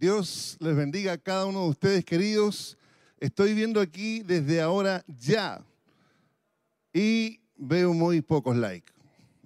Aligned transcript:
Dios 0.00 0.56
les 0.60 0.74
bendiga 0.74 1.12
a 1.12 1.18
cada 1.18 1.44
uno 1.44 1.64
de 1.64 1.68
ustedes, 1.68 2.06
queridos. 2.06 2.78
Estoy 3.18 3.52
viendo 3.52 3.82
aquí 3.82 4.22
desde 4.22 4.62
ahora 4.62 5.04
ya 5.06 5.62
y 6.90 7.38
veo 7.54 7.92
muy 7.92 8.22
pocos 8.22 8.56
likes. 8.56 8.90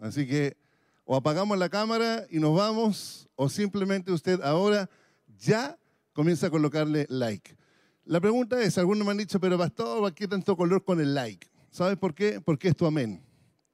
Así 0.00 0.28
que 0.28 0.56
o 1.04 1.16
apagamos 1.16 1.58
la 1.58 1.68
cámara 1.68 2.24
y 2.30 2.38
nos 2.38 2.56
vamos, 2.56 3.28
o 3.34 3.48
simplemente 3.48 4.12
usted 4.12 4.40
ahora 4.42 4.88
ya 5.36 5.76
comienza 6.12 6.46
a 6.46 6.50
colocarle 6.50 7.06
like. 7.08 7.56
La 8.04 8.20
pregunta 8.20 8.62
es, 8.62 8.78
algunos 8.78 9.04
me 9.04 9.10
han 9.10 9.18
dicho, 9.18 9.40
pero 9.40 9.58
pastor, 9.58 10.14
¿qué 10.14 10.28
tanto 10.28 10.56
color 10.56 10.84
con 10.84 11.00
el 11.00 11.14
like? 11.14 11.48
¿Sabes 11.72 11.98
por 11.98 12.14
qué? 12.14 12.40
Porque 12.40 12.68
es 12.68 12.76
tu 12.76 12.86
amén. 12.86 13.20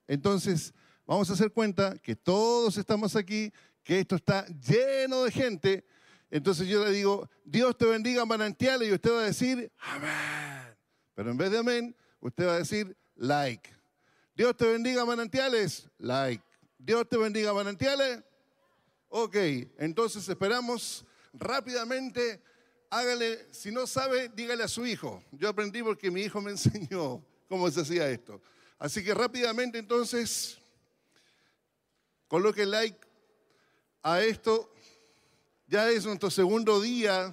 Entonces, 0.08 0.72
vamos 1.06 1.28
a 1.28 1.34
hacer 1.34 1.52
cuenta 1.52 1.98
que 1.98 2.16
todos 2.16 2.78
estamos 2.78 3.16
aquí, 3.16 3.52
que 3.82 4.00
esto 4.00 4.16
está 4.16 4.46
lleno 4.46 5.24
de 5.24 5.30
gente. 5.30 5.84
Entonces 6.30 6.68
yo 6.68 6.84
le 6.84 6.92
digo, 6.92 7.28
Dios 7.44 7.76
te 7.76 7.86
bendiga 7.86 8.24
manantiales 8.24 8.88
y 8.88 8.92
usted 8.92 9.10
va 9.10 9.20
a 9.20 9.24
decir, 9.24 9.70
amén. 9.78 10.76
Pero 11.14 11.30
en 11.32 11.36
vez 11.36 11.50
de 11.50 11.58
amén, 11.58 11.96
usted 12.20 12.46
va 12.46 12.54
a 12.54 12.58
decir, 12.58 12.96
like. 13.16 13.68
Dios 14.34 14.56
te 14.56 14.66
bendiga 14.66 15.04
manantiales, 15.04 15.88
like. 15.98 16.42
Dios 16.78 17.08
te 17.08 17.16
bendiga 17.16 17.52
manantiales. 17.52 18.22
Ok, 19.08 19.36
entonces 19.78 20.28
esperamos 20.28 21.04
rápidamente. 21.32 22.40
Hágale, 22.88 23.46
si 23.52 23.70
no 23.70 23.86
sabe, 23.86 24.28
dígale 24.28 24.62
a 24.62 24.68
su 24.68 24.86
hijo. 24.86 25.22
Yo 25.32 25.48
aprendí 25.48 25.82
porque 25.82 26.10
mi 26.10 26.22
hijo 26.22 26.40
me 26.40 26.50
enseñó 26.52 27.24
cómo 27.48 27.70
se 27.70 27.80
hacía 27.80 28.08
esto. 28.08 28.40
Así 28.78 29.04
que 29.04 29.12
rápidamente 29.12 29.78
entonces, 29.78 30.58
coloque 32.28 32.64
like 32.64 32.98
a 34.02 34.22
esto. 34.22 34.72
Ya 35.70 35.88
es 35.88 36.04
nuestro 36.04 36.32
segundo 36.32 36.80
día 36.80 37.32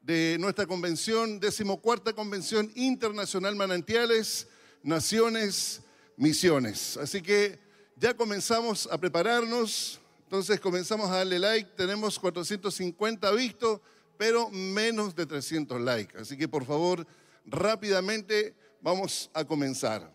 de 0.00 0.36
nuestra 0.40 0.66
convención, 0.66 1.38
decimocuarta 1.38 2.12
convención 2.12 2.72
internacional 2.74 3.54
Manantiales, 3.54 4.48
Naciones, 4.82 5.80
Misiones. 6.16 6.96
Así 6.96 7.22
que 7.22 7.60
ya 7.94 8.14
comenzamos 8.14 8.88
a 8.90 8.98
prepararnos, 8.98 10.00
entonces 10.24 10.58
comenzamos 10.58 11.08
a 11.08 11.18
darle 11.18 11.38
like, 11.38 11.70
tenemos 11.76 12.18
450 12.18 13.30
vistos, 13.30 13.80
pero 14.18 14.50
menos 14.50 15.14
de 15.14 15.24
300 15.24 15.80
likes. 15.80 16.18
Así 16.18 16.36
que 16.36 16.48
por 16.48 16.64
favor, 16.64 17.06
rápidamente 17.46 18.56
vamos 18.80 19.30
a 19.32 19.44
comenzar. 19.44 20.12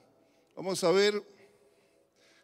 Vamos 0.54 0.84
a 0.84 0.92
ver, 0.92 1.24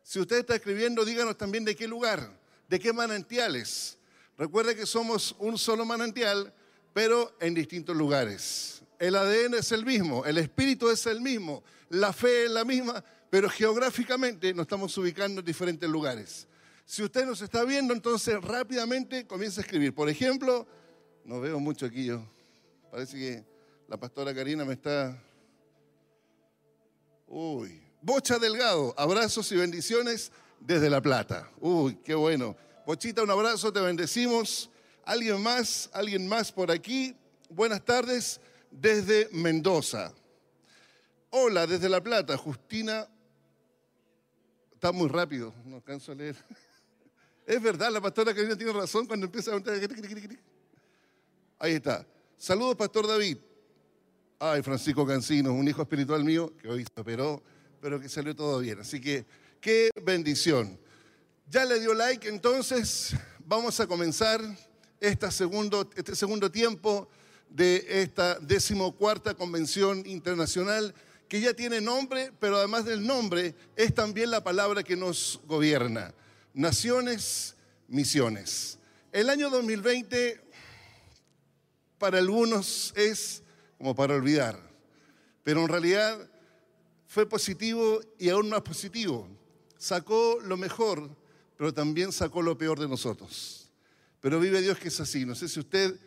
si 0.02 0.22
usted 0.22 0.38
está 0.38 0.56
escribiendo, 0.56 1.04
díganos 1.04 1.38
también 1.38 1.66
de 1.66 1.76
qué 1.76 1.90
lugar, 1.90 2.40
de 2.70 2.80
qué 2.80 2.94
manantiales. 2.94 3.98
Recuerde 4.38 4.76
que 4.76 4.86
somos 4.86 5.36
un 5.40 5.58
solo 5.58 5.86
manantial, 5.86 6.54
pero 6.94 7.36
en 7.40 7.54
distintos 7.54 7.96
lugares. 7.96 8.82
El 9.00 9.16
ADN 9.16 9.56
es 9.56 9.72
el 9.72 9.86
mismo, 9.86 10.26
el 10.26 10.38
espíritu 10.38 10.90
es 10.90 11.06
el 11.06 11.22
mismo, 11.22 11.64
la 11.90 12.14
fe 12.14 12.46
es 12.46 12.52
la 12.52 12.64
misma, 12.64 13.04
pero 13.30 13.50
geográficamente 13.50 14.54
nos 14.54 14.64
estamos 14.64 14.98
ubicando 14.98 15.40
en 15.40 15.46
diferentes 15.46 15.90
lugares. 15.90 16.48
Si 16.86 17.04
usted 17.04 17.26
nos 17.26 17.42
está 17.42 17.64
viendo, 17.64 17.94
entonces 17.94 18.42
rápidamente 18.42 19.26
comienza 19.26 19.62
a 19.62 19.64
escribir. 19.64 19.94
Por 19.94 20.10
ejemplo, 20.10 20.68
no 21.26 21.40
veo 21.40 21.60
mucho 21.60 21.86
aquí 21.86 22.06
yo. 22.06 22.26
Parece 22.92 23.18
que 23.18 23.44
la 23.88 23.98
pastora 23.98 24.34
Karina 24.34 24.66
me 24.66 24.74
está... 24.74 25.18
Uy, 27.28 27.82
Bocha 28.02 28.38
Delgado, 28.38 28.94
abrazos 28.98 29.52
y 29.52 29.56
bendiciones 29.56 30.32
desde 30.60 30.90
La 30.90 31.02
Plata. 31.02 31.50
Uy, 31.60 31.96
qué 32.04 32.14
bueno. 32.14 32.56
Bochita, 32.86 33.24
un 33.24 33.32
abrazo, 33.32 33.72
te 33.72 33.80
bendecimos. 33.80 34.70
¿Alguien 35.06 35.42
más? 35.42 35.90
¿Alguien 35.94 36.28
más 36.28 36.52
por 36.52 36.72
aquí? 36.72 37.16
Buenas 37.50 37.84
tardes 37.84 38.40
desde 38.72 39.30
Mendoza. 39.32 40.14
Hola, 41.30 41.66
desde 41.66 41.90
La 41.90 42.02
Plata, 42.02 42.38
Justina 42.38 43.08
Está 44.84 44.92
muy 44.92 45.08
rápido, 45.08 45.54
no 45.64 45.78
alcanzo 45.78 46.12
a 46.12 46.16
leer. 46.16 46.36
Es 47.46 47.62
verdad, 47.62 47.90
la 47.90 48.02
pastora 48.02 48.34
Karina 48.34 48.58
tiene 48.58 48.74
razón 48.74 49.06
cuando 49.06 49.26
empieza 49.26 49.56
a. 49.56 49.62
Ahí 51.60 51.74
está. 51.74 52.06
Saludos, 52.38 52.76
Pastor 52.76 53.08
David. 53.08 53.38
Ay, 54.40 54.62
Francisco 54.62 55.06
Cancino, 55.06 55.54
un 55.54 55.66
hijo 55.66 55.84
espiritual 55.84 56.26
mío 56.26 56.52
que 56.58 56.68
hoy 56.68 56.84
se 56.84 57.00
operó, 57.00 57.42
pero 57.80 57.98
que 57.98 58.10
salió 58.10 58.36
todo 58.36 58.60
bien. 58.60 58.82
Así 58.82 59.00
que, 59.00 59.26
qué 59.62 59.90
bendición. 60.04 60.78
Ya 61.54 61.66
le 61.66 61.80
dio 61.80 61.94
like, 61.94 62.28
entonces 62.28 63.16
vamos 63.46 63.80
a 63.80 63.86
comenzar 63.86 64.42
este 65.00 65.30
segundo 65.30 66.52
tiempo 66.52 67.08
de 67.48 67.86
esta 67.88 68.40
decimocuarta 68.40 69.36
convención 69.36 70.02
internacional 70.08 70.96
que 71.30 71.40
ya 71.40 71.54
tiene 71.54 71.80
nombre, 71.80 72.32
pero 72.40 72.58
además 72.58 72.86
del 72.86 73.06
nombre 73.06 73.54
es 73.76 73.94
también 73.94 74.32
la 74.32 74.44
palabra 74.44 74.82
que 74.82 74.96
nos 74.96 75.42
gobierna. 75.46 76.12
Naciones, 76.56 77.56
misiones. 77.88 78.80
El 79.12 79.30
año 79.30 79.52
2020 79.52 80.42
para 82.00 82.18
algunos 82.18 82.94
es 82.96 83.44
como 83.78 83.94
para 83.94 84.16
olvidar, 84.16 84.60
pero 85.44 85.62
en 85.62 85.68
realidad 85.68 86.18
fue 87.06 87.30
positivo 87.30 88.02
y 88.18 88.30
aún 88.30 88.50
más 88.50 88.62
positivo. 88.62 89.30
Sacó 89.78 90.40
lo 90.42 90.58
mejor, 90.58 91.22
pero 91.58 91.74
también 91.74 92.12
sacó 92.12 92.42
lo 92.42 92.58
peor 92.58 92.80
de 92.80 92.88
nosotros. 92.88 93.70
Pero 94.20 94.40
vive 94.40 94.62
Dios 94.62 94.78
que 94.78 94.88
es 94.88 95.00
así. 95.00 95.26
No 95.26 95.36
sé 95.36 95.50
si 95.50 95.60
usted 95.60 96.00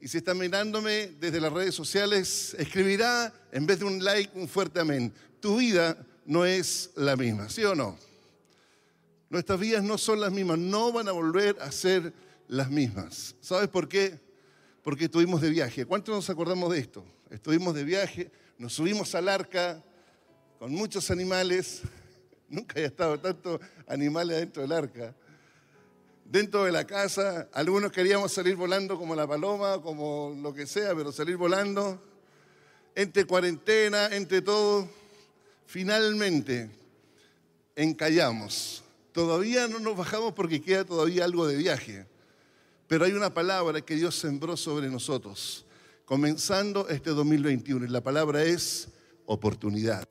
y 0.00 0.08
si 0.08 0.18
está 0.18 0.34
mirándome 0.34 1.08
desde 1.18 1.40
las 1.40 1.52
redes 1.52 1.74
sociales, 1.74 2.54
escribirá 2.58 3.32
en 3.52 3.66
vez 3.66 3.78
de 3.78 3.86
un 3.86 4.04
like 4.04 4.38
un 4.38 4.48
fuerte 4.48 4.80
amén. 4.80 5.12
Tu 5.40 5.56
vida 5.56 5.96
no 6.26 6.44
es 6.44 6.90
la 6.96 7.16
misma, 7.16 7.48
¿sí 7.48 7.64
o 7.64 7.74
no? 7.74 7.98
Nuestras 9.30 9.58
vidas 9.58 9.82
no 9.82 9.98
son 9.98 10.20
las 10.20 10.30
mismas, 10.30 10.58
no 10.58 10.92
van 10.92 11.08
a 11.08 11.12
volver 11.12 11.56
a 11.60 11.72
ser 11.72 12.12
las 12.48 12.70
mismas. 12.70 13.34
¿Sabes 13.40 13.68
por 13.68 13.88
qué? 13.88 14.20
Porque 14.82 15.06
estuvimos 15.06 15.40
de 15.40 15.50
viaje. 15.50 15.86
¿Cuántos 15.86 16.14
nos 16.14 16.30
acordamos 16.30 16.70
de 16.72 16.78
esto? 16.78 17.04
Estuvimos 17.30 17.74
de 17.74 17.84
viaje, 17.84 18.30
nos 18.58 18.74
subimos 18.74 19.14
al 19.14 19.28
arca 19.28 19.82
con 20.58 20.70
muchos 20.72 21.10
animales. 21.10 21.82
Nunca 22.54 22.74
había 22.76 22.86
estado 22.86 23.18
tanto 23.18 23.60
animales 23.86 24.38
dentro 24.38 24.62
del 24.62 24.72
arca 24.72 25.14
dentro 26.24 26.64
de 26.64 26.72
la 26.72 26.86
casa. 26.86 27.48
Algunos 27.52 27.92
queríamos 27.92 28.32
salir 28.32 28.56
volando 28.56 28.98
como 28.98 29.14
la 29.14 29.26
paloma, 29.26 29.80
como 29.82 30.36
lo 30.40 30.52
que 30.52 30.66
sea, 30.66 30.94
pero 30.94 31.12
salir 31.12 31.36
volando. 31.36 32.02
Entre 32.94 33.24
cuarentena, 33.24 34.06
entre 34.06 34.42
todo, 34.42 34.88
finalmente 35.66 36.70
encallamos. 37.76 38.84
Todavía 39.12 39.68
no 39.68 39.78
nos 39.78 39.96
bajamos 39.96 40.32
porque 40.32 40.60
queda 40.60 40.84
todavía 40.84 41.24
algo 41.24 41.46
de 41.46 41.56
viaje. 41.56 42.06
Pero 42.86 43.04
hay 43.04 43.12
una 43.12 43.32
palabra 43.32 43.80
que 43.80 43.96
Dios 43.96 44.16
sembró 44.16 44.56
sobre 44.56 44.88
nosotros, 44.88 45.64
comenzando 46.04 46.88
este 46.88 47.10
2021. 47.10 47.86
Y 47.86 47.88
la 47.88 48.02
palabra 48.02 48.42
es 48.42 48.88
oportunidad. 49.26 50.06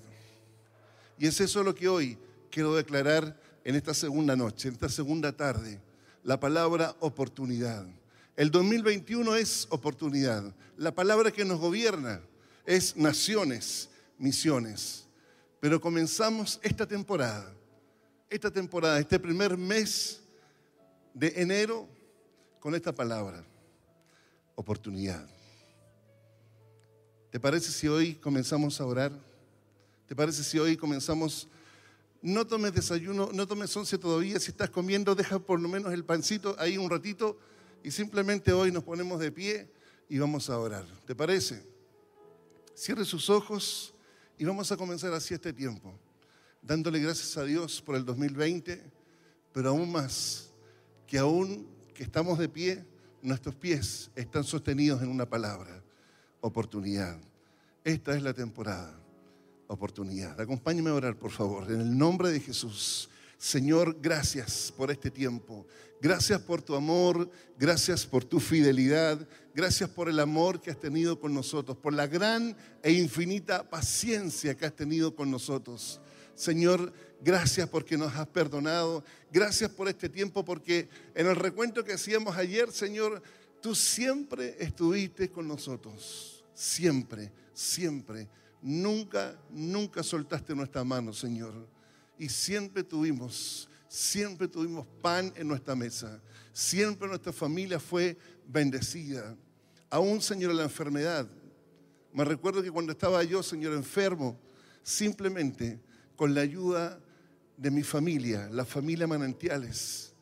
Y 1.18 1.28
es 1.28 1.40
eso 1.40 1.64
lo 1.64 1.75
que 1.75 1.88
hoy 1.88 2.18
quiero 2.53 2.75
declarar 2.75 3.36
en 3.64 3.75
esta 3.75 3.96
segunda 3.96 4.36
noche, 4.36 4.68
en 4.68 4.75
esta 4.75 4.88
segunda 4.88 5.36
tarde 5.36 5.81
la 6.22 6.40
palabra 6.40 6.96
oportunidad. 7.00 7.84
El 8.38 8.52
2021 8.52 9.36
es 9.36 9.66
oportunidad. 9.72 10.53
La 10.78 10.94
palabra 10.94 11.31
que 11.31 11.46
nos 11.46 11.59
gobierna 11.59 12.22
es 12.66 12.96
naciones, 12.96 13.90
misiones. 14.19 15.08
Pero 15.59 15.81
comenzamos 15.81 16.59
esta 16.62 16.88
temporada, 16.88 17.52
esta 18.30 18.52
temporada, 18.52 19.00
este 19.00 19.19
primer 19.19 19.58
mes 19.58 20.22
de 21.13 21.34
enero 21.36 21.88
con 22.59 22.75
esta 22.75 22.92
palabra, 22.92 23.44
oportunidad. 24.53 25.27
¿Te 27.31 27.39
parece 27.39 27.72
si 27.72 27.88
hoy 27.88 28.13
comenzamos 28.13 28.80
a 28.80 28.86
orar? 28.86 29.12
¿Te 30.06 30.16
parece 30.16 30.44
si 30.44 30.60
hoy 30.60 30.77
comenzamos 30.77 31.48
no 32.24 32.48
tomes 32.48 32.74
desayuno, 32.74 33.30
no 33.34 33.46
tomes 33.46 33.75
once 33.75 33.98
todavía, 33.98 34.40
si 34.40 34.52
estás 34.52 34.70
comiendo, 34.70 35.14
deja 35.14 35.40
por 35.40 35.60
lo 35.60 35.68
menos 35.68 35.92
el 35.92 36.06
pancito 36.06 36.56
ahí 36.58 36.78
un 36.78 36.90
ratito 36.90 37.38
y 37.84 37.92
simplemente 37.92 38.54
hoy 38.54 38.72
nos 38.72 38.86
ponemos 38.86 39.20
de 39.20 39.30
pie 39.30 39.70
y 40.08 40.20
vamos 40.20 40.50
a 40.50 40.58
orar. 40.58 40.86
¿Te 41.06 41.14
parece? 41.14 41.62
Cierre 42.74 43.04
sus 43.04 43.30
ojos 43.30 43.94
y 44.38 44.46
vamos 44.46 44.72
a 44.72 44.78
comenzar 44.78 45.14
así 45.14 45.34
este 45.34 45.52
tiempo, 45.52 45.94
dándole 46.62 47.00
gracias 47.00 47.36
a 47.36 47.44
Dios 47.44 47.81
por 47.81 47.98
el 47.98 48.06
2020, 48.06 48.81
pero 49.52 49.70
aún 49.72 49.92
más, 49.92 50.50
que 51.06 51.18
aún 51.18 51.68
que 51.94 52.04
estamos 52.04 52.40
de 52.40 52.48
pie, 52.48 52.86
nuestros 53.22 53.54
pies 53.54 54.10
están 54.16 54.46
sostenidos 54.46 55.02
en 55.02 55.10
una 55.10 55.30
palabra, 55.30 55.84
oportunidad. 56.40 57.20
Esta 57.84 58.16
es 58.16 58.24
la 58.24 58.34
temporada 58.34 59.02
oportunidad. 59.74 60.40
Acompáñeme 60.40 60.90
a 60.90 60.96
orar, 60.96 61.16
por 61.18 61.31
favor, 61.31 61.72
en 61.72 61.81
el 61.81 61.98
nombre 61.98 62.30
de 62.30 62.40
Jesús. 62.40 63.10
Señor, 63.38 63.98
gracias 64.02 64.74
por 64.75 64.90
este 64.90 65.12
tiempo. 65.12 65.68
Gracias 66.04 66.42
por 66.42 66.62
tu 66.62 66.75
amor, 66.75 67.30
gracias 67.58 68.06
por 68.06 68.25
tu 68.25 68.42
fidelidad, 68.42 69.25
gracias 69.56 69.90
por 69.90 70.10
el 70.10 70.20
amor 70.20 70.62
que 70.62 70.70
has 70.70 70.80
tenido 70.80 71.18
con 71.18 71.34
nosotros, 71.34 71.78
por 71.78 71.94
la 71.94 72.08
gran 72.08 72.58
e 72.81 72.92
infinita 72.92 73.70
paciencia 73.70 74.54
que 74.54 74.66
has 74.66 74.75
tenido 74.75 75.16
con 75.16 75.31
nosotros. 75.31 76.02
Señor, 76.36 76.92
gracias 77.22 77.70
porque 77.70 77.98
nos 77.98 78.14
has 78.16 78.28
perdonado, 78.28 79.04
gracias 79.31 79.70
por 79.72 79.88
este 79.88 80.10
tiempo, 80.10 80.44
porque 80.44 80.90
en 81.16 81.28
el 81.28 81.38
recuento 81.38 81.86
que 81.86 81.94
hacíamos 81.94 82.36
ayer, 82.36 82.70
Señor, 82.72 83.24
tú 83.62 83.74
siempre 83.74 84.58
estuviste 84.60 85.30
con 85.30 85.48
nosotros, 85.48 86.44
siempre, 86.54 87.31
siempre. 87.54 88.28
Nunca, 88.63 89.38
nunca 89.50 90.01
soltaste 90.01 90.56
nuestra 90.56 90.86
mano, 90.86 91.12
Señor. 91.12 91.68
Y 92.18 92.30
siempre 92.30 92.81
tuvimos, 92.81 93.69
siempre 93.89 94.48
tuvimos 94.48 94.88
pan 95.01 95.33
en 95.36 95.50
nuestra 95.50 95.75
mesa. 95.75 96.21
Siempre 96.54 97.10
nuestra 97.10 97.33
familia 97.33 97.77
fue 97.77 98.18
bendecida. 98.48 99.36
Aún, 99.89 100.21
Señor, 100.21 100.56
la 100.56 100.63
enfermedad. 100.63 101.27
Me 102.13 102.24
recuerdo 102.24 102.63
que 102.63 102.71
cuando 102.71 102.94
estaba 102.94 103.21
yo, 103.25 103.44
Señor, 103.44 103.74
enfermo, 103.74 104.39
simplemente 104.81 105.81
con 106.15 106.33
la 106.33 106.39
ayuda 106.39 107.01
de 107.57 107.69
mi 107.69 107.83
familia, 107.83 108.48
la 108.50 108.63
familia 108.63 109.07
Manantiales, 109.07 110.13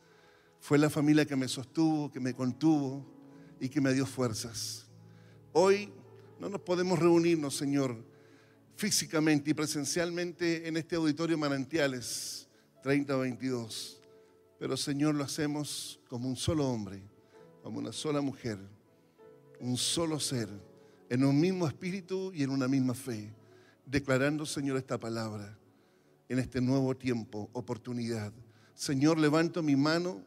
fue 0.58 0.78
la 0.78 0.90
familia 0.90 1.24
que 1.26 1.36
me 1.36 1.46
sostuvo, 1.46 2.10
que 2.10 2.18
me 2.18 2.34
contuvo 2.34 3.06
y 3.60 3.68
que 3.68 3.80
me 3.80 3.94
dio 3.94 4.04
fuerzas. 4.04 4.86
Hoy 5.52 5.92
no 6.40 6.48
nos 6.48 6.60
podemos 6.62 6.98
reunirnos, 6.98 7.54
Señor, 7.54 8.10
físicamente 8.82 9.48
y 9.48 9.54
presencialmente 9.54 10.66
en 10.66 10.76
este 10.76 10.96
auditorio 10.96 11.38
Manantiales 11.38 12.48
3022. 12.82 14.02
Pero 14.58 14.76
Señor, 14.76 15.14
lo 15.14 15.22
hacemos 15.22 16.00
como 16.08 16.28
un 16.28 16.34
solo 16.34 16.66
hombre, 16.66 17.00
como 17.62 17.78
una 17.78 17.92
sola 17.92 18.20
mujer, 18.20 18.58
un 19.60 19.76
solo 19.76 20.18
ser, 20.18 20.48
en 21.08 21.24
un 21.24 21.40
mismo 21.40 21.68
espíritu 21.68 22.32
y 22.34 22.42
en 22.42 22.50
una 22.50 22.66
misma 22.66 22.92
fe, 22.92 23.32
declarando, 23.86 24.44
Señor, 24.44 24.76
esta 24.78 24.98
palabra 24.98 25.56
en 26.28 26.40
este 26.40 26.60
nuevo 26.60 26.96
tiempo, 26.96 27.48
oportunidad. 27.52 28.32
Señor, 28.74 29.16
levanto 29.16 29.62
mi 29.62 29.76
mano 29.76 30.24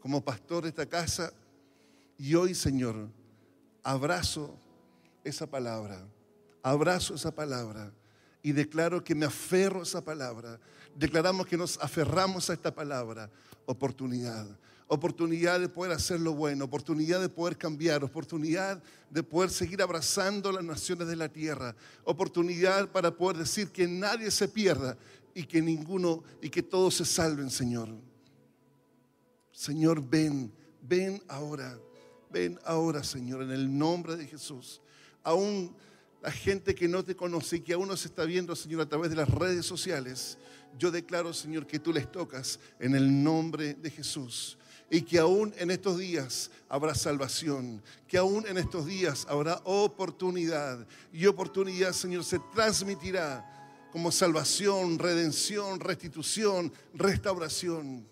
como 0.00 0.24
pastor 0.24 0.64
de 0.64 0.70
esta 0.70 0.86
casa 0.86 1.32
y 2.18 2.34
hoy, 2.34 2.56
Señor, 2.56 3.08
abrazo 3.84 4.58
esa 5.22 5.48
palabra 5.48 6.04
abrazo 6.62 7.14
esa 7.14 7.34
palabra 7.34 7.92
y 8.42 8.52
declaro 8.52 9.02
que 9.04 9.14
me 9.14 9.26
aferro 9.26 9.80
a 9.80 9.82
esa 9.82 10.04
palabra. 10.04 10.58
Declaramos 10.94 11.46
que 11.46 11.56
nos 11.56 11.78
aferramos 11.78 12.50
a 12.50 12.54
esta 12.54 12.74
palabra. 12.74 13.30
Oportunidad. 13.66 14.46
Oportunidad 14.88 15.60
de 15.60 15.68
poder 15.68 15.92
hacer 15.92 16.18
lo 16.18 16.32
bueno, 16.32 16.64
oportunidad 16.64 17.20
de 17.20 17.28
poder 17.28 17.56
cambiar, 17.56 18.02
oportunidad 18.02 18.82
de 19.08 19.22
poder 19.22 19.50
seguir 19.50 19.80
abrazando 19.82 20.50
las 20.50 20.64
naciones 20.64 21.06
de 21.06 21.14
la 21.14 21.28
tierra, 21.28 21.76
oportunidad 22.02 22.90
para 22.90 23.16
poder 23.16 23.36
decir 23.36 23.70
que 23.70 23.86
nadie 23.86 24.32
se 24.32 24.48
pierda 24.48 24.98
y 25.32 25.44
que 25.44 25.62
ninguno 25.62 26.24
y 26.42 26.50
que 26.50 26.64
todos 26.64 26.96
se 26.96 27.04
salven, 27.04 27.50
Señor. 27.50 27.88
Señor, 29.52 30.02
ven, 30.04 30.52
ven 30.82 31.22
ahora, 31.28 31.78
ven 32.28 32.58
ahora, 32.64 33.04
Señor, 33.04 33.42
en 33.42 33.52
el 33.52 33.78
nombre 33.78 34.16
de 34.16 34.26
Jesús. 34.26 34.80
Aún 35.22 35.72
la 36.22 36.30
gente 36.30 36.74
que 36.74 36.88
no 36.88 37.04
te 37.04 37.16
conoce 37.16 37.56
y 37.56 37.60
que 37.60 37.72
aún 37.72 37.88
no 37.88 37.96
se 37.96 38.08
está 38.08 38.24
viendo, 38.24 38.54
Señor, 38.54 38.82
a 38.82 38.88
través 38.88 39.10
de 39.10 39.16
las 39.16 39.28
redes 39.28 39.64
sociales, 39.64 40.38
yo 40.78 40.90
declaro, 40.90 41.32
Señor, 41.32 41.66
que 41.66 41.78
tú 41.78 41.92
les 41.92 42.10
tocas 42.10 42.60
en 42.78 42.94
el 42.94 43.22
nombre 43.22 43.74
de 43.74 43.90
Jesús. 43.90 44.56
Y 44.92 45.02
que 45.02 45.18
aún 45.18 45.54
en 45.56 45.70
estos 45.70 45.98
días 45.98 46.50
habrá 46.68 46.96
salvación, 46.96 47.80
que 48.08 48.18
aún 48.18 48.44
en 48.48 48.58
estos 48.58 48.86
días 48.86 49.24
habrá 49.28 49.60
oportunidad. 49.64 50.84
Y 51.12 51.26
oportunidad, 51.26 51.92
Señor, 51.92 52.24
se 52.24 52.40
transmitirá 52.52 53.46
como 53.92 54.10
salvación, 54.10 54.98
redención, 54.98 55.78
restitución, 55.78 56.72
restauración. 56.94 58.06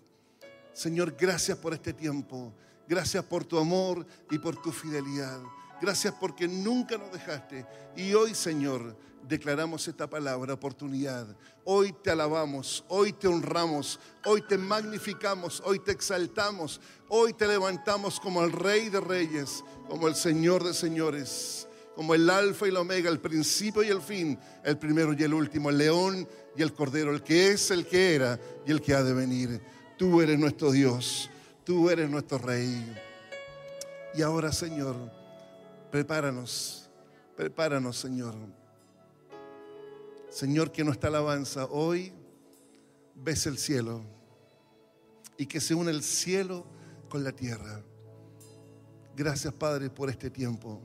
Señor, 0.73 1.15
gracias 1.19 1.57
por 1.57 1.73
este 1.73 1.91
tiempo. 1.93 2.53
Gracias 2.87 3.23
por 3.25 3.43
tu 3.43 3.59
amor 3.59 4.05
y 4.31 4.39
por 4.39 4.59
tu 4.61 4.71
fidelidad. 4.71 5.39
Gracias 5.81 6.13
porque 6.19 6.47
nunca 6.47 6.97
nos 6.97 7.11
dejaste. 7.11 7.65
Y 7.95 8.13
hoy, 8.13 8.35
Señor, 8.35 8.95
declaramos 9.27 9.87
esta 9.87 10.09
palabra, 10.09 10.53
oportunidad. 10.53 11.27
Hoy 11.63 11.93
te 11.93 12.11
alabamos, 12.11 12.83
hoy 12.87 13.13
te 13.13 13.27
honramos, 13.27 13.99
hoy 14.25 14.41
te 14.41 14.57
magnificamos, 14.57 15.61
hoy 15.65 15.79
te 15.79 15.91
exaltamos, 15.91 16.81
hoy 17.07 17.33
te 17.33 17.47
levantamos 17.47 18.19
como 18.19 18.43
el 18.43 18.51
Rey 18.51 18.89
de 18.89 18.99
Reyes, 18.99 19.63
como 19.87 20.07
el 20.07 20.15
Señor 20.15 20.63
de 20.63 20.73
Señores, 20.73 21.67
como 21.95 22.15
el 22.15 22.29
Alfa 22.29 22.65
y 22.65 22.69
el 22.69 22.77
Omega, 22.77 23.09
el 23.09 23.19
principio 23.19 23.83
y 23.83 23.89
el 23.89 24.01
fin, 24.01 24.39
el 24.63 24.77
primero 24.77 25.13
y 25.13 25.23
el 25.23 25.33
último, 25.33 25.69
el 25.69 25.77
león 25.77 26.27
y 26.55 26.61
el 26.61 26.73
cordero, 26.73 27.11
el 27.13 27.23
que 27.23 27.51
es, 27.51 27.71
el 27.71 27.85
que 27.85 28.15
era 28.15 28.39
y 28.65 28.71
el 28.71 28.81
que 28.81 28.95
ha 28.95 29.03
de 29.03 29.13
venir. 29.13 29.61
Tú 29.97 30.21
eres 30.21 30.39
nuestro 30.39 30.71
Dios, 30.71 31.29
tú 31.63 31.89
eres 31.89 32.09
nuestro 32.09 32.37
Rey. 32.37 32.95
Y 34.15 34.21
ahora, 34.23 34.51
Señor, 34.51 35.18
Prepáranos, 35.91 36.87
prepáranos, 37.35 37.97
Señor. 37.97 38.35
Señor, 40.29 40.71
que 40.71 40.83
nuestra 40.83 41.09
alabanza 41.09 41.65
hoy 41.65 42.13
bese 43.15 43.49
el 43.49 43.57
cielo 43.57 44.01
y 45.37 45.47
que 45.47 45.59
se 45.59 45.73
une 45.73 45.89
el 45.89 46.03
cielo 46.03 46.67
con 47.09 47.23
la 47.23 47.31
tierra. 47.31 47.81
Gracias, 49.15 49.51
Padre, 49.53 49.89
por 49.89 50.09
este 50.09 50.29
tiempo. 50.29 50.79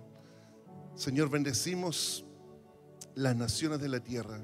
Señor, 0.94 1.28
bendecimos 1.28 2.24
las 3.14 3.36
naciones 3.36 3.80
de 3.80 3.88
la 3.88 4.00
tierra. 4.00 4.40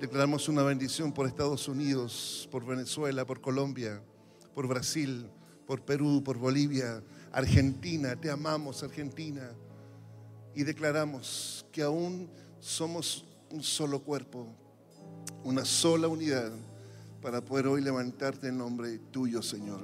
Declaramos 0.00 0.48
una 0.48 0.62
bendición 0.62 1.12
por 1.12 1.26
Estados 1.26 1.68
Unidos, 1.68 2.48
por 2.50 2.64
Venezuela, 2.64 3.26
por 3.26 3.40
Colombia, 3.42 4.02
por 4.54 4.66
Brasil, 4.66 5.28
por 5.66 5.84
Perú, 5.84 6.22
por 6.24 6.38
Bolivia, 6.38 7.02
Argentina, 7.32 8.16
te 8.16 8.30
amamos 8.30 8.82
Argentina. 8.82 9.50
Y 10.54 10.64
declaramos 10.64 11.64
que 11.70 11.82
aún 11.82 12.28
somos 12.58 13.24
un 13.50 13.62
solo 13.62 14.02
cuerpo, 14.02 14.46
una 15.44 15.64
sola 15.64 16.08
unidad, 16.08 16.52
para 17.22 17.44
poder 17.44 17.66
hoy 17.66 17.82
levantarte 17.82 18.48
en 18.48 18.58
nombre 18.58 18.98
tuyo, 19.10 19.42
Señor. 19.42 19.80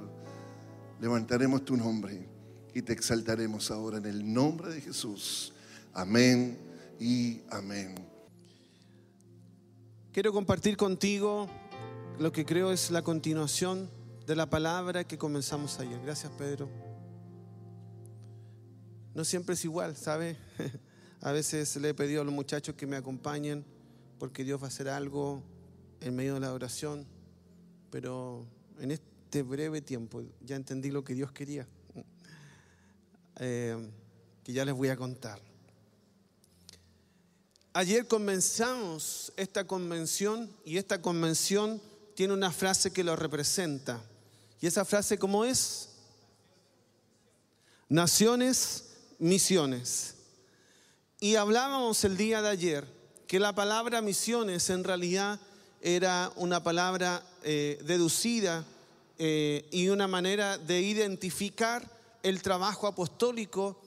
Levantaremos 0.99 1.63
tu 1.65 1.75
nombre 1.77 2.27
y 2.73 2.81
te 2.81 2.93
exaltaremos 2.93 3.71
ahora 3.71 3.97
en 3.97 4.05
el 4.05 4.33
nombre 4.33 4.73
de 4.73 4.81
Jesús. 4.81 5.53
Amén 5.93 6.57
y 6.99 7.41
amén. 7.49 7.95
Quiero 10.11 10.31
compartir 10.31 10.77
contigo 10.77 11.47
lo 12.19 12.31
que 12.31 12.45
creo 12.45 12.71
es 12.71 12.91
la 12.91 13.01
continuación 13.01 13.89
de 14.25 14.35
la 14.35 14.49
palabra 14.49 15.03
que 15.03 15.17
comenzamos 15.17 15.79
ayer. 15.79 15.99
Gracias, 16.01 16.31
Pedro 16.37 16.94
no 19.15 19.23
siempre 19.23 19.55
es 19.55 19.63
igual, 19.63 19.95
¿sabe? 19.95 20.37
A 21.21 21.31
veces 21.31 21.75
le 21.77 21.89
he 21.89 21.93
pedido 21.93 22.21
a 22.21 22.23
los 22.25 22.33
muchachos 22.33 22.75
que 22.75 22.85
me 22.85 22.97
acompañen 22.97 23.65
porque 24.19 24.43
Dios 24.43 24.61
va 24.61 24.65
a 24.65 24.67
hacer 24.67 24.87
algo 24.89 25.41
en 26.01 26.15
medio 26.15 26.35
de 26.35 26.41
la 26.41 26.53
oración, 26.53 27.07
pero 27.89 28.45
en 28.79 28.91
este 28.91 29.41
breve 29.41 29.81
tiempo 29.81 30.21
ya 30.41 30.55
entendí 30.55 30.91
lo 30.91 31.03
que 31.03 31.15
Dios 31.15 31.31
quería, 31.31 31.65
eh, 33.37 33.89
que 34.43 34.53
ya 34.53 34.65
les 34.65 34.75
voy 34.75 34.89
a 34.89 34.97
contar. 34.97 35.41
Ayer 37.73 38.07
comenzamos 38.07 39.33
esta 39.35 39.65
convención 39.65 40.51
y 40.63 40.77
esta 40.77 41.01
convención 41.01 41.81
tiene 42.13 42.33
una 42.33 42.51
frase 42.51 42.91
que 42.91 43.03
lo 43.03 43.15
representa. 43.15 44.03
¿Y 44.61 44.67
esa 44.67 44.85
frase 44.85 45.17
cómo 45.17 45.43
es? 45.43 45.89
Naciones 47.89 48.84
misiones. 49.19 50.15
Y 51.19 51.35
hablábamos 51.35 52.03
el 52.03 52.17
día 52.17 52.41
de 52.41 52.49
ayer 52.49 52.85
que 53.27 53.39
la 53.39 53.53
palabra 53.53 54.01
misiones 54.01 54.69
en 54.69 54.83
realidad 54.83 55.39
era 55.81 56.31
una 56.35 56.63
palabra 56.63 57.23
eh, 57.43 57.79
deducida 57.85 58.65
eh, 59.17 59.67
y 59.71 59.89
una 59.89 60.07
manera 60.07 60.57
de 60.57 60.81
identificar 60.81 61.89
el 62.23 62.41
trabajo 62.41 62.87
apostólico 62.87 63.79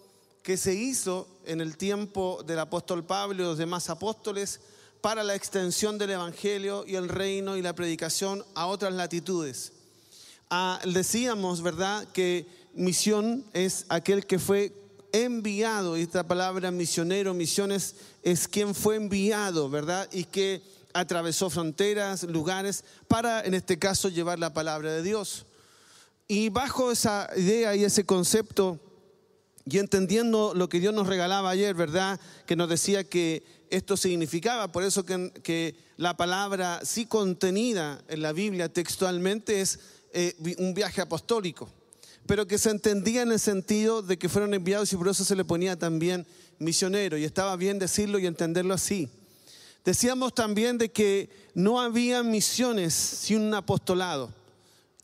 que 0.42 0.56
se 0.56 0.74
hizo 0.74 1.28
en 1.44 1.60
el 1.60 1.76
tiempo 1.76 2.42
del 2.46 2.60
apóstol 2.60 3.04
Pablo 3.04 3.42
y 3.42 3.46
los 3.46 3.58
demás 3.58 3.90
apóstoles 3.90 4.60
para 5.00 5.22
la 5.22 5.34
extensión 5.34 5.98
del 5.98 6.10
Evangelio 6.10 6.84
y 6.86 6.94
el 6.94 7.08
reino 7.08 7.56
y 7.56 7.62
la 7.62 7.74
predicación 7.74 8.44
a 8.54 8.66
otras 8.66 8.94
latitudes. 8.94 9.72
Ah, 10.50 10.80
decíamos, 10.84 11.62
¿verdad?, 11.62 12.08
que 12.12 12.46
misión 12.74 13.44
es 13.52 13.84
aquel 13.88 14.26
que 14.26 14.38
fue 14.38 14.72
enviado, 15.12 15.96
y 15.96 16.02
esta 16.02 16.26
palabra 16.26 16.70
misionero, 16.70 17.34
misiones, 17.34 17.94
es 18.22 18.48
quien 18.48 18.74
fue 18.74 18.96
enviado, 18.96 19.70
¿verdad? 19.70 20.08
Y 20.12 20.24
que 20.24 20.62
atravesó 20.92 21.50
fronteras, 21.50 22.24
lugares, 22.24 22.84
para 23.06 23.44
en 23.44 23.54
este 23.54 23.78
caso 23.78 24.08
llevar 24.08 24.38
la 24.38 24.52
palabra 24.52 24.92
de 24.92 25.02
Dios. 25.02 25.46
Y 26.26 26.50
bajo 26.50 26.92
esa 26.92 27.28
idea 27.36 27.74
y 27.74 27.84
ese 27.84 28.04
concepto, 28.04 28.78
y 29.64 29.78
entendiendo 29.78 30.54
lo 30.54 30.68
que 30.68 30.80
Dios 30.80 30.94
nos 30.94 31.06
regalaba 31.06 31.50
ayer, 31.50 31.74
¿verdad? 31.74 32.18
Que 32.46 32.56
nos 32.56 32.68
decía 32.68 33.04
que 33.04 33.44
esto 33.70 33.96
significaba, 33.96 34.72
por 34.72 34.82
eso 34.82 35.04
que, 35.04 35.88
la 35.96 36.16
palabra 36.16 36.80
sí 36.84 37.06
contenida 37.06 38.00
en 38.06 38.22
la 38.22 38.32
Biblia 38.32 38.72
textualmente 38.72 39.60
es 39.60 39.80
eh, 40.12 40.36
un 40.58 40.72
viaje 40.72 41.00
apostólico, 41.00 41.68
pero 42.28 42.46
que 42.46 42.58
se 42.58 42.68
entendía 42.68 43.22
en 43.22 43.32
el 43.32 43.40
sentido 43.40 44.02
de 44.02 44.18
que 44.18 44.28
fueron 44.28 44.52
enviados 44.52 44.92
y 44.92 44.96
por 44.96 45.08
eso 45.08 45.24
se 45.24 45.34
le 45.34 45.46
ponía 45.46 45.78
también 45.78 46.26
misionero, 46.58 47.16
y 47.16 47.24
estaba 47.24 47.56
bien 47.56 47.78
decirlo 47.78 48.18
y 48.18 48.26
entenderlo 48.26 48.74
así. 48.74 49.08
Decíamos 49.82 50.34
también 50.34 50.76
de 50.76 50.90
que 50.90 51.30
no 51.54 51.80
había 51.80 52.22
misiones 52.22 52.92
sin 52.92 53.40
un 53.40 53.54
apostolado. 53.54 54.30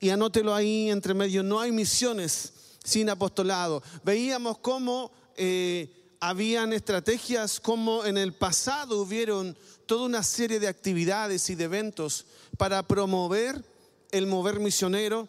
Y 0.01 0.11
anótelo 0.11 0.55
ahí 0.55 0.91
entre 0.91 1.15
medio, 1.15 1.43
no 1.43 1.61
hay 1.61 1.73
misiones 1.73 2.53
sin 2.85 3.09
apostolado. 3.09 3.83
Veíamos 4.05 4.59
cómo 4.59 5.11
eh, 5.39 5.89
habían 6.21 6.75
estrategias, 6.75 7.59
cómo 7.59 8.05
en 8.05 8.19
el 8.19 8.35
pasado 8.35 9.01
hubieron 9.01 9.57
toda 9.87 10.05
una 10.05 10.23
serie 10.23 10.61
de 10.61 10.69
actividades 10.69 11.49
y 11.49 11.55
de 11.55 11.65
eventos 11.65 12.27
para 12.59 12.87
promover 12.87 13.65
el 14.11 14.27
mover 14.27 14.61
misionero 14.61 15.27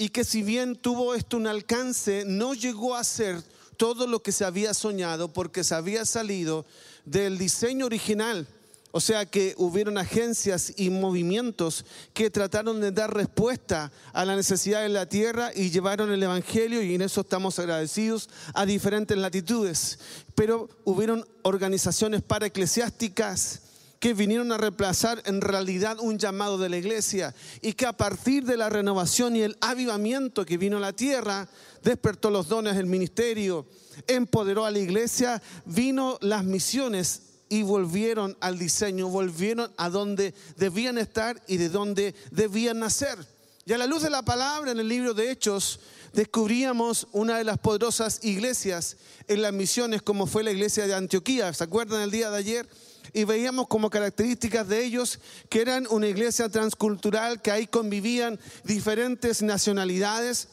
y 0.00 0.08
que 0.08 0.24
si 0.24 0.42
bien 0.42 0.76
tuvo 0.76 1.14
esto 1.14 1.36
un 1.36 1.46
alcance, 1.46 2.24
no 2.26 2.54
llegó 2.54 2.96
a 2.96 3.04
ser 3.04 3.42
todo 3.76 4.06
lo 4.06 4.22
que 4.22 4.32
se 4.32 4.44
había 4.44 4.74
soñado 4.74 5.32
porque 5.32 5.62
se 5.62 5.74
había 5.74 6.04
salido 6.06 6.64
del 7.04 7.38
diseño 7.38 7.86
original 7.86 8.48
o 8.92 9.00
sea 9.00 9.26
que 9.26 9.54
hubieron 9.56 9.98
agencias 9.98 10.72
y 10.76 10.90
movimientos 10.90 11.84
que 12.12 12.30
trataron 12.30 12.80
de 12.80 12.90
dar 12.90 13.14
respuesta 13.14 13.92
a 14.12 14.24
la 14.24 14.34
necesidad 14.34 14.82
de 14.82 14.88
la 14.88 15.06
tierra 15.06 15.52
y 15.54 15.70
llevaron 15.70 16.10
el 16.10 16.22
Evangelio 16.22 16.82
y 16.82 16.94
en 16.94 17.02
eso 17.02 17.20
estamos 17.20 17.58
agradecidos 17.58 18.28
a 18.52 18.66
diferentes 18.66 19.16
latitudes. 19.16 19.98
Pero 20.34 20.68
hubieron 20.84 21.24
organizaciones 21.42 22.22
paraeclesiásticas 22.22 23.69
que 24.00 24.14
vinieron 24.14 24.50
a 24.50 24.56
reemplazar 24.56 25.22
en 25.26 25.42
realidad 25.42 25.98
un 26.00 26.18
llamado 26.18 26.56
de 26.56 26.70
la 26.70 26.78
iglesia 26.78 27.34
y 27.60 27.74
que 27.74 27.84
a 27.84 27.92
partir 27.92 28.44
de 28.44 28.56
la 28.56 28.70
renovación 28.70 29.36
y 29.36 29.42
el 29.42 29.58
avivamiento 29.60 30.46
que 30.46 30.56
vino 30.56 30.78
a 30.78 30.80
la 30.80 30.94
tierra, 30.94 31.46
despertó 31.82 32.30
los 32.30 32.48
dones 32.48 32.76
del 32.76 32.86
ministerio, 32.86 33.66
empoderó 34.06 34.64
a 34.64 34.70
la 34.70 34.78
iglesia, 34.78 35.42
vino 35.66 36.16
las 36.22 36.44
misiones 36.44 37.22
y 37.50 37.62
volvieron 37.62 38.38
al 38.40 38.58
diseño, 38.58 39.08
volvieron 39.08 39.70
a 39.76 39.90
donde 39.90 40.32
debían 40.56 40.96
estar 40.96 41.42
y 41.46 41.58
de 41.58 41.68
donde 41.68 42.14
debían 42.30 42.78
nacer. 42.78 43.18
Y 43.66 43.74
a 43.74 43.78
la 43.78 43.86
luz 43.86 44.02
de 44.02 44.10
la 44.10 44.22
palabra 44.22 44.70
en 44.70 44.80
el 44.80 44.88
libro 44.88 45.12
de 45.12 45.30
Hechos, 45.30 45.80
descubríamos 46.14 47.06
una 47.12 47.36
de 47.36 47.44
las 47.44 47.58
poderosas 47.58 48.24
iglesias 48.24 48.96
en 49.28 49.42
las 49.42 49.52
misiones, 49.52 50.00
como 50.00 50.26
fue 50.26 50.42
la 50.42 50.52
iglesia 50.52 50.86
de 50.86 50.94
Antioquía. 50.94 51.52
¿Se 51.52 51.64
acuerdan 51.64 52.00
el 52.00 52.10
día 52.10 52.30
de 52.30 52.38
ayer? 52.38 52.68
Y 53.12 53.24
veíamos 53.24 53.68
como 53.68 53.90
características 53.90 54.68
de 54.68 54.84
ellos 54.84 55.18
que 55.48 55.60
eran 55.60 55.86
una 55.90 56.06
iglesia 56.06 56.48
transcultural, 56.48 57.42
que 57.42 57.50
ahí 57.50 57.66
convivían 57.66 58.38
diferentes 58.64 59.42
nacionalidades, 59.42 60.48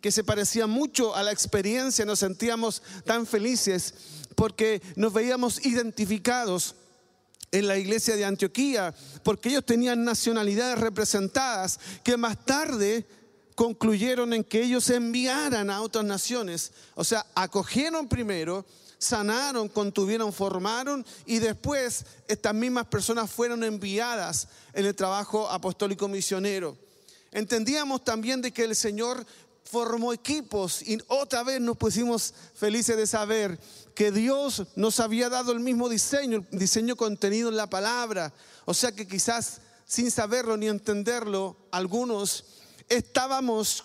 que 0.00 0.12
se 0.12 0.24
parecían 0.24 0.70
mucho 0.70 1.14
a 1.14 1.22
la 1.22 1.32
experiencia, 1.32 2.04
nos 2.04 2.18
sentíamos 2.18 2.82
tan 3.04 3.26
felices 3.26 3.94
porque 4.34 4.82
nos 4.96 5.12
veíamos 5.12 5.64
identificados 5.64 6.74
en 7.52 7.68
la 7.68 7.78
iglesia 7.78 8.16
de 8.16 8.24
Antioquía, 8.24 8.94
porque 9.22 9.48
ellos 9.48 9.64
tenían 9.64 10.04
nacionalidades 10.04 10.78
representadas 10.78 11.78
que 12.02 12.16
más 12.16 12.44
tarde 12.44 13.06
concluyeron 13.54 14.32
en 14.32 14.42
que 14.42 14.62
ellos 14.62 14.90
enviaran 14.90 15.70
a 15.70 15.80
otras 15.80 16.04
naciones. 16.04 16.72
O 16.96 17.04
sea, 17.04 17.24
acogieron 17.34 18.08
primero, 18.08 18.66
sanaron, 19.04 19.68
contuvieron, 19.68 20.32
formaron 20.32 21.04
y 21.26 21.38
después 21.38 22.04
estas 22.26 22.54
mismas 22.54 22.86
personas 22.86 23.30
fueron 23.30 23.62
enviadas 23.62 24.48
en 24.72 24.86
el 24.86 24.94
trabajo 24.94 25.48
apostólico 25.48 26.08
misionero. 26.08 26.76
Entendíamos 27.30 28.04
también 28.04 28.40
de 28.40 28.52
que 28.52 28.64
el 28.64 28.74
Señor 28.74 29.24
formó 29.64 30.12
equipos 30.12 30.82
y 30.82 30.98
otra 31.08 31.42
vez 31.42 31.60
nos 31.60 31.76
pusimos 31.76 32.34
felices 32.54 32.96
de 32.96 33.06
saber 33.06 33.58
que 33.94 34.12
Dios 34.12 34.64
nos 34.76 35.00
había 35.00 35.28
dado 35.28 35.52
el 35.52 35.60
mismo 35.60 35.88
diseño, 35.88 36.44
el 36.50 36.58
diseño 36.58 36.96
contenido 36.96 37.48
en 37.48 37.56
la 37.56 37.68
palabra. 37.68 38.32
O 38.66 38.74
sea 38.74 38.92
que 38.92 39.06
quizás 39.06 39.60
sin 39.86 40.10
saberlo 40.10 40.56
ni 40.56 40.68
entenderlo, 40.68 41.56
algunos 41.70 42.44
estábamos 42.88 43.84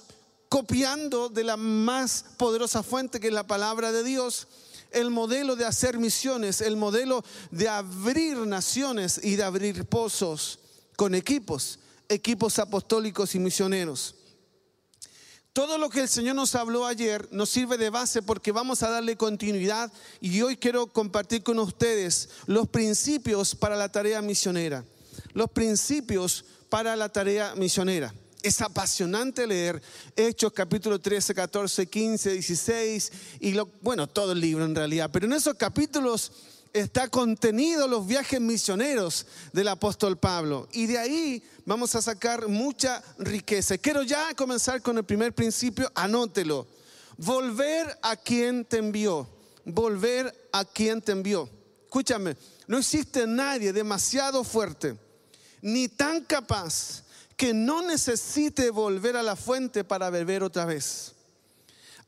copiando 0.50 1.30
de 1.30 1.44
la 1.44 1.58
más 1.58 2.26
poderosa 2.38 2.84
fuente 2.84 3.20
que 3.20 3.28
es 3.28 3.34
la 3.34 3.48
palabra 3.48 3.92
de 3.92 4.04
Dios 4.04 4.48
el 4.92 5.10
modelo 5.10 5.56
de 5.56 5.66
hacer 5.66 5.98
misiones, 5.98 6.62
el 6.62 6.76
modelo 6.76 7.24
de 7.52 7.70
abrir 7.70 8.38
naciones 8.38 9.20
y 9.24 9.36
de 9.36 9.44
abrir 9.44 9.86
pozos 9.86 10.60
con 10.96 11.16
equipos, 11.16 11.80
equipos 12.08 12.60
apostólicos 12.60 13.36
y 13.36 13.40
misioneros. 13.40 14.16
Todo 15.54 15.78
lo 15.78 15.90
que 15.90 16.02
el 16.02 16.08
Señor 16.08 16.36
nos 16.36 16.56
habló 16.56 16.86
ayer 16.86 17.28
nos 17.32 17.50
sirve 17.50 17.78
de 17.78 17.90
base 17.90 18.22
porque 18.22 18.52
vamos 18.52 18.84
a 18.84 18.90
darle 18.90 19.18
continuidad 19.18 19.92
y 20.22 20.42
hoy 20.42 20.58
quiero 20.58 20.88
compartir 20.88 21.44
con 21.44 21.60
ustedes 21.60 22.30
los 22.46 22.68
principios 22.70 23.56
para 23.56 23.76
la 23.76 23.92
tarea 23.92 24.22
misionera. 24.22 24.86
Los 25.34 25.50
principios 25.50 26.46
para 26.70 26.96
la 26.96 27.10
tarea 27.10 27.56
misionera. 27.56 28.14
Es 28.42 28.62
apasionante 28.62 29.46
leer 29.46 29.82
Hechos 30.16 30.54
capítulo 30.54 31.00
13, 31.00 31.36
14, 31.36 31.88
15, 31.88 32.32
16 32.32 33.12
y 33.42 33.52
lo, 33.52 33.70
bueno, 33.82 34.08
todo 34.08 34.32
el 34.32 34.40
libro 34.40 34.64
en 34.64 34.76
realidad, 34.76 35.10
pero 35.12 35.26
en 35.26 35.34
esos 35.34 35.56
capítulos 35.56 36.32
está 36.72 37.10
contenido 37.10 37.88
los 37.88 38.08
viajes 38.08 38.40
misioneros 38.40 39.26
del 39.52 39.68
apóstol 39.68 40.18
Pablo. 40.18 40.70
Y 40.72 40.86
de 40.88 40.98
ahí 40.98 41.44
vamos 41.66 41.96
a 41.96 42.02
sacar 42.02 42.48
mucha 42.48 43.04
riqueza. 43.18 43.78
Quiero 43.78 44.04
ya 44.04 44.34
comenzar 44.36 44.82
con 44.82 44.98
el 44.98 45.04
primer 45.04 45.34
principio, 45.34 45.92
anótelo. 45.96 46.68
Volver 47.18 47.98
a 48.02 48.16
quien 48.16 48.64
te 48.64 48.78
envió. 48.78 49.28
Volver 49.66 50.50
a 50.54 50.64
quien 50.64 51.02
te 51.02 51.12
envió. 51.12 51.50
Escúchame, 51.84 52.38
no 52.68 52.78
existe 52.78 53.28
nadie 53.28 53.74
demasiado 53.74 54.44
fuerte 54.44 54.96
ni 55.62 55.88
tan 55.88 56.24
capaz 56.24 57.04
que 57.40 57.56
no 57.56 57.82
necesite 57.82 58.70
volver 58.70 59.16
a 59.16 59.24
la 59.24 59.36
fuente 59.36 59.86
para 59.86 60.12
beber 60.12 60.44
otra 60.44 60.66
vez 60.66 61.16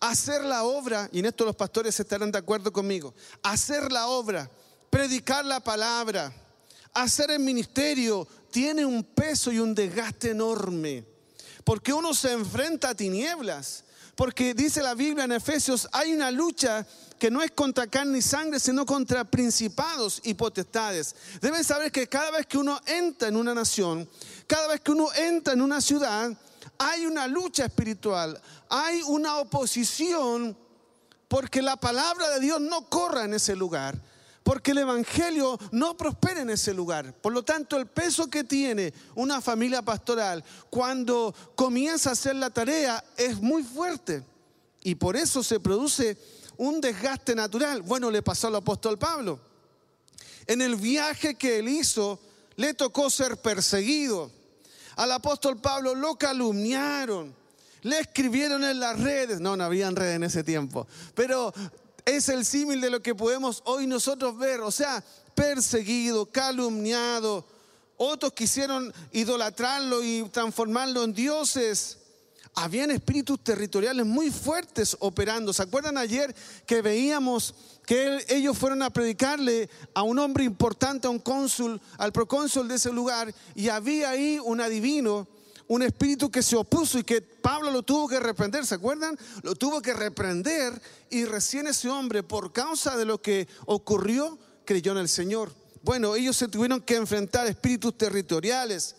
hacer 0.02 0.44
la 0.44 0.64
obra, 0.64 1.08
y 1.14 1.20
en 1.20 1.28
esto 1.28 1.46
los 1.46 1.56
pastores 1.56 1.98
estarán 2.00 2.32
de 2.32 2.40
acuerdo 2.40 2.74
conmigo, 2.74 3.14
hacer 3.44 3.92
la 3.92 4.08
obra, 4.08 4.50
predicar 4.90 5.46
la 5.46 5.60
palabra, 5.60 6.34
hacer 6.94 7.30
el 7.32 7.40
ministerio, 7.40 8.28
tiene 8.50 8.84
un 8.84 9.04
peso 9.04 9.52
y 9.52 9.60
un 9.60 9.74
desgaste 9.74 10.32
enorme. 10.32 11.06
Porque 11.64 11.94
uno 11.94 12.14
se 12.16 12.32
enfrenta 12.34 12.90
a 12.90 12.96
tinieblas. 12.96 13.84
Porque 14.16 14.54
dice 14.56 14.82
la 14.82 14.96
Biblia 14.96 15.24
en 15.24 15.32
Efesios, 15.32 15.88
hay 15.92 16.14
una 16.14 16.32
lucha 16.32 16.86
que 17.22 17.30
no 17.30 17.44
es 17.44 17.52
contra 17.52 17.86
carne 17.86 18.18
y 18.18 18.22
sangre, 18.24 18.60
sino 18.60 18.84
contra 18.84 19.24
principados 19.24 20.20
y 20.24 20.34
potestades. 20.34 21.16
Deben 21.40 21.64
saber 21.64 21.92
que 21.92 22.10
cada 22.10 22.32
vez 22.32 22.48
que 22.48 22.58
uno 22.58 22.82
entra 22.88 23.28
en 23.28 23.36
una 23.36 23.54
nación, 23.54 24.10
cada 24.48 24.68
vez 24.68 24.82
que 24.82 24.90
uno 24.90 25.08
entra 25.14 25.54
en 25.54 25.62
una 25.62 25.82
ciudad, 25.82 26.36
hay 26.80 27.06
una 27.06 27.28
lucha 27.28 27.66
espiritual, 27.66 28.42
hay 28.70 29.04
una 29.04 29.38
oposición 29.38 30.58
porque 31.28 31.62
la 31.62 31.76
palabra 31.76 32.28
de 32.32 32.40
Dios 32.40 32.60
no 32.60 32.90
corra 32.90 33.26
en 33.26 33.36
ese 33.36 33.56
lugar, 33.56 34.02
porque 34.42 34.72
el 34.72 34.80
Evangelio 34.80 35.60
no 35.72 35.96
prospera 35.96 36.42
en 36.42 36.50
ese 36.50 36.74
lugar. 36.74 37.14
Por 37.14 37.34
lo 37.34 37.44
tanto, 37.44 37.78
el 37.78 37.86
peso 37.86 38.32
que 38.32 38.46
tiene 38.46 38.96
una 39.14 39.42
familia 39.42 39.84
pastoral 39.84 40.44
cuando 40.72 41.36
comienza 41.54 42.10
a 42.10 42.14
hacer 42.14 42.36
la 42.36 42.50
tarea 42.50 43.04
es 43.16 43.40
muy 43.40 43.62
fuerte 43.62 44.24
y 44.84 44.96
por 44.96 45.16
eso 45.16 45.44
se 45.44 45.60
produce 45.60 46.18
un 46.58 46.82
desgaste 46.82 47.36
natural. 47.36 47.82
Bueno, 47.82 48.12
le 48.12 48.22
pasó 48.22 48.48
al 48.48 48.56
apóstol 48.56 48.98
Pablo. 48.98 49.40
En 50.48 50.62
el 50.62 50.76
viaje 50.76 51.36
que 51.36 51.60
él 51.60 51.70
hizo, 51.70 52.20
le 52.56 52.74
tocó 52.74 53.10
ser 53.10 53.38
perseguido 53.38 54.32
al 54.96 55.12
apóstol 55.12 55.58
Pablo 55.58 55.96
lo 55.96 56.16
calumniaron, 56.16 57.34
le 57.82 58.00
escribieron 58.00 58.64
en 58.64 58.80
las 58.80 59.00
redes, 59.00 59.40
no, 59.40 59.56
no 59.56 59.64
habían 59.64 59.96
redes 59.96 60.16
en 60.16 60.24
ese 60.24 60.44
tiempo, 60.44 60.88
pero 61.16 61.54
es 62.06 62.30
el 62.30 62.46
símil 62.46 62.82
de 62.82 62.90
lo 62.90 63.02
que 63.02 63.16
podemos 63.16 63.62
hoy 63.66 63.88
nosotros 63.88 64.38
ver, 64.38 64.62
o 64.62 64.72
sea, 64.72 65.04
perseguido, 65.34 66.26
calumniado, 66.26 67.46
otros 67.98 68.34
quisieron 68.34 68.94
idolatrarlo 69.12 70.04
y 70.04 70.28
transformarlo 70.30 71.04
en 71.04 71.14
dioses. 71.14 71.98
Habían 72.54 72.92
espíritus 72.92 73.44
territoriales 73.44 74.06
muy 74.06 74.30
fuertes 74.30 74.98
operando. 75.00 75.54
¿Se 75.54 75.64
acuerdan 75.64 75.98
ayer 75.98 76.36
que 76.66 76.82
veíamos 76.82 77.56
que 77.86 78.26
ellos 78.30 78.58
fueron 78.58 78.84
a 78.84 78.90
predicarle 78.90 79.70
a 79.94 80.04
un 80.04 80.20
hombre 80.20 80.44
importante, 80.44 81.08
a 81.08 81.10
un 81.10 81.20
cónsul, 81.20 81.80
al 81.98 82.12
procónsul 82.12 82.68
de 82.68 82.76
ese 82.76 82.92
lugar, 82.92 83.34
y 83.56 83.70
había 83.70 84.10
ahí 84.10 84.40
un 84.44 84.62
adivino, 84.62 85.28
un 85.68 85.84
espíritu 85.84 86.30
que 86.30 86.44
se 86.44 86.58
opuso 86.58 87.00
y 87.00 87.04
que 87.04 87.22
Pablo 87.22 87.72
lo 87.72 87.84
tuvo 87.84 88.08
que 88.08 88.20
reprender, 88.20 88.66
¿se 88.66 88.76
acuerdan? 88.76 89.18
Lo 89.42 89.56
tuvo 89.56 89.82
que 89.82 89.94
reprender 89.94 90.82
y 91.10 91.24
recién 91.24 91.68
ese 91.68 91.90
hombre, 91.90 92.24
por 92.24 92.52
causa 92.52 92.98
de 92.98 93.06
lo 93.06 93.22
que 93.22 93.48
ocurrió, 93.66 94.38
creyó 94.66 94.92
en 94.92 94.98
el 94.98 95.10
Señor. 95.10 95.54
Bueno, 95.84 96.16
ellos 96.16 96.38
se 96.38 96.48
tuvieron 96.48 96.82
que 96.82 96.96
enfrentar 96.96 97.48
espíritus 97.48 97.98
territoriales. 97.98 98.96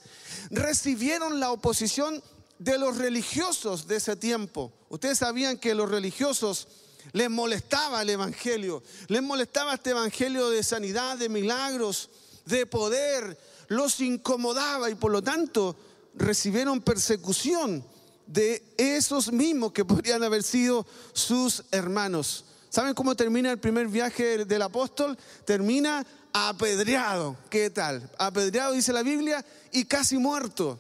Recibieron 0.50 1.38
la 1.38 1.52
oposición 1.52 2.23
de 2.62 2.78
los 2.78 2.97
religiosos 2.97 3.87
de 3.88 3.97
ese 3.97 4.14
tiempo. 4.16 4.73
Ustedes 4.88 5.19
sabían 5.19 5.59
que 5.59 5.75
los 5.75 5.90
religiosos 5.90 6.69
les 7.12 7.28
molestaba 7.28 8.02
el 8.02 8.11
Evangelio, 8.11 8.83
les 9.09 9.23
molestaba 9.23 9.75
este 9.75 9.90
Evangelio 9.90 10.49
de 10.49 10.62
sanidad, 10.62 11.19
de 11.19 11.28
milagros, 11.28 12.11
de 12.47 12.66
poder, 12.66 13.37
los 13.69 14.00
incomodaba 14.00 14.90
y 14.90 14.95
por 14.95 15.11
lo 15.11 15.23
tanto 15.23 15.75
recibieron 16.14 16.81
persecución 16.81 17.85
de 18.26 18.62
esos 18.76 19.33
mismos 19.33 19.73
que 19.73 19.85
podrían 19.85 20.23
haber 20.23 20.42
sido 20.42 20.87
sus 21.12 21.64
hermanos. 21.73 22.45
¿Saben 22.71 22.95
cómo 22.95 23.16
termina 23.16 23.50
el 23.50 23.59
primer 23.59 23.88
viaje 23.88 24.45
del 24.45 24.62
apóstol? 24.62 25.19
Termina 25.45 26.07
apedreado. 26.33 27.37
¿Qué 27.50 27.71
tal? 27.71 28.09
Apedreado 28.19 28.73
dice 28.73 28.92
la 28.92 29.02
Biblia 29.02 29.45
y 29.73 29.85
casi 29.85 30.16
muerto. 30.16 30.78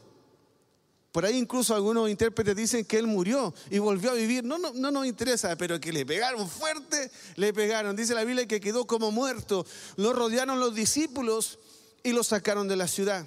Por 1.12 1.26
ahí 1.26 1.36
incluso 1.36 1.74
algunos 1.74 2.08
intérpretes 2.08 2.56
dicen 2.56 2.86
que 2.86 2.98
él 2.98 3.06
murió 3.06 3.52
y 3.70 3.78
volvió 3.78 4.12
a 4.12 4.14
vivir. 4.14 4.44
No, 4.44 4.56
no, 4.56 4.72
no 4.72 4.90
nos 4.90 5.06
interesa, 5.06 5.54
pero 5.56 5.78
que 5.78 5.92
le 5.92 6.06
pegaron 6.06 6.48
fuerte, 6.48 7.10
le 7.36 7.52
pegaron. 7.52 7.94
Dice 7.94 8.14
la 8.14 8.24
Biblia 8.24 8.48
que 8.48 8.60
quedó 8.60 8.86
como 8.86 9.10
muerto. 9.10 9.66
Lo 9.96 10.14
rodearon 10.14 10.58
los 10.58 10.74
discípulos 10.74 11.58
y 12.02 12.12
lo 12.12 12.24
sacaron 12.24 12.66
de 12.66 12.76
la 12.76 12.88
ciudad. 12.88 13.26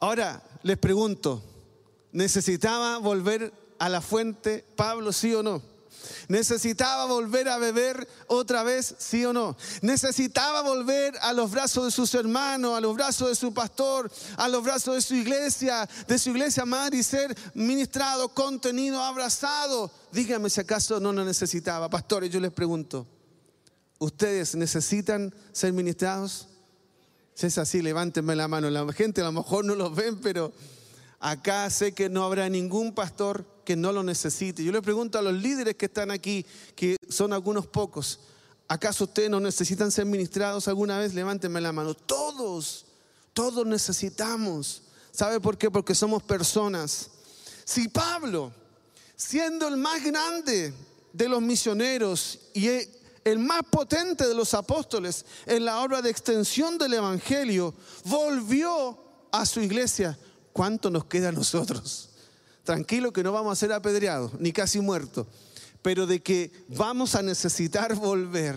Ahora 0.00 0.42
les 0.62 0.78
pregunto, 0.78 1.42
¿necesitaba 2.12 2.96
volver 2.96 3.52
a 3.78 3.90
la 3.90 4.00
fuente 4.00 4.64
Pablo, 4.74 5.12
sí 5.12 5.34
o 5.34 5.42
no? 5.42 5.75
¿Necesitaba 6.28 7.06
volver 7.06 7.48
a 7.48 7.58
beber 7.58 8.06
otra 8.26 8.62
vez? 8.62 8.94
¿Sí 8.98 9.24
o 9.24 9.32
no? 9.32 9.56
¿Necesitaba 9.82 10.62
volver 10.62 11.14
a 11.20 11.32
los 11.32 11.50
brazos 11.50 11.84
de 11.86 11.90
sus 11.90 12.14
hermanos, 12.14 12.76
a 12.76 12.80
los 12.80 12.94
brazos 12.94 13.28
de 13.28 13.34
su 13.34 13.52
pastor, 13.52 14.10
a 14.36 14.48
los 14.48 14.62
brazos 14.62 14.94
de 14.94 15.00
su 15.00 15.14
iglesia, 15.14 15.88
de 16.06 16.18
su 16.18 16.30
iglesia 16.30 16.64
madre 16.64 16.98
y 16.98 17.02
ser 17.02 17.36
ministrado, 17.54 18.28
contenido, 18.28 19.02
abrazado? 19.02 19.90
Dígame 20.12 20.50
si 20.50 20.60
acaso 20.60 21.00
no 21.00 21.12
lo 21.12 21.24
necesitaba. 21.24 21.88
Pastores, 21.88 22.30
yo 22.30 22.40
les 22.40 22.52
pregunto, 22.52 23.06
¿ustedes 23.98 24.54
necesitan 24.54 25.34
ser 25.52 25.72
ministrados? 25.72 26.48
Si 27.34 27.46
es 27.46 27.58
así, 27.58 27.82
levántenme 27.82 28.34
la 28.34 28.48
mano. 28.48 28.70
La 28.70 28.90
gente 28.92 29.20
a 29.20 29.24
lo 29.24 29.32
mejor 29.32 29.64
no 29.64 29.74
los 29.74 29.94
ven, 29.94 30.20
pero 30.22 30.52
acá 31.20 31.68
sé 31.68 31.92
que 31.92 32.08
no 32.08 32.24
habrá 32.24 32.48
ningún 32.48 32.94
pastor 32.94 33.44
que 33.66 33.76
no 33.76 33.92
lo 33.92 34.02
necesite. 34.02 34.64
Yo 34.64 34.72
le 34.72 34.80
pregunto 34.80 35.18
a 35.18 35.22
los 35.22 35.34
líderes 35.34 35.74
que 35.74 35.86
están 35.86 36.10
aquí, 36.10 36.46
que 36.74 36.96
son 37.10 37.34
algunos 37.34 37.66
pocos, 37.66 38.20
¿acaso 38.68 39.04
ustedes 39.04 39.28
no 39.28 39.40
necesitan 39.40 39.90
ser 39.90 40.06
ministrados 40.06 40.68
alguna 40.68 40.98
vez? 40.98 41.12
Levántenme 41.12 41.60
la 41.60 41.72
mano. 41.72 41.92
Todos, 41.92 42.86
todos 43.34 43.66
necesitamos. 43.66 44.82
¿Sabe 45.10 45.40
por 45.40 45.58
qué? 45.58 45.70
Porque 45.70 45.94
somos 45.94 46.22
personas. 46.22 47.10
Si 47.64 47.88
Pablo, 47.88 48.52
siendo 49.16 49.66
el 49.66 49.76
más 49.76 50.02
grande 50.02 50.72
de 51.12 51.28
los 51.28 51.42
misioneros 51.42 52.38
y 52.54 52.68
el 53.24 53.38
más 53.40 53.62
potente 53.68 54.28
de 54.28 54.34
los 54.34 54.54
apóstoles 54.54 55.24
en 55.44 55.64
la 55.64 55.82
obra 55.82 56.00
de 56.00 56.10
extensión 56.10 56.78
del 56.78 56.94
Evangelio, 56.94 57.74
volvió 58.04 58.96
a 59.32 59.44
su 59.44 59.60
iglesia, 59.60 60.16
¿cuánto 60.52 60.88
nos 60.88 61.06
queda 61.06 61.30
a 61.30 61.32
nosotros? 61.32 62.05
Tranquilo 62.66 63.12
que 63.12 63.22
no 63.22 63.30
vamos 63.30 63.52
a 63.52 63.56
ser 63.56 63.72
apedreados, 63.72 64.32
ni 64.40 64.52
casi 64.52 64.80
muertos, 64.80 65.28
pero 65.82 66.04
de 66.04 66.20
que 66.20 66.50
vamos 66.66 67.14
a 67.14 67.22
necesitar 67.22 67.94
volver 67.94 68.56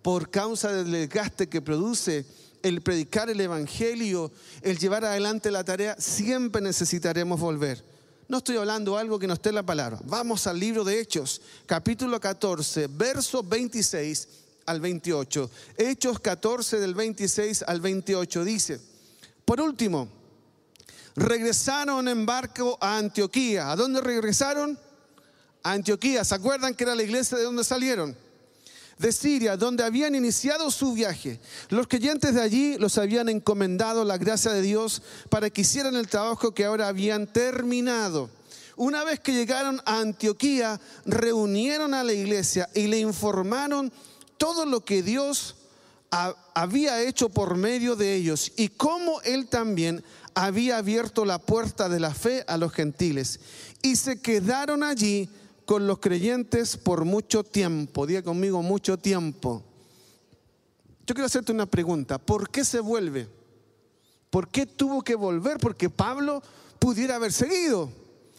por 0.00 0.30
causa 0.30 0.72
del 0.72 0.90
desgaste 0.90 1.46
que 1.46 1.60
produce 1.60 2.24
el 2.62 2.80
predicar 2.80 3.28
el 3.28 3.38
Evangelio, 3.38 4.32
el 4.62 4.78
llevar 4.78 5.04
adelante 5.04 5.50
la 5.50 5.62
tarea, 5.62 5.94
siempre 5.98 6.62
necesitaremos 6.62 7.38
volver. 7.38 7.84
No 8.28 8.38
estoy 8.38 8.56
hablando 8.56 8.96
algo 8.96 9.18
que 9.18 9.26
no 9.26 9.34
esté 9.34 9.50
en 9.50 9.56
la 9.56 9.62
palabra. 9.62 10.00
Vamos 10.06 10.46
al 10.46 10.58
libro 10.58 10.82
de 10.82 10.98
Hechos, 10.98 11.42
capítulo 11.66 12.18
14, 12.18 12.86
verso 12.86 13.42
26 13.42 14.28
al 14.64 14.80
28. 14.80 15.50
Hechos 15.76 16.18
14 16.18 16.80
del 16.80 16.94
26 16.94 17.64
al 17.66 17.82
28 17.82 18.42
dice, 18.42 18.80
por 19.44 19.60
último, 19.60 20.19
regresaron 21.16 22.08
en 22.08 22.26
barco 22.26 22.78
a 22.80 22.98
Antioquía. 22.98 23.70
¿A 23.70 23.76
dónde 23.76 24.00
regresaron? 24.00 24.78
A 25.62 25.72
Antioquía. 25.72 26.24
¿Se 26.24 26.34
acuerdan 26.34 26.74
que 26.74 26.84
era 26.84 26.94
la 26.94 27.02
iglesia 27.02 27.38
de 27.38 27.44
donde 27.44 27.64
salieron? 27.64 28.16
De 28.98 29.12
Siria, 29.12 29.56
donde 29.56 29.82
habían 29.82 30.14
iniciado 30.14 30.70
su 30.70 30.92
viaje. 30.92 31.40
Los 31.70 31.88
creyentes 31.88 32.34
de 32.34 32.42
allí 32.42 32.76
los 32.76 32.98
habían 32.98 33.28
encomendado 33.30 34.04
la 34.04 34.18
gracia 34.18 34.52
de 34.52 34.60
Dios 34.60 35.02
para 35.30 35.48
que 35.48 35.62
hicieran 35.62 35.96
el 35.96 36.08
trabajo 36.08 36.52
que 36.52 36.66
ahora 36.66 36.88
habían 36.88 37.26
terminado. 37.26 38.28
Una 38.76 39.04
vez 39.04 39.20
que 39.20 39.32
llegaron 39.32 39.80
a 39.84 40.00
Antioquía, 40.00 40.80
reunieron 41.04 41.94
a 41.94 42.04
la 42.04 42.12
iglesia 42.12 42.68
y 42.74 42.86
le 42.86 42.98
informaron 42.98 43.92
todo 44.36 44.64
lo 44.64 44.84
que 44.84 45.02
Dios 45.02 45.56
había 46.54 47.02
hecho 47.02 47.28
por 47.28 47.56
medio 47.56 47.94
de 47.94 48.14
ellos 48.14 48.52
y 48.56 48.68
cómo 48.68 49.20
Él 49.22 49.48
también 49.48 50.02
había 50.34 50.78
abierto 50.78 51.24
la 51.24 51.38
puerta 51.38 51.88
de 51.88 52.00
la 52.00 52.14
fe 52.14 52.44
a 52.46 52.56
los 52.56 52.72
gentiles 52.72 53.40
y 53.82 53.96
se 53.96 54.20
quedaron 54.20 54.82
allí 54.82 55.28
con 55.64 55.86
los 55.86 55.98
creyentes 55.98 56.76
por 56.76 57.04
mucho 57.04 57.44
tiempo. 57.44 58.06
Diga 58.06 58.22
conmigo, 58.22 58.62
mucho 58.62 58.98
tiempo. 58.98 59.62
Yo 61.06 61.14
quiero 61.14 61.26
hacerte 61.26 61.52
una 61.52 61.66
pregunta. 61.66 62.18
¿Por 62.18 62.50
qué 62.50 62.64
se 62.64 62.80
vuelve? 62.80 63.28
¿Por 64.30 64.48
qué 64.48 64.66
tuvo 64.66 65.02
que 65.02 65.14
volver? 65.14 65.58
Porque 65.58 65.90
Pablo 65.90 66.42
pudiera 66.78 67.16
haber 67.16 67.32
seguido. 67.32 67.90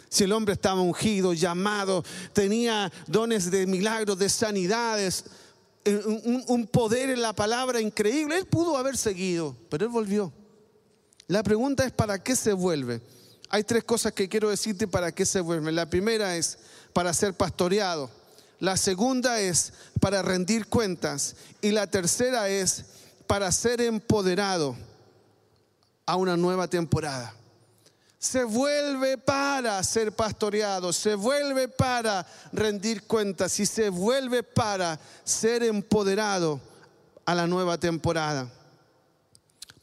Si 0.09 0.25
el 0.25 0.31
hombre 0.33 0.53
estaba 0.53 0.81
ungido, 0.81 1.33
llamado, 1.33 2.03
tenía 2.33 2.91
dones 3.07 3.49
de 3.49 3.65
milagros, 3.65 4.19
de 4.19 4.27
sanidades, 4.27 5.23
un, 5.85 6.43
un 6.47 6.67
poder 6.67 7.09
en 7.09 7.21
la 7.21 7.33
palabra 7.33 7.79
increíble, 7.79 8.37
él 8.37 8.45
pudo 8.45 8.75
haber 8.77 8.97
seguido, 8.97 9.55
pero 9.69 9.85
él 9.85 9.91
volvió. 9.91 10.33
La 11.31 11.43
pregunta 11.43 11.85
es, 11.85 11.93
¿para 11.93 12.21
qué 12.21 12.35
se 12.35 12.51
vuelve? 12.51 12.99
Hay 13.49 13.63
tres 13.63 13.85
cosas 13.85 14.11
que 14.11 14.27
quiero 14.27 14.49
decirte 14.49 14.85
para 14.85 15.13
qué 15.13 15.25
se 15.25 15.39
vuelve. 15.39 15.71
La 15.71 15.85
primera 15.85 16.35
es 16.35 16.57
para 16.91 17.13
ser 17.13 17.33
pastoreado. 17.35 18.09
La 18.59 18.75
segunda 18.75 19.39
es 19.39 19.71
para 20.01 20.21
rendir 20.21 20.67
cuentas. 20.67 21.37
Y 21.61 21.71
la 21.71 21.87
tercera 21.87 22.49
es 22.49 22.83
para 23.27 23.49
ser 23.53 23.79
empoderado 23.79 24.75
a 26.05 26.17
una 26.17 26.35
nueva 26.35 26.67
temporada. 26.67 27.33
Se 28.19 28.43
vuelve 28.43 29.17
para 29.17 29.81
ser 29.85 30.11
pastoreado, 30.11 30.91
se 30.91 31.15
vuelve 31.15 31.69
para 31.69 32.27
rendir 32.51 33.03
cuentas 33.03 33.57
y 33.61 33.65
se 33.65 33.87
vuelve 33.87 34.43
para 34.43 34.99
ser 35.23 35.63
empoderado 35.63 36.59
a 37.25 37.33
la 37.33 37.47
nueva 37.47 37.77
temporada. 37.77 38.51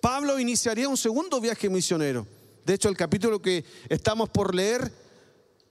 Pablo 0.00 0.38
iniciaría 0.38 0.88
un 0.88 0.96
segundo 0.96 1.40
viaje 1.40 1.68
misionero. 1.68 2.26
De 2.64 2.74
hecho, 2.74 2.88
el 2.88 2.96
capítulo 2.96 3.40
que 3.40 3.64
estamos 3.88 4.28
por 4.28 4.54
leer 4.54 4.92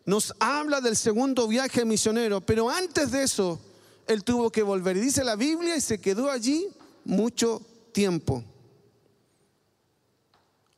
nos 0.05 0.33
habla 0.39 0.81
del 0.81 0.95
segundo 0.95 1.47
viaje 1.47 1.85
misionero, 1.85 2.41
pero 2.41 2.69
antes 2.69 3.11
de 3.11 3.23
eso, 3.23 3.59
él 4.07 4.23
tuvo 4.23 4.51
que 4.51 4.63
volver. 4.63 4.97
Y 4.97 5.01
dice 5.01 5.23
la 5.23 5.35
Biblia 5.35 5.75
y 5.75 5.81
se 5.81 5.99
quedó 5.99 6.31
allí 6.31 6.67
mucho 7.05 7.61
tiempo. 7.91 8.43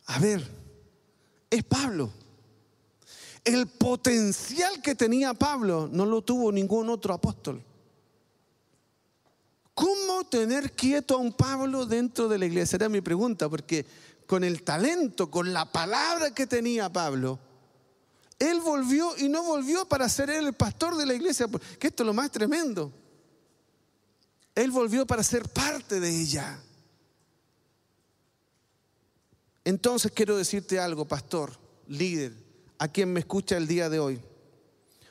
A 0.08 0.20
ver, 0.20 0.46
es 1.50 1.64
Pablo. 1.64 2.12
El 3.44 3.68
potencial 3.68 4.82
que 4.82 4.96
tenía 4.96 5.34
Pablo 5.34 5.88
no 5.92 6.06
lo 6.06 6.22
tuvo 6.22 6.52
ningún 6.52 6.90
otro 6.90 7.14
apóstol. 7.14 7.64
¿Cómo 9.80 10.26
tener 10.26 10.74
quieto 10.74 11.16
a 11.16 11.20
un 11.20 11.32
Pablo 11.32 11.86
dentro 11.86 12.28
de 12.28 12.38
la 12.38 12.46
iglesia? 12.46 12.76
Era 12.76 12.90
mi 12.90 13.00
pregunta, 13.00 13.48
porque 13.48 13.86
con 14.28 14.44
el 14.44 14.64
talento, 14.64 15.32
con 15.32 15.54
la 15.54 15.72
palabra 15.72 16.36
que 16.36 16.46
tenía 16.46 16.92
Pablo, 16.92 17.40
él 18.38 18.60
volvió 18.60 19.16
y 19.18 19.30
no 19.30 19.42
volvió 19.42 19.88
para 19.88 20.10
ser 20.10 20.32
el 20.32 20.52
pastor 20.52 20.98
de 20.98 21.06
la 21.06 21.14
iglesia, 21.14 21.48
que 21.80 21.88
esto 21.88 22.04
es 22.04 22.08
lo 22.08 22.14
más 22.14 22.30
tremendo. 22.30 22.92
Él 24.54 24.70
volvió 24.70 25.08
para 25.08 25.24
ser 25.24 25.48
parte 25.48 26.02
de 26.02 26.10
ella. 26.10 26.60
Entonces 29.64 30.12
quiero 30.14 30.36
decirte 30.36 30.78
algo, 30.78 31.08
pastor, 31.08 31.54
líder, 31.88 32.34
a 32.80 32.90
quien 32.90 33.14
me 33.14 33.22
escucha 33.22 33.56
el 33.56 33.66
día 33.66 33.90
de 33.90 34.00
hoy. 34.00 34.20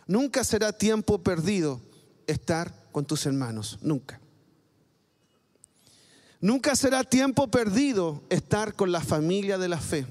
Nunca 0.06 0.44
será 0.44 0.74
tiempo 0.74 1.22
perdido 1.22 1.80
estar 2.26 2.90
con 2.92 3.06
tus 3.06 3.24
hermanos, 3.24 3.78
nunca. 3.80 4.20
Nunca 6.40 6.76
será 6.76 7.02
tiempo 7.04 7.48
perdido 7.48 8.22
estar 8.30 8.74
con 8.74 8.92
la 8.92 9.00
familia 9.00 9.58
de 9.58 9.68
la 9.68 9.78
fe. 9.78 10.06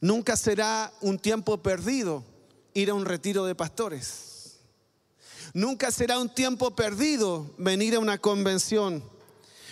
Nunca 0.00 0.36
será 0.36 0.92
un 1.00 1.18
tiempo 1.18 1.62
perdido 1.62 2.24
ir 2.74 2.90
a 2.90 2.94
un 2.94 3.04
retiro 3.04 3.44
de 3.44 3.54
pastores. 3.54 4.58
Nunca 5.52 5.90
será 5.90 6.18
un 6.18 6.28
tiempo 6.28 6.74
perdido 6.74 7.54
venir 7.58 7.94
a 7.94 7.98
una 7.98 8.18
convención. 8.18 9.02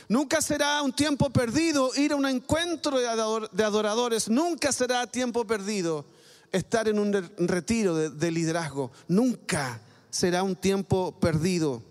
Nunca 0.08 0.42
será 0.42 0.82
un 0.82 0.92
tiempo 0.92 1.30
perdido 1.30 1.90
ir 1.96 2.12
a 2.12 2.16
un 2.16 2.26
encuentro 2.26 2.98
de 2.98 3.64
adoradores. 3.64 4.28
Nunca 4.28 4.72
será 4.72 5.06
tiempo 5.06 5.46
perdido 5.46 6.04
estar 6.52 6.88
en 6.88 6.98
un 6.98 7.12
retiro 7.38 7.96
de, 7.96 8.30
liderazgo. 8.30 8.92
Nunca 9.08 9.80
será 10.10 10.42
un 10.42 10.56
tiempo 10.56 11.18
perdido. 11.18 11.82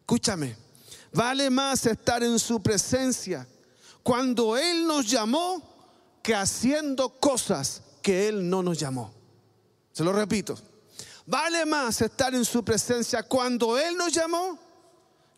Escúchame, 0.00 0.56
vale 1.12 1.50
más 1.50 1.86
estar 1.86 2.22
en 2.22 2.38
su 2.38 2.62
presencia 2.62 3.46
cuando 4.02 4.56
Él 4.56 4.86
nos 4.86 5.10
llamó 5.10 5.62
que 6.22 6.34
haciendo 6.34 7.08
cosas 7.20 7.82
que 8.02 8.28
Él 8.28 8.48
no 8.48 8.62
nos 8.62 8.78
llamó. 8.78 9.12
Se 9.92 10.04
lo 10.04 10.12
repito. 10.12 10.56
Vale 11.26 11.66
más 11.66 12.00
estar 12.02 12.34
en 12.34 12.44
su 12.44 12.64
presencia 12.64 13.22
cuando 13.24 13.78
Él 13.78 13.96
nos 13.96 14.12
llamó 14.12 14.58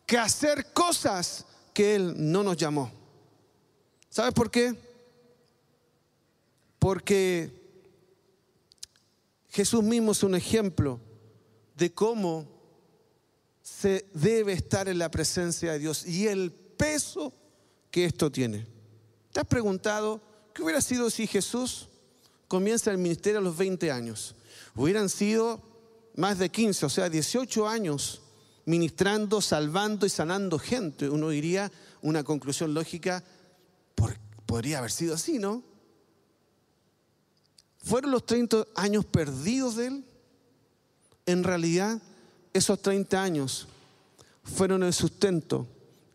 que 0.05 0.19
hacer 0.19 0.73
cosas 0.73 1.47
que 1.73 1.95
Él 1.95 2.15
no 2.17 2.43
nos 2.43 2.57
llamó. 2.57 2.91
¿Sabes 4.11 4.35
por 4.35 4.51
qué? 4.51 4.75
Porque 6.79 7.53
Jesús 9.51 9.83
mismo 9.83 10.13
es 10.13 10.23
un 10.23 10.35
ejemplo 10.35 11.01
de 11.75 11.93
cómo 11.93 12.58
se 13.69 14.07
debe 14.15 14.53
estar 14.53 14.89
en 14.89 14.99
la 14.99 15.11
presencia 15.11 15.73
de 15.73 15.79
Dios 15.79 16.07
y 16.07 16.27
el 16.27 16.51
peso 16.51 17.33
que 17.91 18.07
esto 18.07 18.33
tiene. 18.33 18.67
¿Te 19.33 19.41
has 19.41 19.47
preguntado 19.47 20.21
qué 20.53 20.63
hubiera 20.63 20.81
sido 20.81 21.11
si 21.11 21.27
Jesús 21.27 21.89
comienza 22.49 22.91
el 22.91 22.99
ministerio 22.99 23.39
a 23.39 23.43
los 23.43 23.57
20 23.57 23.93
años? 23.93 24.35
Hubieran 24.75 25.09
sido 25.09 25.63
más 26.17 26.39
de 26.39 26.49
15, 26.49 26.87
o 26.87 26.89
sea, 26.89 27.09
18 27.09 27.69
años 27.69 28.23
ministrando, 28.65 29.41
salvando 29.41 30.07
y 30.07 30.11
sanando 30.11 30.59
gente. 30.59 31.09
Uno 31.09 31.29
diría 31.29 31.71
una 32.03 32.25
conclusión 32.25 32.75
lógica, 32.75 33.23
podría 34.47 34.79
haber 34.79 34.91
sido 34.91 35.15
así, 35.15 35.39
¿no? 35.39 35.63
¿Fueron 37.79 38.11
los 38.11 38.27
30 38.27 38.67
años 38.75 39.05
perdidos 39.05 39.77
de 39.77 39.87
él? 39.87 40.05
En 41.27 41.45
realidad, 41.45 42.01
esos 42.53 42.81
30 42.81 43.23
años 43.23 43.69
fueron 44.43 44.83
el 44.83 44.93
sustento 44.93 45.67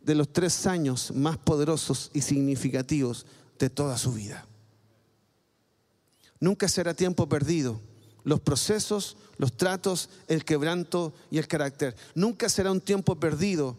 de 0.01 0.15
los 0.15 0.31
tres 0.31 0.67
años 0.67 1.11
más 1.13 1.37
poderosos 1.37 2.11
y 2.13 2.21
significativos 2.21 3.25
de 3.59 3.69
toda 3.69 3.97
su 3.97 4.13
vida. 4.13 4.45
Nunca 6.39 6.67
será 6.67 6.93
tiempo 6.93 7.29
perdido. 7.29 7.79
Los 8.25 8.41
procesos, 8.41 9.17
los 9.37 9.55
tratos, 9.55 10.09
el 10.27 10.43
quebranto 10.43 11.13
y 11.31 11.37
el 11.37 11.47
carácter. 11.47 11.95
Nunca 12.15 12.49
será 12.49 12.71
un 12.71 12.81
tiempo 12.81 13.15
perdido 13.19 13.77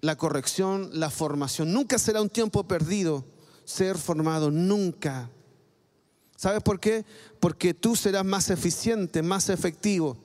la 0.00 0.16
corrección, 0.16 0.90
la 0.92 1.10
formación. 1.10 1.72
Nunca 1.72 1.98
será 1.98 2.20
un 2.20 2.28
tiempo 2.28 2.64
perdido 2.64 3.24
ser 3.64 3.98
formado. 3.98 4.50
Nunca. 4.50 5.30
¿Sabes 6.36 6.62
por 6.62 6.80
qué? 6.80 7.04
Porque 7.40 7.74
tú 7.74 7.96
serás 7.96 8.24
más 8.24 8.50
eficiente, 8.50 9.22
más 9.22 9.48
efectivo 9.48 10.16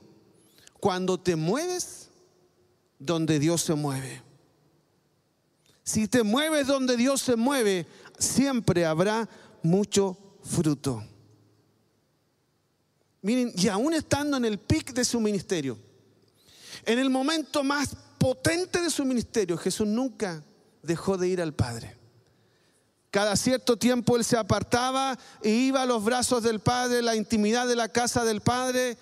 cuando 0.80 1.18
te 1.18 1.36
mueves 1.36 2.08
donde 2.98 3.38
Dios 3.38 3.62
se 3.62 3.74
mueve. 3.74 4.22
Si 5.82 6.06
te 6.06 6.22
mueves 6.22 6.66
donde 6.66 6.96
Dios 6.96 7.22
se 7.22 7.36
mueve, 7.36 7.86
siempre 8.18 8.84
habrá 8.84 9.28
mucho 9.62 10.16
fruto. 10.42 11.02
Miren, 13.22 13.52
y 13.56 13.68
aún 13.68 13.94
estando 13.94 14.36
en 14.36 14.44
el 14.44 14.58
pic 14.58 14.92
de 14.92 15.04
su 15.04 15.20
ministerio, 15.20 15.78
en 16.84 16.98
el 16.98 17.10
momento 17.10 17.64
más 17.64 17.96
potente 18.18 18.80
de 18.80 18.90
su 18.90 19.04
ministerio, 19.04 19.56
Jesús 19.56 19.86
nunca 19.86 20.42
dejó 20.82 21.16
de 21.16 21.28
ir 21.28 21.40
al 21.40 21.54
Padre. 21.54 21.96
Cada 23.10 23.36
cierto 23.36 23.78
tiempo 23.78 24.16
él 24.16 24.24
se 24.24 24.36
apartaba 24.36 25.18
e 25.42 25.50
iba 25.50 25.82
a 25.82 25.86
los 25.86 26.04
brazos 26.04 26.42
del 26.42 26.60
Padre, 26.60 27.00
la 27.00 27.16
intimidad 27.16 27.66
de 27.66 27.76
la 27.76 27.88
casa 27.88 28.24
del 28.24 28.42
Padre, 28.42 28.98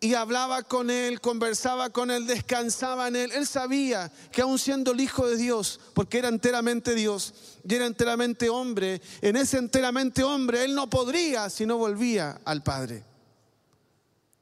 y 0.00 0.14
hablaba 0.14 0.62
con 0.62 0.90
él, 0.90 1.20
conversaba 1.20 1.90
con 1.90 2.10
él, 2.10 2.26
descansaba 2.26 3.08
en 3.08 3.16
él. 3.16 3.32
Él 3.32 3.46
sabía 3.46 4.12
que 4.30 4.42
aun 4.42 4.58
siendo 4.58 4.92
el 4.92 5.00
Hijo 5.00 5.26
de 5.26 5.36
Dios, 5.36 5.80
porque 5.92 6.18
era 6.18 6.28
enteramente 6.28 6.94
Dios 6.94 7.34
y 7.68 7.74
era 7.74 7.86
enteramente 7.86 8.48
hombre, 8.48 9.02
en 9.20 9.36
ese 9.36 9.58
enteramente 9.58 10.22
hombre 10.22 10.64
él 10.64 10.74
no 10.74 10.88
podría 10.88 11.50
si 11.50 11.66
no 11.66 11.78
volvía 11.78 12.40
al 12.44 12.62
Padre. 12.62 13.04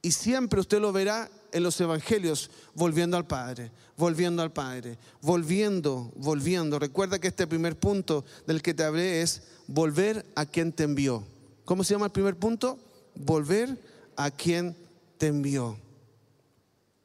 Y 0.03 0.12
siempre 0.12 0.61
usted 0.61 0.79
lo 0.79 0.92
verá 0.92 1.31
en 1.53 1.62
los 1.62 1.81
evangelios 1.81 2.51
volviendo 2.75 3.16
al 3.16 3.27
Padre, 3.27 3.73
volviendo 3.97 4.42
al 4.42 4.53
Padre, 4.53 4.99
volviendo, 5.23 6.12
volviendo. 6.16 6.79
Recuerda 6.79 7.19
que 7.19 7.29
este 7.29 7.47
primer 7.47 7.79
punto 7.79 8.25
del 8.47 8.61
que 8.61 8.75
te 8.75 8.85
hablé 8.85 9.23
es 9.23 9.42
volver 9.66 10.27
a 10.35 10.45
quien 10.45 10.73
te 10.73 10.85
envió. 10.85 11.25
¿Cómo 11.64 11.83
se 11.83 11.95
llama 11.95 12.07
el 12.07 12.12
primer 12.12 12.37
punto? 12.37 12.79
Volver 13.14 13.77
a 14.16 14.31
quien 14.31 14.75
te 14.75 14.86
envió. 15.21 15.79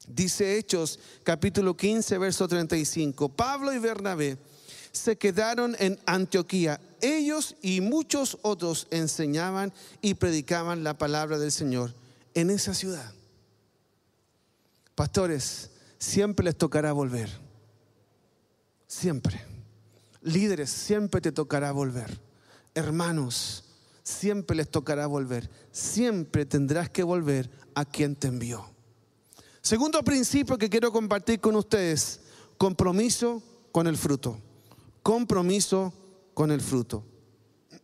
Dice 0.07 0.57
Hechos 0.57 0.99
capítulo 1.23 1.77
15, 1.77 2.17
verso 2.17 2.47
35. 2.47 3.29
Pablo 3.29 3.73
y 3.73 3.79
Bernabé 3.79 4.37
se 4.91 5.17
quedaron 5.17 5.75
en 5.79 5.99
Antioquía. 6.05 6.81
Ellos 7.01 7.55
y 7.61 7.81
muchos 7.81 8.37
otros 8.41 8.87
enseñaban 8.91 9.73
y 10.01 10.15
predicaban 10.15 10.83
la 10.83 10.97
palabra 10.97 11.39
del 11.39 11.51
Señor 11.51 11.93
en 12.33 12.49
esa 12.49 12.73
ciudad. 12.73 13.13
Pastores, 14.95 15.69
siempre 15.97 16.45
les 16.45 16.57
tocará 16.57 16.91
volver. 16.91 17.29
Siempre. 18.87 19.41
Líderes, 20.21 20.69
siempre 20.69 21.21
te 21.21 21.31
tocará 21.31 21.71
volver. 21.71 22.19
Hermanos, 22.75 23.63
siempre 24.11 24.55
les 24.55 24.69
tocará 24.69 25.07
volver. 25.07 25.49
Siempre 25.71 26.45
tendrás 26.45 26.89
que 26.89 27.03
volver 27.03 27.49
a 27.73 27.85
quien 27.85 28.15
te 28.15 28.27
envió. 28.27 28.65
Segundo 29.61 30.03
principio 30.03 30.57
que 30.57 30.69
quiero 30.69 30.91
compartir 30.91 31.39
con 31.39 31.55
ustedes, 31.55 32.19
compromiso 32.57 33.41
con 33.71 33.87
el 33.87 33.97
fruto. 33.97 34.37
Compromiso 35.01 35.93
con 36.33 36.51
el 36.51 36.61
fruto. 36.61 37.03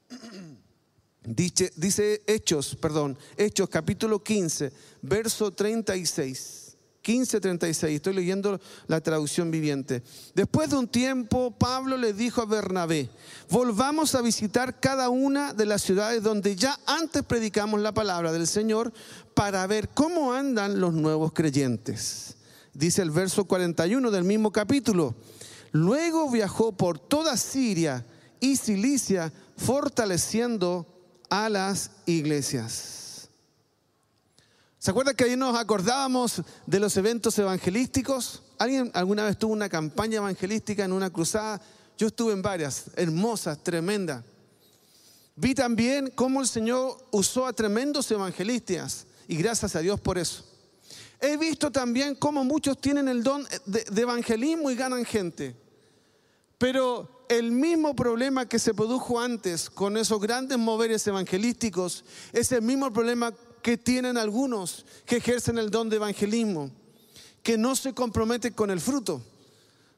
Dice, 1.24 2.24
Hechos, 2.26 2.76
perdón, 2.76 3.18
Hechos 3.36 3.70
capítulo 3.70 4.24
15, 4.24 4.72
verso 5.02 5.52
36. 5.52 6.66
15:36, 7.08 7.96
estoy 7.96 8.13
leyendo 8.13 8.60
la 8.88 9.00
traducción 9.00 9.50
viviente. 9.50 10.04
Después 10.36 10.70
de 10.70 10.76
un 10.76 10.89
tiempo, 10.89 11.52
Pablo 11.52 11.96
le 11.96 12.12
dijo 12.12 12.41
a 12.41 12.46
Bernabé, 12.46 13.10
volvamos 13.50 14.13
a 14.13 14.22
visitar 14.22 14.82
cada 14.82 15.08
una 15.08 15.54
de 15.54 15.65
las 15.65 15.84
ciudades 15.84 16.22
donde 16.22 16.58
ya 16.58 16.78
antes 16.86 17.24
predicamos 17.24 17.80
la 17.80 17.93
palabra 17.93 18.34
del 18.34 18.46
Señor 18.46 18.91
para 19.34 19.65
ver 19.67 19.88
cómo 19.89 20.34
andan 20.34 20.82
los 20.82 20.93
nuevos 20.93 21.32
creyentes. 21.32 22.36
Dice 22.74 23.02
el 23.04 23.12
verso 23.12 23.46
41 23.46 24.12
del 24.12 24.26
mismo 24.26 24.52
capítulo. 24.52 25.15
Luego 25.72 26.30
viajó 26.30 26.74
por 26.74 27.00
toda 27.00 27.38
Siria 27.38 28.06
y 28.41 28.58
Cilicia, 28.58 29.32
fortaleciendo 29.56 30.86
a 31.30 31.48
las 31.48 31.91
iglesias. 32.06 32.96
¿Se 34.80 34.92
acuerdan 34.92 35.16
que 35.16 35.24
ayer 35.24 35.38
nos 35.38 35.58
acordábamos 35.58 36.44
de 36.68 36.80
los 36.80 36.96
eventos 36.98 37.38
evangelísticos? 37.40 38.44
¿Alguien 38.60 38.92
alguna 38.94 39.26
vez 39.26 39.38
tuvo 39.38 39.54
una 39.54 39.70
campaña 39.70 40.18
evangelística 40.18 40.86
en 40.86 40.92
una 40.92 41.10
cruzada? 41.10 41.60
Yo 41.98 42.08
estuve 42.08 42.34
en 42.34 42.44
varias, 42.44 42.86
hermosas, 42.96 43.63
tremendas. 43.63 44.24
Vi 45.36 45.56
también 45.56 46.12
cómo 46.13 46.42
el 46.42 46.48
Señor 46.48 46.96
usó 47.12 47.48
a 47.48 47.54
tremendos 47.54 48.10
evangelistas 48.12 49.08
y 49.28 49.36
gracias 49.38 49.76
a 49.76 49.80
Dios 49.80 50.00
por 50.00 50.20
eso. 50.20 50.46
He 51.20 51.38
visto 51.38 51.72
también 51.72 52.13
cómo 52.13 52.44
muchos 52.44 52.80
tienen 52.80 53.08
el 53.08 53.24
don 53.24 53.48
de, 53.66 53.84
de 53.84 54.02
evangelismo 54.02 54.70
y 54.70 54.76
ganan 54.76 55.06
gente. 55.06 55.56
Pero 56.60 57.26
el 57.30 57.52
mismo 57.52 57.96
problema 57.96 58.48
que 58.48 58.60
se 58.60 58.76
produjo 58.76 59.20
antes 59.20 59.72
con 59.72 59.98
esos 59.98 60.22
grandes 60.22 60.60
moveres 60.60 61.06
evangelísticos 61.08 62.06
es 62.32 62.52
el 62.52 62.62
mismo 62.62 62.94
problema 62.94 63.34
que 63.62 63.78
tienen 63.78 64.17
algunos 64.17 64.86
que 65.06 65.17
ejercen 65.17 65.58
el 65.58 65.70
don 65.70 65.89
de 65.89 65.98
evangelismo, 65.98 66.72
que 67.43 67.58
no 67.58 67.76
se 67.76 67.93
comprometen 67.93 68.54
con 68.54 68.72
el 68.72 68.80
fruto. 68.80 69.22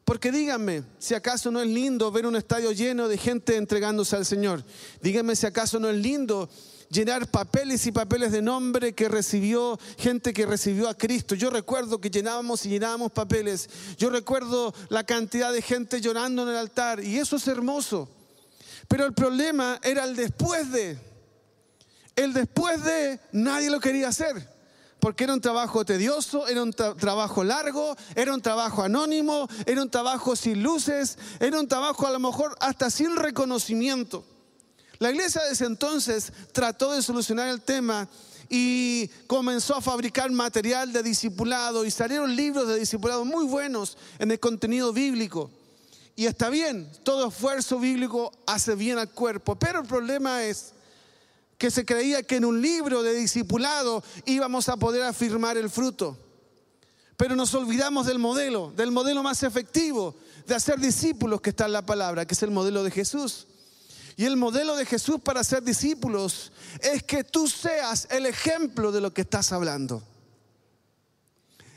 Porque 0.06 0.32
díganme, 0.32 0.84
si 0.98 1.14
acaso 1.14 1.52
no 1.52 1.62
es 1.62 1.68
lindo 1.68 2.12
ver 2.12 2.26
un 2.26 2.36
estadio 2.36 2.72
lleno 2.72 3.08
de 3.08 3.18
gente 3.18 3.58
entregándose 3.58 4.16
al 4.16 4.26
Señor. 4.26 4.64
Díganme 5.02 5.36
si 5.36 5.46
acaso 5.46 5.80
no 5.80 5.88
es 5.88 5.98
lindo 5.98 6.50
llenar 6.90 7.30
papeles 7.30 7.86
y 7.86 7.92
papeles 7.92 8.32
de 8.32 8.42
nombre 8.42 8.94
que 8.94 9.08
recibió 9.08 9.80
gente 9.98 10.34
que 10.34 10.46
recibió 10.46 10.90
a 10.90 10.98
Cristo. 10.98 11.36
Yo 11.36 11.50
recuerdo 11.50 12.02
que 12.02 12.10
llenábamos 12.10 12.66
y 12.66 12.70
llenábamos 12.70 13.12
papeles. 13.12 13.70
Yo 13.98 14.10
recuerdo 14.10 14.74
la 14.90 15.04
cantidad 15.04 15.54
de 15.54 15.62
gente 15.62 16.02
llorando 16.02 16.44
en 16.44 16.50
el 16.50 16.58
altar 16.58 17.04
y 17.04 17.18
eso 17.18 17.36
es 17.36 17.48
hermoso. 17.48 18.10
Pero 18.88 19.06
el 19.06 19.14
problema 19.14 19.80
era 19.84 20.04
el 20.04 20.16
después 20.16 20.72
de. 20.72 21.09
El 22.20 22.34
después 22.34 22.84
de 22.84 23.18
nadie 23.32 23.70
lo 23.70 23.80
quería 23.80 24.10
hacer 24.10 24.46
porque 25.00 25.24
era 25.24 25.34
un 25.34 25.40
trabajo 25.40 25.86
tedioso, 25.86 26.50
era 26.50 26.62
un 26.62 26.74
trabajo 26.74 27.46
largo, 27.46 27.96
era 28.14 28.34
un 28.34 28.42
trabajo 28.42 28.84
anónimo, 28.84 29.48
era 29.66 29.82
un 29.82 29.90
trabajo 29.90 30.36
sin 30.36 30.62
luces, 30.62 31.18
era 31.40 31.58
un 31.58 31.70
trabajo 31.70 32.06
a 32.06 32.12
lo 32.12 32.20
mejor 32.20 32.58
hasta 32.60 32.90
sin 32.90 33.16
reconocimiento. 33.16 34.26
La 34.98 35.12
iglesia 35.12 35.42
desde 35.48 35.66
entonces 35.66 36.34
trató 36.52 36.92
de 36.92 37.02
solucionar 37.02 37.48
el 37.48 37.62
tema 37.62 38.10
y 38.50 39.08
comenzó 39.26 39.78
a 39.78 39.82
fabricar 39.82 40.30
material 40.30 40.92
de 40.92 41.02
discipulado 41.02 41.86
y 41.86 41.92
salieron 41.92 42.36
libros 42.36 42.68
de 42.68 42.80
discipulado 42.80 43.24
muy 43.24 43.46
buenos 43.46 43.98
en 44.18 44.30
el 44.32 44.42
contenido 44.42 44.92
bíblico. 44.92 45.50
Y 46.18 46.26
está 46.26 46.50
bien, 46.50 46.92
todo 47.04 47.30
esfuerzo 47.30 47.80
bíblico 47.80 48.34
hace 48.46 48.76
bien 48.76 48.98
al 48.98 49.10
cuerpo, 49.10 49.56
pero 49.56 49.80
el 49.80 49.88
problema 49.88 50.44
es 50.44 50.74
que 51.60 51.70
se 51.70 51.86
creía 51.86 52.24
que 52.24 52.38
en 52.38 52.46
un 52.46 52.62
libro 52.62 53.04
de 53.04 53.14
discipulado 53.14 54.02
íbamos 54.26 54.70
a 54.70 54.78
poder 54.78 55.04
afirmar 55.04 55.58
el 55.58 55.70
fruto. 55.70 56.18
Pero 57.18 57.36
nos 57.36 57.54
olvidamos 57.54 58.08
del 58.08 58.18
modelo, 58.18 58.72
del 58.78 58.92
modelo 58.92 59.22
más 59.22 59.44
efectivo 59.44 60.16
de 60.48 60.56
hacer 60.56 60.80
discípulos 60.80 61.42
que 61.42 61.50
está 61.50 61.66
en 61.66 61.74
la 61.74 61.86
palabra, 61.86 62.26
que 62.26 62.34
es 62.34 62.42
el 62.44 62.52
modelo 62.52 62.82
de 62.82 62.92
Jesús. 62.92 63.46
Y 64.16 64.24
el 64.24 64.38
modelo 64.38 64.78
de 64.78 64.86
Jesús 64.86 65.20
para 65.22 65.44
ser 65.44 65.62
discípulos 65.62 66.54
es 66.80 67.04
que 67.04 67.26
tú 67.26 67.50
seas 67.50 68.08
el 68.10 68.26
ejemplo 68.26 68.94
de 68.94 69.02
lo 69.02 69.14
que 69.14 69.22
estás 69.22 69.52
hablando. 69.52 70.02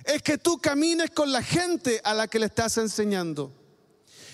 Es 0.04 0.22
que 0.22 0.38
tú 0.38 0.58
camines 0.58 1.10
con 1.10 1.32
la 1.32 1.42
gente 1.42 2.00
a 2.04 2.14
la 2.14 2.28
que 2.28 2.38
le 2.38 2.46
estás 2.46 2.78
enseñando. 2.78 3.52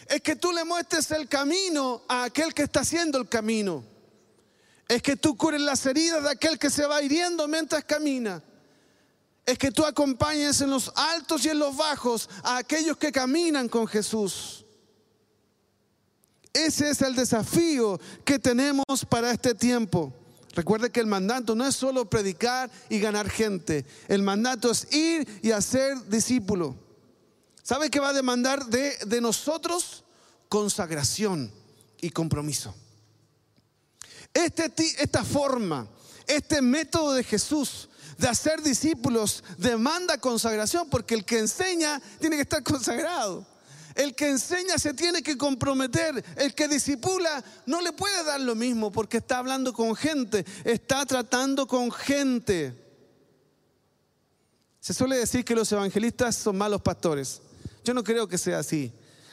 Es 0.07 0.21
que 0.21 0.37
tú 0.37 0.53
le 0.53 0.65
muestres 0.65 1.11
el 1.11 1.27
camino 1.27 2.03
a 2.07 2.25
aquel 2.25 2.53
que 2.53 2.65
está 2.65 2.81
haciendo 2.81 3.17
el 3.17 3.31
camino. 3.31 3.98
Es 4.88 5.03
que 5.03 5.16
tú 5.16 5.37
cures 5.37 5.61
las 5.61 5.85
heridas 5.85 6.22
de 6.22 6.31
aquel 6.31 6.59
que 6.59 6.70
se 6.70 6.87
va 6.87 7.03
hiriendo 7.03 7.46
mientras 7.46 7.85
camina. 7.85 8.42
Es 9.44 9.59
que 9.59 9.70
tú 9.70 9.85
acompañes 9.85 10.61
en 10.62 10.70
los 10.70 10.90
altos 10.96 11.44
y 11.44 11.51
en 11.51 11.59
los 11.59 11.77
bajos 11.77 12.29
a 12.42 12.57
aquellos 12.57 12.96
que 12.96 13.12
caminan 13.12 13.68
con 13.68 13.87
Jesús. 13.87 14.64
Ese 16.55 16.90
es 16.90 17.03
el 17.03 17.14
desafío 17.14 18.01
que 18.24 18.38
tenemos 18.38 18.85
para 19.09 19.31
este 19.31 19.55
tiempo. 19.55 20.12
Recuerde 20.55 20.90
que 20.90 21.01
el 21.01 21.07
mandato 21.07 21.55
no 21.55 21.66
es 21.66 21.77
solo 21.77 22.09
predicar 22.09 22.70
y 22.88 22.98
ganar 22.98 23.29
gente. 23.29 23.85
El 24.09 24.22
mandato 24.22 24.70
es 24.70 24.92
ir 24.92 25.40
y 25.42 25.51
hacer 25.51 25.96
discípulo. 26.09 26.74
¿Sabe 27.62 27.90
qué 27.90 28.01
va 28.01 28.09
a 28.09 28.14
demandar 28.14 28.64
de, 28.66 28.96
de 29.07 29.20
nosotros? 29.20 30.05
Consagración 30.48 31.53
y 32.01 32.11
compromiso. 32.11 32.74
Este, 34.33 34.73
esta 34.99 35.25
forma, 35.25 35.88
este 36.27 36.62
método 36.62 37.14
de 37.14 37.25
Jesús 37.25 37.88
de 38.19 38.29
hacer 38.29 38.62
discípulos 38.62 39.45
demanda 39.57 40.19
consagración 40.19 40.91
porque 40.91 41.14
el 41.14 41.25
que 41.25 41.38
enseña 41.38 42.01
tiene 42.21 42.37
que 42.37 42.43
estar 42.43 42.62
consagrado. 42.62 43.47
El 43.95 44.14
que 44.14 44.29
enseña 44.29 44.79
se 44.79 44.95
tiene 44.95 45.23
que 45.23 45.37
comprometer. 45.37 46.25
El 46.37 46.55
que 46.55 46.69
disipula 46.69 47.45
no 47.67 47.81
le 47.81 47.93
puede 47.93 48.23
dar 48.25 48.41
lo 48.41 48.55
mismo 48.55 48.93
porque 48.93 49.17
está 49.17 49.38
hablando 49.38 49.73
con 49.73 49.97
gente, 49.97 50.45
está 50.64 51.05
tratando 51.07 51.67
con 51.67 51.91
gente. 51.91 52.75
Se 54.81 54.95
suele 54.95 55.17
decir 55.17 55.45
que 55.45 55.55
los 55.55 55.71
evangelistas 55.73 56.37
son 56.37 56.57
malos 56.59 56.81
pastores. 56.81 57.41
Yo 57.85 57.95
no 57.95 58.05
creo 58.05 58.29
que 58.29 58.38
sea 58.38 58.61
así. 58.61 58.93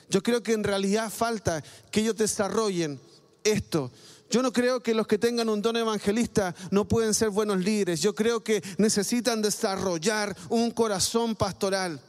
Yo 0.10 0.22
creo 0.22 0.42
que 0.42 0.54
en 0.54 0.64
realidad 0.64 1.12
falta 1.12 1.64
que 1.92 2.02
ellos 2.02 2.16
desarrollen 2.16 3.00
esto. 3.44 3.92
Yo 4.36 4.42
no 4.42 4.52
creo 4.52 4.84
que 4.84 4.94
los 4.94 5.08
que 5.08 5.18
tengan 5.18 5.48
un 5.48 5.62
don 5.62 5.78
evangelista 5.78 6.54
no 6.70 6.86
pueden 6.86 7.14
ser 7.14 7.30
buenos 7.30 7.60
líderes. 7.60 8.02
Yo 8.02 8.14
creo 8.14 8.44
que 8.44 8.62
necesitan 8.78 9.42
desarrollar 9.42 10.36
un 10.50 10.72
corazón 10.72 11.38
pastoral. 11.38 12.02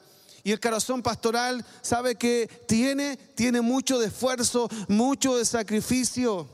Y 0.43 0.51
el 0.51 0.59
corazón 0.59 1.05
pastoral 1.05 1.65
sabe 1.83 2.17
que 2.17 2.49
tiene, 2.67 3.17
tiene 3.17 3.61
mucho 3.61 4.01
de 4.01 4.09
esfuerzo, 4.09 4.69
mucho 4.89 5.37
de 5.37 5.45
sacrificio. 5.45 6.49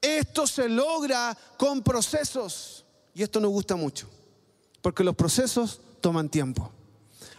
Esto 0.00 0.48
se 0.48 0.68
logra 0.68 1.38
con 1.56 1.84
procesos. 1.84 2.84
Y 3.14 3.22
esto 3.22 3.38
nos 3.38 3.52
gusta 3.52 3.76
mucho, 3.76 4.08
porque 4.82 5.04
los 5.04 5.14
procesos 5.14 5.80
toman 6.00 6.28
tiempo. 6.28 6.72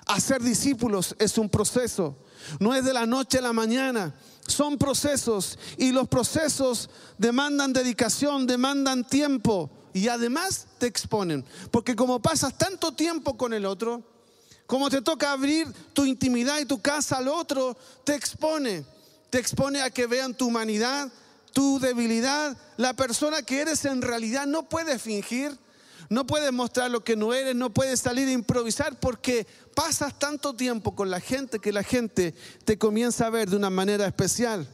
Hacer 0.06 0.42
discípulos 0.42 1.18
es 1.20 1.38
un 1.38 1.50
proceso, 1.50 2.16
no 2.60 2.74
es 2.74 2.84
de 2.84 2.94
la 2.94 3.06
noche 3.06 3.40
a 3.40 3.42
la 3.42 3.54
mañana, 3.54 4.14
son 4.48 4.78
procesos 4.78 5.58
y 5.78 5.92
los 5.92 6.08
procesos 6.08 6.90
demandan 7.18 7.74
dedicación, 7.74 8.48
demandan 8.48 9.06
tiempo 9.06 9.70
y 9.94 10.08
además 10.08 10.68
te 10.78 10.88
exponen, 10.88 11.44
porque 11.72 11.96
como 11.96 12.22
pasas 12.22 12.58
tanto 12.58 12.94
tiempo 12.94 13.38
con 13.38 13.54
el 13.54 13.66
otro, 13.66 14.04
como 14.68 14.90
te 14.90 15.02
toca 15.02 15.32
abrir 15.32 15.72
tu 15.94 16.06
intimidad 16.06 16.60
y 16.60 16.66
tu 16.66 16.82
casa 16.82 17.18
al 17.18 17.30
otro, 17.30 17.78
te 18.04 18.16
expone. 18.16 18.86
Te 19.30 19.40
expone 19.40 19.82
a 19.82 19.90
que 19.90 20.08
vean 20.08 20.36
tu 20.36 20.48
humanidad, 20.48 21.10
tu 21.54 21.80
debilidad. 21.80 22.56
La 22.76 22.94
persona 22.94 23.42
que 23.42 23.62
eres 23.62 23.86
en 23.86 24.02
realidad 24.02 24.46
no 24.46 24.68
puede 24.68 25.00
fingir, 25.00 25.58
no 26.10 26.28
puedes 26.28 26.52
mostrar 26.52 26.92
lo 26.92 27.04
que 27.04 27.16
no 27.16 27.34
eres, 27.34 27.56
no 27.56 27.74
puedes 27.74 28.02
salir 28.02 28.28
a 28.28 28.32
improvisar 28.32 29.00
porque 29.00 29.48
pasas 29.78 30.18
tanto 30.18 30.56
tiempo 30.56 30.96
con 30.96 31.12
la 31.12 31.20
gente 31.20 31.60
que 31.60 31.72
la 31.72 31.84
gente 31.84 32.34
te 32.66 32.80
comienza 32.80 33.28
a 33.28 33.30
ver 33.30 33.48
de 33.48 33.56
una 33.56 33.70
manera 33.70 34.08
especial. 34.08 34.68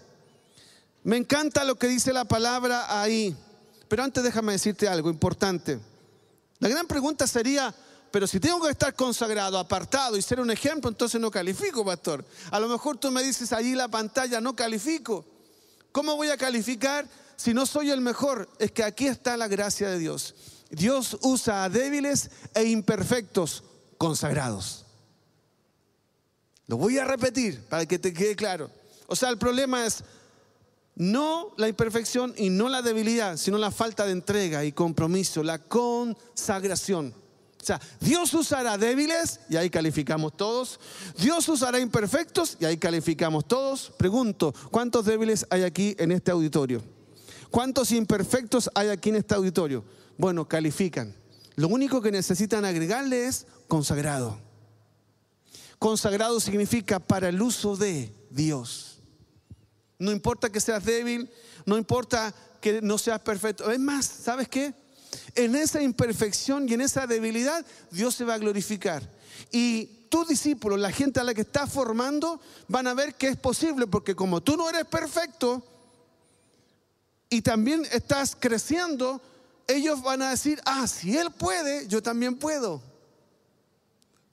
Me 1.03 1.17
encanta 1.17 1.65
lo 1.65 1.75
que 1.75 1.89
dice 1.89 2.13
la 2.13 2.23
palabra 2.23 3.01
ahí, 3.01 3.35
pero 3.89 4.01
antes 4.01 4.23
déjame 4.23 4.53
decirte 4.53 4.87
algo 4.87 5.09
importante. 5.09 5.77
La 6.59 6.69
gran 6.69 6.87
pregunta 6.87 7.27
sería, 7.27 7.75
pero 8.11 8.27
si 8.27 8.39
tengo 8.39 8.61
que 8.61 8.71
estar 8.71 8.95
consagrado, 8.95 9.59
apartado 9.59 10.15
y 10.15 10.21
ser 10.21 10.39
un 10.39 10.49
ejemplo, 10.49 10.89
entonces 10.89 11.19
no 11.19 11.29
califico, 11.29 11.83
pastor. 11.83 12.23
A 12.49 12.57
lo 12.61 12.69
mejor 12.69 12.95
tú 12.95 13.11
me 13.11 13.21
dices 13.23 13.51
allí 13.51 13.75
la 13.75 13.89
pantalla, 13.89 14.39
no 14.39 14.55
califico. 14.55 15.25
¿Cómo 15.91 16.15
voy 16.15 16.29
a 16.29 16.37
calificar 16.37 17.09
si 17.35 17.53
no 17.53 17.65
soy 17.65 17.89
el 17.89 17.99
mejor? 17.99 18.47
Es 18.57 18.71
que 18.71 18.85
aquí 18.85 19.07
está 19.07 19.35
la 19.35 19.49
gracia 19.49 19.89
de 19.89 19.99
Dios. 19.99 20.33
Dios 20.69 21.17
usa 21.23 21.65
a 21.65 21.69
débiles 21.69 22.31
e 22.53 22.63
imperfectos 22.63 23.65
consagrados. 23.97 24.83
Lo 26.67 26.78
voy 26.78 26.97
a 26.97 27.06
repetir 27.06 27.62
para 27.69 27.86
que 27.86 27.99
te 27.99 28.13
quede 28.13 28.36
claro. 28.36 28.69
O 29.08 29.15
sea, 29.15 29.30
el 29.30 29.38
problema 29.38 29.86
es 29.86 30.04
no 30.95 31.54
la 31.58 31.67
imperfección 31.67 32.34
y 32.38 32.49
no 32.49 32.69
la 32.69 32.82
debilidad, 32.82 33.38
sino 33.38 33.58
la 33.58 33.71
falta 33.71 34.06
de 34.06 34.12
entrega 34.12 34.63
y 34.63 34.71
compromiso, 34.71 35.43
la 35.43 35.58
consagración. 35.60 37.13
O 37.63 37.65
sea, 37.65 37.80
Dios 38.02 38.34
usará 38.34 38.78
débiles 38.78 39.39
y 39.49 39.56
ahí 39.56 39.69
calificamos 39.69 40.36
todos. 40.36 40.80
Dios 41.17 41.47
usará 41.47 41.80
imperfectos 41.80 42.58
y 42.60 42.65
ahí 42.65 42.78
calificamos 42.78 43.47
todos. 43.47 43.93
Pregunto, 43.97 44.54
¿cuántos 44.69 45.06
débiles 45.06 45.45
hay 45.49 45.63
aquí 45.63 45.95
en 45.97 46.12
este 46.12 46.32
auditorio? 46.32 46.84
¿Cuántos 47.49 47.91
imperfectos 47.91 48.69
hay 48.76 48.89
aquí 48.89 49.10
en 49.10 49.15
este 49.15 49.36
auditorio? 49.36 49.86
Bueno, 50.17 50.47
califican. 50.47 51.15
Lo 51.56 51.67
único 51.69 52.02
que 52.02 52.12
necesitan 52.12 52.65
agregarle 52.65 53.28
es 53.28 53.45
consagrado. 53.67 54.38
Consagrado 55.79 56.39
significa 56.39 56.99
para 56.99 57.29
el 57.29 57.41
uso 57.41 57.75
de 57.75 58.13
Dios. 58.29 58.99
No 59.99 60.12
importa 60.12 60.51
que 60.51 60.59
seas 60.59 60.83
débil, 60.83 61.29
no 61.65 61.77
importa 61.77 62.33
que 62.62 62.81
no 62.81 62.97
seas 62.97 63.19
perfecto. 63.19 63.69
Es 63.71 63.79
más, 63.79 64.05
¿sabes 64.05 64.47
qué? 64.47 64.73
En 65.36 65.55
esa 65.55 65.81
imperfección 65.81 66.67
y 66.67 66.73
en 66.73 66.81
esa 66.81 67.07
debilidad, 67.07 67.65
Dios 67.91 68.15
se 68.15 68.25
va 68.25 68.36
a 68.36 68.38
glorificar. 68.39 69.07
Y 69.51 70.07
tus 70.09 70.27
discípulos, 70.27 70.79
la 70.79 70.91
gente 70.91 71.19
a 71.19 71.23
la 71.23 71.33
que 71.33 71.41
estás 71.41 71.71
formando, 71.71 72.39
van 72.67 72.88
a 72.88 72.93
ver 72.93 73.15
que 73.15 73.27
es 73.27 73.38
posible, 73.38 73.88
porque 73.88 74.15
como 74.15 74.41
tú 74.41 74.55
no 74.55 74.69
eres 74.69 74.86
perfecto 74.86 75.63
y 77.29 77.41
también 77.41 77.83
estás 77.91 78.36
creciendo, 78.39 79.21
ellos 79.67 80.03
van 80.03 80.21
a 80.21 80.29
decir, 80.29 80.62
ah, 80.65 80.86
si 80.88 81.17
Él 81.17 81.31
puede, 81.31 81.88
yo 81.88 82.03
también 82.03 82.36
puedo. 82.36 82.81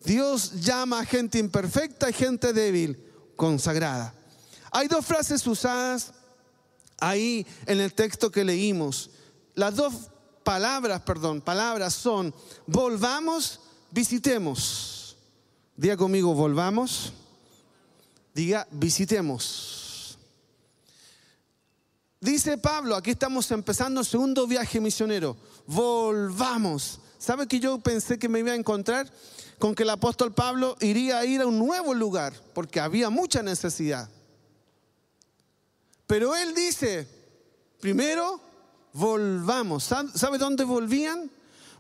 Dios 0.01 0.61
llama 0.61 1.01
a 1.01 1.05
gente 1.05 1.39
imperfecta 1.39 2.09
y 2.09 2.13
gente 2.13 2.53
débil, 2.53 2.99
consagrada. 3.37 4.15
Hay 4.71 4.89
dos 4.89 5.05
frases 5.05 5.47
usadas 5.47 6.13
ahí 6.99 7.47
en 7.67 7.81
el 7.81 7.93
texto 7.93 8.31
que 8.31 8.45
leímos. 8.45 9.11
Las 9.55 9.77
dos 9.77 10.11
palabras, 10.43 11.03
perdón, 11.03 11.41
palabras 11.41 11.95
son 11.95 12.35
volvamos, 12.67 13.61
visitemos. 13.91 15.17
Diga 15.77 15.97
conmigo, 15.97 16.35
volvamos. 16.35 17.13
Diga, 18.35 18.67
visitemos. 18.71 20.19
dice 22.21 22.59
Pablo, 22.59 22.95
aquí 22.95 23.11
estamos 23.11 23.51
empezando 23.51 24.01
el 24.01 24.07
segundo 24.07 24.47
viaje 24.47 24.81
misionero, 24.81 25.37
volvamos. 25.67 27.01
¿Sabe 27.19 27.47
que 27.47 27.61
yo 27.61 27.79
pensé 27.81 28.19
que 28.19 28.29
me 28.29 28.39
iba 28.39 28.53
a 28.53 28.57
encontrar 28.57 29.11
con 29.61 29.75
que 29.75 29.85
el 29.85 29.91
apóstol 29.91 30.33
Pablo 30.33 30.77
iría 30.81 31.19
a 31.19 31.25
ir 31.25 31.43
a 31.43 31.47
un 31.47 31.59
nuevo 31.59 31.95
lugar? 31.95 32.33
Porque 32.55 32.81
había 32.81 33.11
mucha 33.11 33.43
necesidad. 33.43 34.09
Pero 36.07 36.35
él 36.35 36.55
dice, 36.55 37.07
primero, 37.79 38.41
volvamos. 38.95 39.85
¿Sabe 39.85 40.39
dónde 40.39 40.65
volvían? 40.65 41.31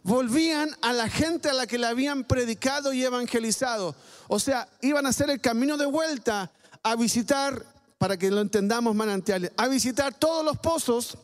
Volvían 0.02 0.70
a 0.82 0.92
la 0.92 1.08
gente 1.08 1.48
a 1.48 1.54
la 1.54 1.66
que 1.66 1.78
le 1.78 1.86
habían 1.86 2.24
predicado 2.24 2.92
y 2.92 3.02
evangelizado. 3.02 3.96
O 4.28 4.38
sea, 4.38 4.68
iban 4.82 5.06
a 5.06 5.08
hacer 5.08 5.30
el 5.30 5.40
camino 5.40 5.76
de 5.76 5.86
vuelta 5.86 6.52
a 6.82 6.96
visitar, 6.96 7.64
para 7.98 8.16
que 8.16 8.30
lo 8.30 8.40
entendamos 8.40 8.94
manantiales, 8.94 9.52
a 9.56 9.68
visitar 9.68 10.14
todos 10.14 10.44
los 10.44 10.58
pozos, 10.58 11.18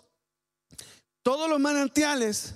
todos 1.22 1.48
los 1.48 1.60
manantiales, 1.60 2.54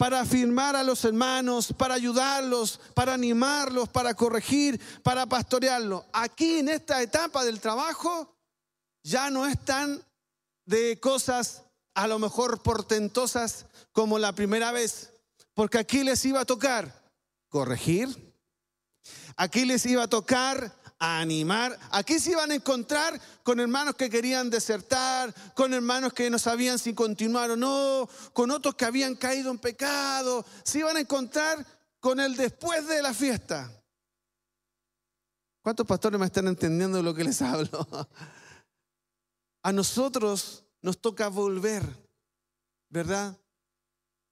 para 0.00 0.22
afirmar 0.22 0.76
a 0.76 0.82
los 0.82 1.04
hermanos, 1.04 1.74
para 1.76 1.92
ayudarlos, 1.92 2.80
para 2.94 3.12
animarlos, 3.12 3.86
para 3.90 4.14
corregir, 4.14 4.80
para 5.02 5.26
pastorearlos. 5.26 6.04
Aquí 6.14 6.60
en 6.60 6.70
esta 6.70 7.02
etapa 7.02 7.44
del 7.44 7.60
trabajo, 7.60 8.34
ya 9.02 9.28
no 9.28 9.46
están 9.46 10.02
de 10.64 10.98
cosas 11.00 11.64
a 11.92 12.06
lo 12.06 12.18
mejor 12.18 12.62
portentosas 12.62 13.66
como 13.92 14.18
la 14.18 14.34
primera 14.34 14.72
vez, 14.72 15.12
porque 15.52 15.76
aquí 15.76 16.02
les 16.02 16.24
iba 16.24 16.40
a 16.40 16.46
tocar 16.46 17.04
corregir, 17.50 18.34
aquí 19.36 19.66
les 19.66 19.84
iba 19.84 20.04
a 20.04 20.08
tocar 20.08 20.79
animar, 21.00 21.76
aquí 21.90 22.18
se 22.18 22.32
iban 22.32 22.50
a 22.50 22.54
encontrar 22.54 23.18
con 23.42 23.58
hermanos 23.58 23.94
que 23.94 24.10
querían 24.10 24.50
desertar, 24.50 25.34
con 25.54 25.72
hermanos 25.72 26.12
que 26.12 26.28
no 26.28 26.38
sabían 26.38 26.78
si 26.78 26.92
continuar 26.94 27.50
o 27.50 27.56
no, 27.56 28.08
con 28.34 28.50
otros 28.50 28.74
que 28.74 28.84
habían 28.84 29.16
caído 29.16 29.50
en 29.50 29.58
pecado, 29.58 30.44
se 30.62 30.80
iban 30.80 30.98
a 30.98 31.00
encontrar 31.00 31.66
con 31.98 32.20
el 32.20 32.36
después 32.36 32.86
de 32.86 33.00
la 33.00 33.14
fiesta. 33.14 33.72
¿Cuántos 35.62 35.86
pastores 35.86 36.20
me 36.20 36.26
están 36.26 36.48
entendiendo 36.48 37.02
lo 37.02 37.14
que 37.14 37.24
les 37.24 37.40
hablo? 37.42 37.86
A 39.62 39.72
nosotros 39.72 40.64
nos 40.82 41.00
toca 41.00 41.28
volver, 41.28 41.82
¿verdad? 42.90 43.38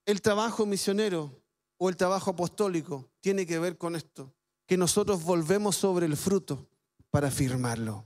El 0.04 0.20
trabajo 0.20 0.66
misionero 0.66 1.42
o 1.78 1.88
el 1.88 1.96
trabajo 1.96 2.30
apostólico 2.30 3.10
tiene 3.20 3.46
que 3.46 3.58
ver 3.58 3.78
con 3.78 3.96
esto, 3.96 4.34
que 4.68 4.76
nosotros 4.76 5.24
volvemos 5.24 5.76
sobre 5.76 6.04
el 6.04 6.14
fruto 6.14 6.68
para 7.10 7.30
firmarlo. 7.30 8.04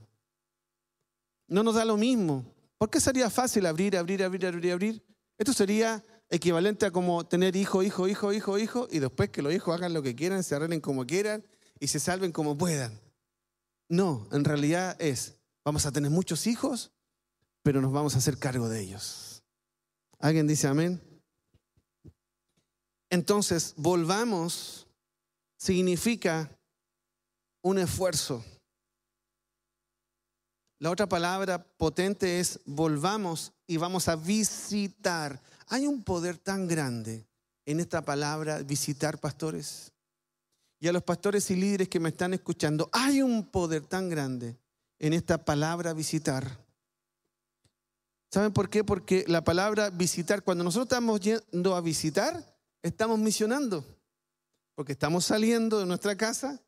No 1.49 1.61
nos 1.61 1.75
da 1.75 1.83
lo 1.83 1.97
mismo. 1.97 2.45
¿Por 2.77 2.89
qué 2.89 3.01
sería 3.01 3.29
fácil 3.29 3.65
abrir, 3.65 3.97
abrir, 3.97 4.23
abrir, 4.23 4.45
abrir, 4.45 4.71
abrir? 4.71 5.03
Esto 5.37 5.51
sería 5.51 6.01
equivalente 6.29 6.85
a 6.85 6.91
como 6.91 7.25
tener 7.25 7.57
hijo, 7.57 7.83
hijo, 7.83 8.07
hijo, 8.07 8.31
hijo, 8.31 8.57
hijo, 8.57 8.87
y 8.89 8.99
después 8.99 9.29
que 9.29 9.41
los 9.41 9.53
hijos 9.53 9.75
hagan 9.75 9.93
lo 9.93 10.01
que 10.01 10.15
quieran, 10.15 10.41
se 10.41 10.55
arreglen 10.55 10.79
como 10.79 11.05
quieran 11.05 11.45
y 11.81 11.87
se 11.87 11.99
salven 11.99 12.31
como 12.31 12.57
puedan. 12.57 12.97
No, 13.89 14.25
en 14.31 14.45
realidad 14.45 14.95
es, 15.01 15.35
vamos 15.65 15.85
a 15.85 15.91
tener 15.91 16.11
muchos 16.11 16.47
hijos, 16.47 16.93
pero 17.61 17.81
nos 17.81 17.91
vamos 17.91 18.15
a 18.15 18.19
hacer 18.19 18.37
cargo 18.37 18.69
de 18.69 18.79
ellos. 18.79 19.43
¿Alguien 20.17 20.47
dice 20.47 20.67
amén? 20.67 21.01
Entonces, 23.09 23.73
volvamos 23.75 24.87
significa 25.63 26.49
un 27.61 27.77
esfuerzo. 27.77 28.43
La 30.77 30.91
otra 30.91 31.07
palabra 31.07 31.63
potente 31.77 32.41
es 32.41 32.59
volvamos 32.65 33.53
y 33.65 33.77
vamos 33.77 34.09
a 34.09 34.17
visitar. 34.17 35.41
Hay 35.67 35.87
un 35.87 36.03
poder 36.03 36.37
tan 36.37 36.67
grande 36.67 37.25
en 37.65 37.79
esta 37.79 38.03
palabra 38.03 38.61
visitar 38.61 39.21
pastores. 39.21 39.93
Y 40.81 40.89
a 40.89 40.91
los 40.91 41.03
pastores 41.03 41.49
y 41.49 41.55
líderes 41.55 41.87
que 41.87 42.01
me 42.01 42.09
están 42.09 42.33
escuchando, 42.33 42.89
hay 42.91 43.21
un 43.21 43.45
poder 43.45 43.85
tan 43.85 44.09
grande 44.09 44.57
en 44.99 45.13
esta 45.13 45.45
palabra 45.45 45.93
visitar. 45.93 46.59
¿Saben 48.29 48.51
por 48.51 48.69
qué? 48.69 48.83
Porque 48.83 49.23
la 49.29 49.45
palabra 49.45 49.89
visitar, 49.91 50.43
cuando 50.43 50.65
nosotros 50.65 50.87
estamos 50.87 51.21
yendo 51.21 51.73
a 51.73 51.79
visitar, 51.79 52.53
estamos 52.81 53.17
misionando. 53.17 53.85
Porque 54.75 54.93
estamos 54.93 55.25
saliendo 55.25 55.79
de 55.79 55.85
nuestra 55.85 56.15
casa, 56.15 56.59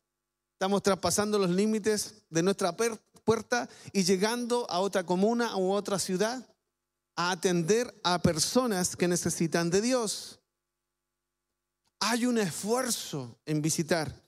estamos 0.52 0.82
traspasando 0.82 1.38
los 1.38 1.50
límites 1.50 2.22
de 2.30 2.42
nuestra 2.42 2.76
puerta 2.76 3.68
y 3.92 4.04
llegando 4.04 4.66
a 4.70 4.80
otra 4.80 5.04
comuna 5.04 5.56
u 5.56 5.72
otra 5.72 5.98
ciudad 5.98 6.46
a 7.16 7.30
atender 7.30 7.92
a 8.04 8.20
personas 8.20 8.94
que 8.94 9.08
necesitan 9.08 9.70
de 9.70 9.80
Dios. 9.80 10.40
Hay 12.00 12.26
un 12.26 12.38
esfuerzo 12.38 13.38
en 13.46 13.62
visitar. 13.62 14.22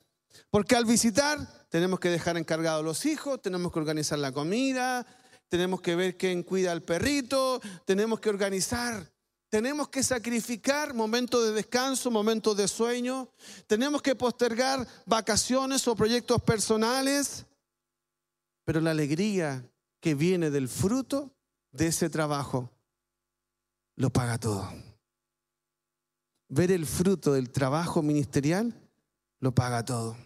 Porque 0.50 0.74
al 0.74 0.86
visitar 0.86 1.66
tenemos 1.68 2.00
que 2.00 2.08
dejar 2.08 2.36
encargados 2.36 2.84
los 2.84 3.04
hijos, 3.06 3.42
tenemos 3.42 3.72
que 3.72 3.78
organizar 3.78 4.18
la 4.18 4.32
comida, 4.32 5.06
tenemos 5.48 5.80
que 5.80 5.94
ver 5.94 6.16
quién 6.16 6.42
cuida 6.42 6.72
al 6.72 6.82
perrito, 6.82 7.60
tenemos 7.84 8.20
que 8.20 8.30
organizar, 8.30 9.10
tenemos 9.48 9.88
que 9.88 10.02
sacrificar 10.02 10.94
momentos 10.94 11.44
de 11.44 11.52
descanso, 11.52 12.10
momentos 12.10 12.56
de 12.56 12.68
sueño, 12.68 13.28
tenemos 13.66 14.02
que 14.02 14.14
postergar 14.14 14.86
vacaciones 15.06 15.86
o 15.88 15.96
proyectos 15.96 16.42
personales, 16.42 17.46
pero 18.64 18.80
la 18.80 18.90
alegría 18.90 19.64
que 20.00 20.14
viene 20.14 20.50
del 20.50 20.68
fruto 20.68 21.34
de 21.72 21.86
ese 21.86 22.10
trabajo 22.10 22.70
lo 23.96 24.10
paga 24.10 24.38
todo. 24.38 24.70
Ver 26.48 26.72
el 26.72 26.86
fruto 26.86 27.32
del 27.32 27.50
trabajo 27.50 28.02
ministerial 28.02 28.74
lo 29.40 29.54
paga 29.54 29.84
todo. 29.84 30.16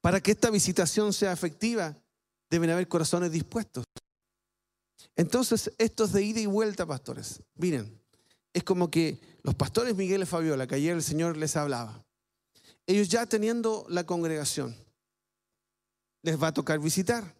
Para 0.00 0.20
que 0.20 0.32
esta 0.32 0.50
visitación 0.50 1.12
sea 1.12 1.32
efectiva, 1.32 1.94
deben 2.48 2.70
haber 2.70 2.88
corazones 2.88 3.30
dispuestos. 3.30 3.84
Entonces, 5.16 5.72
esto 5.78 6.04
es 6.04 6.12
de 6.12 6.22
ida 6.22 6.40
y 6.40 6.46
vuelta, 6.46 6.86
pastores. 6.86 7.42
Miren, 7.54 8.00
es 8.52 8.64
como 8.64 8.90
que 8.90 9.20
los 9.42 9.54
pastores 9.54 9.96
Miguel 9.96 10.22
y 10.22 10.26
Fabiola, 10.26 10.66
que 10.66 10.76
ayer 10.76 10.94
el 10.94 11.02
Señor 11.02 11.36
les 11.36 11.56
hablaba, 11.56 12.04
ellos 12.86 13.08
ya 13.08 13.26
teniendo 13.26 13.86
la 13.88 14.04
congregación, 14.04 14.76
les 16.22 16.42
va 16.42 16.48
a 16.48 16.54
tocar 16.54 16.78
visitar 16.78 17.34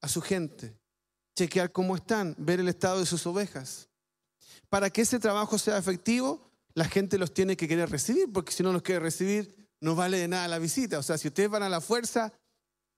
a 0.00 0.08
su 0.08 0.20
gente, 0.20 0.76
chequear 1.36 1.72
cómo 1.72 1.96
están, 1.96 2.34
ver 2.38 2.60
el 2.60 2.68
estado 2.68 2.98
de 3.00 3.06
sus 3.06 3.26
ovejas. 3.26 3.88
Para 4.68 4.90
que 4.90 5.02
ese 5.02 5.18
trabajo 5.18 5.58
sea 5.58 5.78
efectivo, 5.78 6.50
la 6.74 6.84
gente 6.84 7.18
los 7.18 7.32
tiene 7.32 7.56
que 7.56 7.68
querer 7.68 7.90
recibir, 7.90 8.30
porque 8.32 8.52
si 8.52 8.62
no 8.62 8.72
los 8.72 8.82
quiere 8.82 9.00
recibir, 9.00 9.68
no 9.80 9.94
vale 9.94 10.18
de 10.18 10.28
nada 10.28 10.48
la 10.48 10.58
visita. 10.58 10.98
O 10.98 11.02
sea, 11.02 11.16
si 11.16 11.28
ustedes 11.28 11.48
van 11.48 11.62
a 11.62 11.68
la 11.68 11.80
fuerza, 11.80 12.32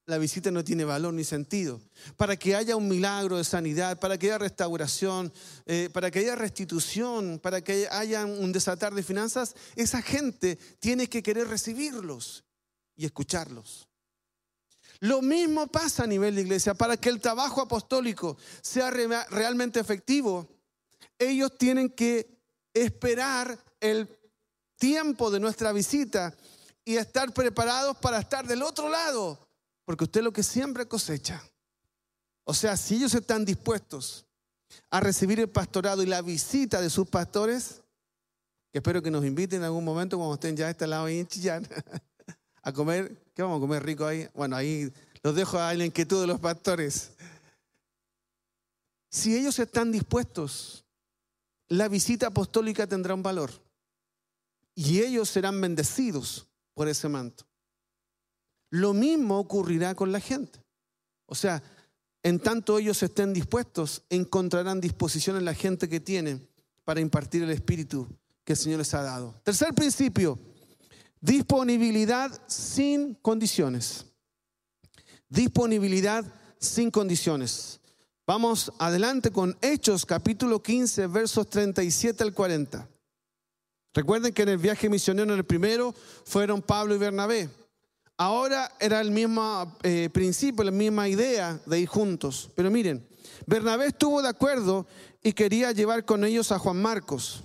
la 0.06 0.18
visita 0.18 0.50
no 0.50 0.64
tiene 0.64 0.84
valor 0.84 1.14
ni 1.14 1.24
sentido. 1.24 1.80
Para 2.16 2.36
que 2.36 2.54
haya 2.54 2.76
un 2.76 2.88
milagro 2.88 3.36
de 3.36 3.44
sanidad, 3.44 3.98
para 3.98 4.18
que 4.18 4.26
haya 4.26 4.38
restauración, 4.38 5.32
eh, 5.66 5.88
para 5.92 6.10
que 6.10 6.20
haya 6.20 6.34
restitución, 6.34 7.38
para 7.38 7.62
que 7.62 7.88
haya 7.90 8.26
un 8.26 8.52
desatar 8.52 8.94
de 8.94 9.02
finanzas, 9.02 9.54
esa 9.76 10.02
gente 10.02 10.56
tiene 10.80 11.08
que 11.08 11.22
querer 11.22 11.48
recibirlos 11.48 12.44
y 12.96 13.06
escucharlos. 13.06 13.88
Lo 14.98 15.22
mismo 15.22 15.66
pasa 15.66 16.04
a 16.04 16.06
nivel 16.06 16.34
de 16.34 16.42
iglesia. 16.42 16.74
Para 16.74 16.96
que 16.96 17.08
el 17.08 17.20
trabajo 17.20 17.62
apostólico 17.62 18.36
sea 18.60 18.90
realmente 18.90 19.80
efectivo, 19.80 20.46
ellos 21.18 21.56
tienen 21.56 21.88
que 21.88 22.38
esperar 22.74 23.58
el 23.80 24.08
tiempo 24.76 25.30
de 25.30 25.40
nuestra 25.40 25.72
visita 25.72 26.34
y 26.84 26.96
estar 26.96 27.32
preparados 27.32 27.96
para 27.98 28.18
estar 28.18 28.46
del 28.46 28.62
otro 28.62 28.88
lado 28.88 29.49
porque 29.90 30.04
usted 30.04 30.22
lo 30.22 30.32
que 30.32 30.44
siempre 30.44 30.86
cosecha. 30.86 31.42
O 32.44 32.54
sea, 32.54 32.76
si 32.76 32.94
ellos 32.94 33.12
están 33.12 33.44
dispuestos 33.44 34.24
a 34.88 35.00
recibir 35.00 35.40
el 35.40 35.48
pastorado 35.48 36.04
y 36.04 36.06
la 36.06 36.22
visita 36.22 36.80
de 36.80 36.88
sus 36.88 37.08
pastores, 37.08 37.82
espero 38.72 39.02
que 39.02 39.10
nos 39.10 39.24
inviten 39.24 39.58
en 39.58 39.64
algún 39.64 39.84
momento 39.84 40.16
cuando 40.16 40.34
estén 40.34 40.56
ya 40.56 40.68
a 40.68 40.70
este 40.70 40.86
lado 40.86 41.06
ahí 41.06 41.18
en 41.18 41.26
Chillán, 41.26 41.66
a 42.62 42.72
comer, 42.72 43.20
¿qué 43.34 43.42
vamos 43.42 43.58
a 43.58 43.60
comer 43.62 43.82
rico 43.82 44.06
ahí? 44.06 44.28
Bueno, 44.32 44.54
ahí 44.54 44.92
los 45.24 45.34
dejo 45.34 45.58
a 45.58 45.74
la 45.74 45.84
inquietud 45.84 46.20
de 46.20 46.28
los 46.28 46.38
pastores. 46.38 47.10
Si 49.10 49.36
ellos 49.36 49.58
están 49.58 49.90
dispuestos, 49.90 50.84
la 51.66 51.88
visita 51.88 52.28
apostólica 52.28 52.86
tendrá 52.86 53.12
un 53.12 53.24
valor 53.24 53.50
y 54.76 55.00
ellos 55.00 55.28
serán 55.28 55.60
bendecidos 55.60 56.46
por 56.74 56.86
ese 56.86 57.08
manto. 57.08 57.49
Lo 58.70 58.94
mismo 58.94 59.38
ocurrirá 59.38 59.94
con 59.94 60.12
la 60.12 60.20
gente. 60.20 60.60
O 61.26 61.34
sea, 61.34 61.62
en 62.22 62.38
tanto 62.38 62.78
ellos 62.78 63.02
estén 63.02 63.32
dispuestos, 63.32 64.02
encontrarán 64.10 64.80
disposición 64.80 65.36
en 65.36 65.44
la 65.44 65.54
gente 65.54 65.88
que 65.88 66.00
tienen 66.00 66.46
para 66.84 67.00
impartir 67.00 67.42
el 67.42 67.50
Espíritu 67.50 68.06
que 68.44 68.52
el 68.52 68.58
Señor 68.58 68.78
les 68.78 68.92
ha 68.94 69.02
dado. 69.02 69.34
Tercer 69.42 69.74
principio, 69.74 70.38
disponibilidad 71.20 72.30
sin 72.46 73.14
condiciones. 73.14 74.06
Disponibilidad 75.28 76.24
sin 76.58 76.90
condiciones. 76.90 77.80
Vamos 78.26 78.72
adelante 78.78 79.30
con 79.30 79.56
Hechos 79.60 80.04
capítulo 80.04 80.62
15, 80.62 81.06
versos 81.06 81.48
37 81.48 82.22
al 82.22 82.34
40. 82.34 82.88
Recuerden 83.92 84.32
que 84.32 84.42
en 84.42 84.50
el 84.50 84.58
viaje 84.58 84.88
misionero 84.88 85.32
en 85.32 85.38
el 85.38 85.44
primero 85.44 85.94
fueron 86.24 86.62
Pablo 86.62 86.94
y 86.94 86.98
Bernabé. 86.98 87.48
Ahora 88.20 88.70
era 88.78 89.00
el 89.00 89.10
mismo 89.12 89.78
eh, 89.82 90.10
principio, 90.12 90.62
la 90.62 90.70
misma 90.70 91.08
idea 91.08 91.58
de 91.64 91.80
ir 91.80 91.88
juntos. 91.88 92.50
Pero 92.54 92.70
miren, 92.70 93.08
Bernabé 93.46 93.86
estuvo 93.86 94.20
de 94.20 94.28
acuerdo 94.28 94.86
y 95.22 95.32
quería 95.32 95.72
llevar 95.72 96.04
con 96.04 96.22
ellos 96.26 96.52
a 96.52 96.58
Juan 96.58 96.82
Marcos. 96.82 97.42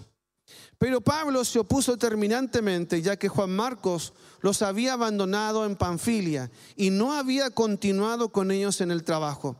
Pero 0.78 1.00
Pablo 1.00 1.46
se 1.46 1.60
opuso 1.60 1.96
terminantemente, 1.96 3.02
ya 3.02 3.16
que 3.16 3.30
Juan 3.30 3.56
Marcos 3.56 4.12
los 4.42 4.62
había 4.62 4.92
abandonado 4.92 5.66
en 5.66 5.78
Panfilia 5.78 6.52
y 6.76 6.90
no 6.90 7.14
había 7.14 7.52
continuado 7.52 8.34
con 8.34 8.52
ellos 8.52 8.82
en 8.82 8.92
el 8.92 9.06
trabajo. 9.06 9.56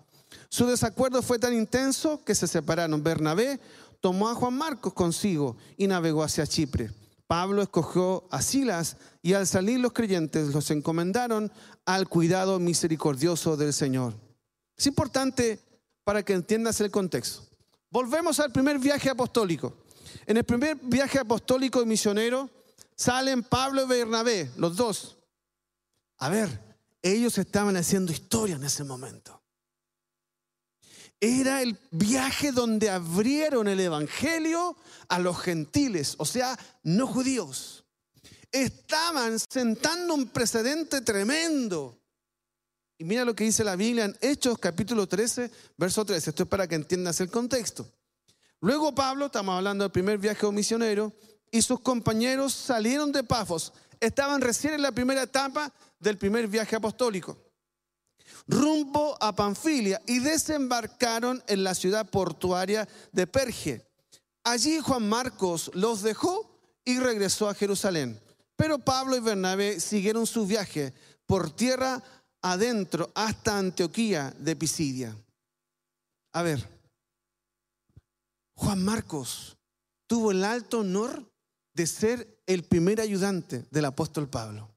Su 0.50 0.66
desacuerdo 0.66 1.22
fue 1.22 1.40
tan 1.40 1.54
intenso 1.54 2.26
que 2.26 2.36
se 2.36 2.46
separaron. 2.46 3.02
Bernabé 3.02 3.62
tomó 4.02 4.28
a 4.28 4.36
Juan 4.36 4.58
Marcos 4.58 4.92
consigo 4.92 5.56
y 5.78 5.88
navegó 5.88 6.24
hacia 6.24 6.46
Chipre. 6.46 6.92
Pablo 7.28 7.62
escogió 7.62 8.28
a 8.30 8.42
Silas 8.42 8.98
y 9.22 9.34
al 9.34 9.48
salir 9.48 9.80
los 9.80 9.94
creyentes 9.94 10.54
los 10.54 10.70
encomendaron 10.72 11.52
al 11.86 12.08
cuidado 12.08 12.60
misericordioso 12.60 13.58
del 13.58 13.74
Señor. 13.74 14.14
Es 14.78 14.86
importante 14.86 15.60
para 16.04 16.24
que 16.24 16.34
entiendas 16.34 16.80
el 16.82 16.92
contexto. 16.92 17.44
Volvemos 17.90 18.40
al 18.40 18.52
primer 18.52 18.78
viaje 18.78 19.10
apostólico. 19.10 19.74
En 20.28 20.38
el 20.38 20.44
primer 20.44 20.78
viaje 20.82 21.20
apostólico 21.20 21.82
y 21.82 21.86
misionero 21.86 22.50
salen 22.96 23.44
Pablo 23.44 23.84
y 23.84 23.88
Bernabé, 23.88 24.52
los 24.58 24.76
dos. 24.76 25.18
A 26.18 26.30
ver, 26.30 26.78
ellos 27.02 27.38
estaban 27.38 27.76
haciendo 27.78 28.12
historia 28.12 28.56
en 28.56 28.64
ese 28.64 28.84
momento. 28.84 29.42
Era 31.26 31.64
el 31.64 31.76
viaje 31.90 32.52
donde 32.52 32.92
abrieron 32.92 33.68
el 33.68 33.80
Evangelio 33.80 34.78
a 35.08 35.18
los 35.18 35.40
gentiles, 35.40 36.14
o 36.20 36.26
sea, 36.26 36.56
no 36.84 37.08
judíos. 37.08 37.84
Estaban 38.52 39.40
sentando 39.40 40.14
un 40.14 40.28
precedente 40.28 41.02
tremendo. 41.02 41.98
Y 43.00 43.06
mira 43.06 43.26
lo 43.26 43.36
que 43.36 43.44
dice 43.44 43.64
la 43.64 43.76
Biblia 43.76 44.06
en 44.06 44.16
Hechos 44.22 44.60
capítulo 44.60 45.08
13, 45.08 45.50
verso 45.78 46.06
13. 46.06 46.30
Esto 46.30 46.44
es 46.44 46.50
para 46.50 46.68
que 46.68 46.76
entiendas 46.76 47.20
el 47.20 47.32
contexto. 47.32 47.92
Luego 48.62 48.94
Pablo, 48.94 49.26
estamos 49.26 49.58
hablando 49.58 49.84
del 49.84 49.92
primer 49.92 50.20
viaje 50.20 50.46
misionero, 50.52 51.12
y 51.50 51.64
sus 51.64 51.80
compañeros 51.80 52.54
salieron 52.54 53.12
de 53.12 53.24
Pafos. 53.24 53.74
Estaban 54.00 54.42
recién 54.42 54.76
en 54.76 54.84
la 54.84 54.92
primera 54.92 55.24
etapa 55.24 55.74
del 56.00 56.20
primer 56.20 56.48
viaje 56.48 56.76
apostólico. 56.76 57.45
Rumbo 58.48 59.18
a 59.22 59.36
Panfilia 59.36 60.02
y 60.06 60.20
desembarcaron 60.20 61.44
en 61.48 61.64
la 61.64 61.74
ciudad 61.76 62.10
portuaria 62.10 62.88
de 63.12 63.28
Perge. 63.28 63.86
Allí 64.44 64.80
Juan 64.80 65.08
Marcos 65.10 65.72
los 65.74 66.02
dejó 66.02 66.60
y 66.86 67.00
regresó 67.00 67.50
a 67.50 67.56
Jerusalén. 67.56 68.20
Pero 68.56 68.80
Pablo 68.80 69.18
y 69.18 69.20
Bernabé 69.20 69.80
siguieron 69.80 70.28
su 70.28 70.46
viaje 70.46 70.94
por 71.26 71.50
tierra 71.50 72.02
adentro 72.42 73.12
hasta 73.16 73.58
Antioquía 73.58 74.34
de 74.38 74.56
Pisidia. 74.56 75.18
A 76.34 76.44
ver, 76.44 76.70
Juan 78.56 78.84
Marcos 78.84 79.58
tuvo 80.08 80.32
el 80.32 80.44
alto 80.44 80.80
honor 80.80 81.28
de 81.74 81.88
ser 81.88 82.42
el 82.46 82.64
primer 82.64 83.02
ayudante 83.02 83.66
del 83.72 83.86
apóstol 83.86 84.30
Pablo. 84.30 84.75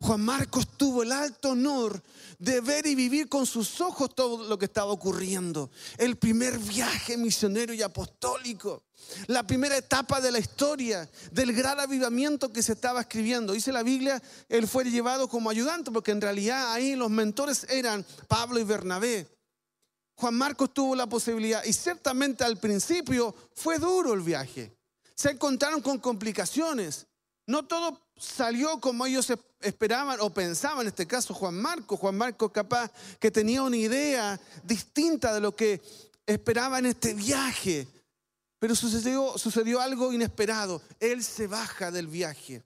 Juan 0.00 0.20
Marcos 0.20 0.66
tuvo 0.76 1.02
el 1.02 1.12
alto 1.12 1.50
honor 1.50 2.02
de 2.38 2.60
ver 2.60 2.86
y 2.86 2.94
vivir 2.94 3.28
con 3.28 3.46
sus 3.46 3.80
ojos 3.80 4.14
todo 4.14 4.44
lo 4.48 4.58
que 4.58 4.64
estaba 4.64 4.90
ocurriendo. 4.90 5.70
El 5.96 6.16
primer 6.16 6.58
viaje 6.58 7.16
misionero 7.16 7.72
y 7.72 7.82
apostólico. 7.82 8.82
La 9.26 9.46
primera 9.46 9.76
etapa 9.76 10.20
de 10.20 10.32
la 10.32 10.38
historia, 10.38 11.08
del 11.30 11.52
gran 11.52 11.78
avivamiento 11.78 12.52
que 12.52 12.62
se 12.62 12.72
estaba 12.72 13.00
escribiendo. 13.00 13.52
Dice 13.52 13.72
la 13.72 13.82
Biblia, 13.82 14.22
él 14.48 14.66
fue 14.66 14.84
llevado 14.84 15.28
como 15.28 15.50
ayudante, 15.50 15.90
porque 15.90 16.12
en 16.12 16.20
realidad 16.20 16.72
ahí 16.72 16.96
los 16.96 17.10
mentores 17.10 17.66
eran 17.68 18.04
Pablo 18.28 18.58
y 18.58 18.64
Bernabé. 18.64 19.28
Juan 20.14 20.34
Marcos 20.34 20.72
tuvo 20.72 20.94
la 20.94 21.08
posibilidad 21.08 21.64
y 21.64 21.72
ciertamente 21.72 22.44
al 22.44 22.56
principio 22.56 23.34
fue 23.54 23.78
duro 23.78 24.14
el 24.14 24.20
viaje. 24.20 24.76
Se 25.14 25.30
encontraron 25.30 25.80
con 25.80 25.98
complicaciones. 25.98 27.06
No 27.46 27.64
todo 27.64 28.00
salió 28.16 28.80
como 28.80 29.04
ellos 29.04 29.28
esperaban 29.30 29.51
o 30.20 30.30
pensaban, 30.30 30.82
en 30.82 30.88
este 30.88 31.06
caso 31.06 31.34
Juan 31.34 31.54
Marcos. 31.54 31.98
Juan 31.98 32.16
Marcos 32.16 32.50
capaz 32.52 32.90
que 33.18 33.30
tenía 33.30 33.62
una 33.62 33.76
idea 33.76 34.40
distinta 34.62 35.32
de 35.34 35.40
lo 35.40 35.54
que 35.54 35.80
esperaba 36.26 36.78
en 36.78 36.86
este 36.86 37.14
viaje. 37.14 37.86
Pero 38.58 38.76
sucedió, 38.76 39.36
sucedió 39.38 39.80
algo 39.80 40.12
inesperado. 40.12 40.82
Él 41.00 41.24
se 41.24 41.46
baja 41.46 41.90
del 41.90 42.06
viaje. 42.06 42.62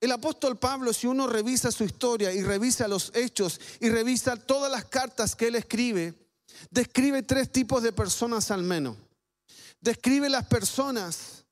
El 0.00 0.10
apóstol 0.10 0.58
Pablo, 0.58 0.92
si 0.92 1.06
uno 1.06 1.28
revisa 1.28 1.70
su 1.70 1.84
historia 1.84 2.32
y 2.32 2.42
revisa 2.42 2.88
los 2.88 3.12
hechos 3.14 3.60
y 3.78 3.88
revisa 3.88 4.36
todas 4.36 4.68
las 4.70 4.84
cartas 4.86 5.36
que 5.36 5.46
él 5.46 5.54
escribe, 5.54 6.12
describe 6.70 7.22
tres 7.22 7.52
tipos 7.52 7.84
de 7.84 7.92
personas 7.92 8.50
al 8.50 8.64
menos. 8.64 8.96
Describe 9.80 10.28
las 10.28 10.46
personas 10.46 11.44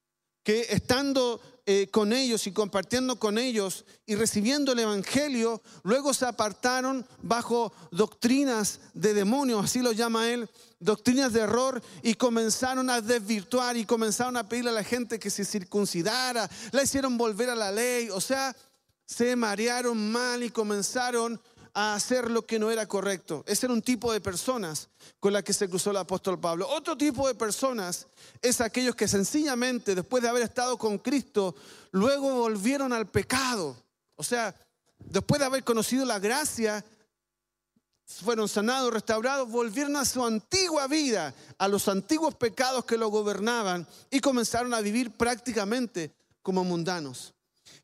que 0.43 0.63
estando 0.71 1.41
eh, 1.73 1.87
con 1.89 2.13
ellos 2.13 2.49
y 2.49 2.51
compartiendo 2.51 3.21
con 3.21 3.39
ellos 3.39 3.85
y 4.05 4.17
recibiendo 4.17 4.73
el 4.73 4.81
Evangelio, 4.81 5.63
luego 5.85 6.13
se 6.13 6.27
apartaron 6.27 7.07
bajo 7.23 7.73
doctrinas 7.93 8.81
de 8.93 9.15
demonios, 9.15 9.67
así 9.67 9.79
lo 9.79 9.93
llama 9.93 10.31
él, 10.31 10.51
doctrinas 10.81 11.33
de 11.33 11.43
error 11.43 11.81
y 12.03 12.15
comenzaron 12.15 12.91
a 12.91 13.01
desvirtuar 13.01 13.77
y 13.77 13.85
comenzaron 13.85 14.37
a 14.37 14.49
pedirle 14.49 14.71
a 14.71 14.73
la 14.73 14.83
gente 14.83 15.21
que 15.21 15.31
se 15.31 15.45
circuncidara, 15.45 16.51
la 16.73 16.83
hicieron 16.83 17.17
volver 17.17 17.51
a 17.51 17.55
la 17.55 17.71
ley, 17.71 18.11
o 18.11 18.21
sea, 18.21 18.57
se 19.07 19.37
marearon 19.37 20.11
mal 20.11 20.43
y 20.43 20.51
comenzaron 20.51 21.41
a 21.75 21.95
hacer 21.95 22.31
lo 22.31 22.47
que 22.47 22.59
no 22.59 22.71
era 22.71 22.87
correcto. 22.87 23.45
Ese 23.47 23.67
era 23.67 23.73
un 23.73 23.83
tipo 23.83 24.13
de 24.13 24.21
personas 24.21 24.89
con 25.19 25.33
la 25.33 25.43
que 25.43 25.53
se 25.53 25.69
cruzó 25.69 25.91
el 25.91 25.99
apóstol 25.99 26.41
Pablo. 26.41 26.69
Otro 26.69 26.97
tipo 26.97 27.27
de 27.29 27.35
personas 27.35 28.07
es 28.43 28.61
aquellos 28.61 28.95
que 28.95 29.09
sencillamente, 29.09 29.95
después 29.95 30.23
de 30.23 30.29
haber 30.29 30.43
estado 30.43 30.77
con 30.77 30.99
Cristo, 30.99 31.55
luego 31.93 32.35
volvieron 32.35 32.93
al 32.93 33.09
pecado. 33.09 33.77
O 34.17 34.23
sea, 34.23 34.55
después 34.99 35.39
de 35.39 35.47
haber 35.47 35.65
conocido 35.65 36.05
la 36.05 36.19
gracia, 36.19 36.85
fueron 38.05 38.49
sanados, 38.49 38.93
restaurados, 38.93 39.49
volvieron 39.49 39.97
a 39.97 40.05
su 40.05 40.25
antigua 40.25 40.87
vida, 40.89 41.33
a 41.59 41.69
los 41.69 41.87
antiguos 41.89 42.35
pecados 42.35 42.85
que 42.85 42.99
lo 42.99 43.09
gobernaban 43.09 43.87
y 44.11 44.21
comenzaron 44.21 44.75
a 44.75 44.81
vivir 44.81 45.13
prácticamente 45.13 46.13
como 46.43 46.65
mundanos. 46.65 47.35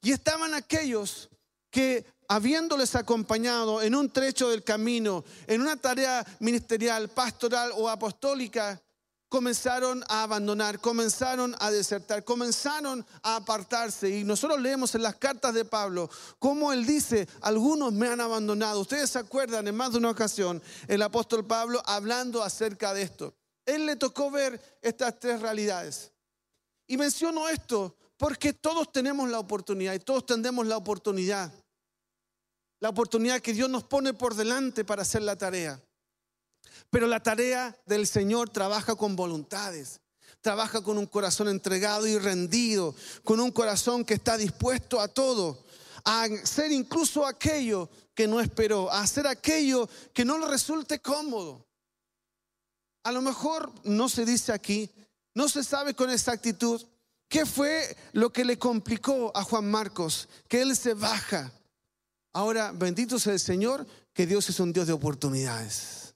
Y 0.03 0.13
estaban 0.13 0.55
aquellos 0.55 1.29
que 1.71 2.05
habiéndoles 2.29 2.95
acompañado 2.95 3.83
en 3.83 3.95
un 3.95 4.11
trecho 4.11 4.49
del 4.51 4.65
camino, 4.65 5.25
en 5.47 5.61
una 5.61 5.77
tarea 5.77 6.27
ministerial, 6.41 7.09
pastoral 7.09 7.73
o 7.77 7.89
apostólica, 7.89 8.81
comenzaron 9.29 10.05
a 10.09 10.23
abandonar, 10.23 10.81
comenzaron 10.81 11.55
a 11.59 11.71
desertar, 11.71 12.25
comenzaron 12.25 13.05
a 13.23 13.37
apartarse. 13.37 14.09
Y 14.09 14.25
nosotros 14.25 14.61
leemos 14.61 14.95
en 14.95 15.03
las 15.03 15.17
cartas 15.17 15.55
de 15.55 15.65
Pablo 15.65 16.09
cómo 16.39 16.73
él 16.73 16.87
dice, 16.87 17.29
algunos 17.41 17.93
me 17.93 18.09
han 18.09 18.21
abandonado. 18.21 18.81
Ustedes 18.81 19.11
se 19.11 19.19
acuerdan 19.19 19.67
en 19.67 19.77
más 19.77 19.93
de 19.93 19.99
una 19.99 20.11
ocasión 20.11 20.63
el 20.89 21.03
apóstol 21.03 21.45
Pablo 21.45 21.83
hablando 21.87 22.43
acerca 22.43 22.95
de 22.95 23.03
esto. 23.03 23.35
Él 23.65 23.85
le 23.85 23.97
tocó 23.97 24.31
ver 24.31 24.79
estas 24.81 25.19
tres 25.19 25.41
realidades. 25.41 26.13
Y 26.87 26.97
menciono 26.97 27.49
esto 27.49 27.97
porque 28.17 28.53
todos 28.53 28.93
tenemos 28.93 29.29
la 29.29 29.41
oportunidad 29.41 29.95
y 29.95 29.99
todos 29.99 30.25
tendremos 30.25 30.67
la 30.67 30.77
oportunidad 30.77 31.53
la 32.81 32.89
oportunidad 32.89 33.41
que 33.41 33.53
Dios 33.53 33.71
nos 33.71 33.85
pone 33.85 34.15
por 34.15 34.35
delante 34.35 34.85
para 34.85 35.03
hacer 35.03 35.23
la 35.23 35.37
tarea. 35.37 35.81
Pero 36.91 37.07
la 37.07 37.23
tarea 37.23 37.77
del 37.87 38.07
Señor 38.07 38.51
trabaja 38.51 38.95
con 38.95 39.17
voluntades, 39.17 40.01
trabaja 40.41 40.83
con 40.83 40.99
un 40.99 41.07
corazón 41.07 41.49
entregado 41.49 42.07
y 42.07 42.19
rendido, 42.19 42.95
con 43.25 43.41
un 43.41 43.51
corazón 43.51 44.05
que 44.05 44.15
está 44.15 44.37
dispuesto 44.37 45.01
a 45.01 45.09
todo, 45.09 45.65
a 46.05 46.25
hacer 46.25 46.71
incluso 46.73 47.27
aquello 47.27 47.89
que 48.15 48.29
no 48.29 48.41
esperó, 48.41 48.91
a 48.91 49.01
hacer 49.01 49.27
aquello 49.27 49.89
que 50.13 50.25
no 50.25 50.39
le 50.39 50.47
resulte 50.47 51.01
cómodo. 51.01 51.67
A 53.03 53.13
lo 53.13 53.23
mejor 53.23 53.73
no 53.85 54.09
se 54.09 54.25
dice 54.25 54.53
aquí, 54.53 54.91
no 55.35 55.49
se 55.49 55.65
sabe 55.65 55.95
con 55.95 56.11
exactitud 56.11 56.83
qué 57.29 57.45
fue 57.45 57.97
lo 58.13 58.33
que 58.33 58.45
le 58.45 58.59
complicó 58.59 59.33
a 59.35 59.43
Juan 59.43 59.71
Marcos, 59.71 60.29
que 60.49 60.63
él 60.63 60.77
se 60.77 60.95
baja 60.95 61.53
Ahora, 62.37 62.71
bendito 62.71 63.19
sea 63.19 63.33
el 63.33 63.41
Señor, 63.41 63.87
que 64.13 64.27
Dios 64.27 64.51
es 64.51 64.61
un 64.61 64.71
Dios 64.71 64.87
de 64.87 64.93
oportunidades. 64.93 66.15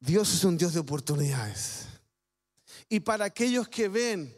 Dios 0.00 0.32
es 0.32 0.42
un 0.44 0.56
Dios 0.56 0.72
de 0.72 0.80
oportunidades. 0.80 1.84
Y 2.88 3.00
para 3.00 3.26
aquellos 3.26 3.68
que 3.68 3.88
ven 3.88 4.34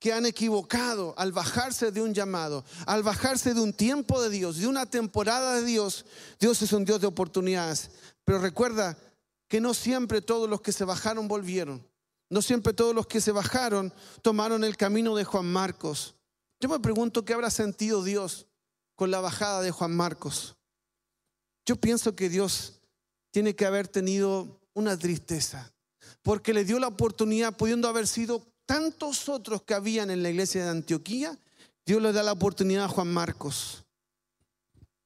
que 0.00 0.12
han 0.12 0.26
equivocado 0.26 1.14
al 1.16 1.30
bajarse 1.30 1.92
de 1.92 2.02
un 2.02 2.12
llamado, 2.14 2.64
al 2.84 3.04
bajarse 3.04 3.54
de 3.54 3.60
un 3.60 3.72
tiempo 3.72 4.20
de 4.20 4.28
Dios, 4.28 4.56
de 4.56 4.66
una 4.66 4.86
temporada 4.86 5.54
de 5.54 5.64
Dios, 5.64 6.04
Dios 6.40 6.60
es 6.60 6.72
un 6.72 6.84
Dios 6.84 7.00
de 7.00 7.06
oportunidades. 7.06 7.92
Pero 8.24 8.40
recuerda 8.40 8.98
que 9.46 9.60
no 9.60 9.72
siempre 9.72 10.20
todos 10.20 10.50
los 10.50 10.62
que 10.62 10.72
se 10.72 10.84
bajaron 10.84 11.28
volvieron. 11.28 11.86
No 12.28 12.42
siempre 12.42 12.72
todos 12.72 12.92
los 12.92 13.06
que 13.06 13.20
se 13.20 13.30
bajaron 13.30 13.94
tomaron 14.20 14.64
el 14.64 14.76
camino 14.76 15.14
de 15.14 15.22
Juan 15.22 15.46
Marcos. 15.46 16.16
Yo 16.58 16.68
me 16.68 16.80
pregunto 16.80 17.24
qué 17.24 17.34
habrá 17.34 17.50
sentido 17.50 18.02
Dios 18.02 18.48
con 19.00 19.10
la 19.10 19.22
bajada 19.22 19.62
de 19.62 19.70
Juan 19.70 19.96
Marcos. 19.96 20.58
Yo 21.64 21.76
pienso 21.76 22.14
que 22.14 22.28
Dios 22.28 22.82
tiene 23.30 23.56
que 23.56 23.64
haber 23.64 23.88
tenido 23.88 24.60
una 24.74 24.94
tristeza, 24.98 25.72
porque 26.20 26.52
le 26.52 26.66
dio 26.66 26.78
la 26.78 26.88
oportunidad, 26.88 27.56
pudiendo 27.56 27.88
haber 27.88 28.06
sido 28.06 28.46
tantos 28.66 29.30
otros 29.30 29.62
que 29.62 29.72
habían 29.72 30.10
en 30.10 30.22
la 30.22 30.28
iglesia 30.28 30.64
de 30.64 30.68
Antioquía, 30.68 31.38
Dios 31.86 32.02
le 32.02 32.12
da 32.12 32.22
la 32.22 32.32
oportunidad 32.32 32.84
a 32.84 32.88
Juan 32.88 33.10
Marcos. 33.10 33.86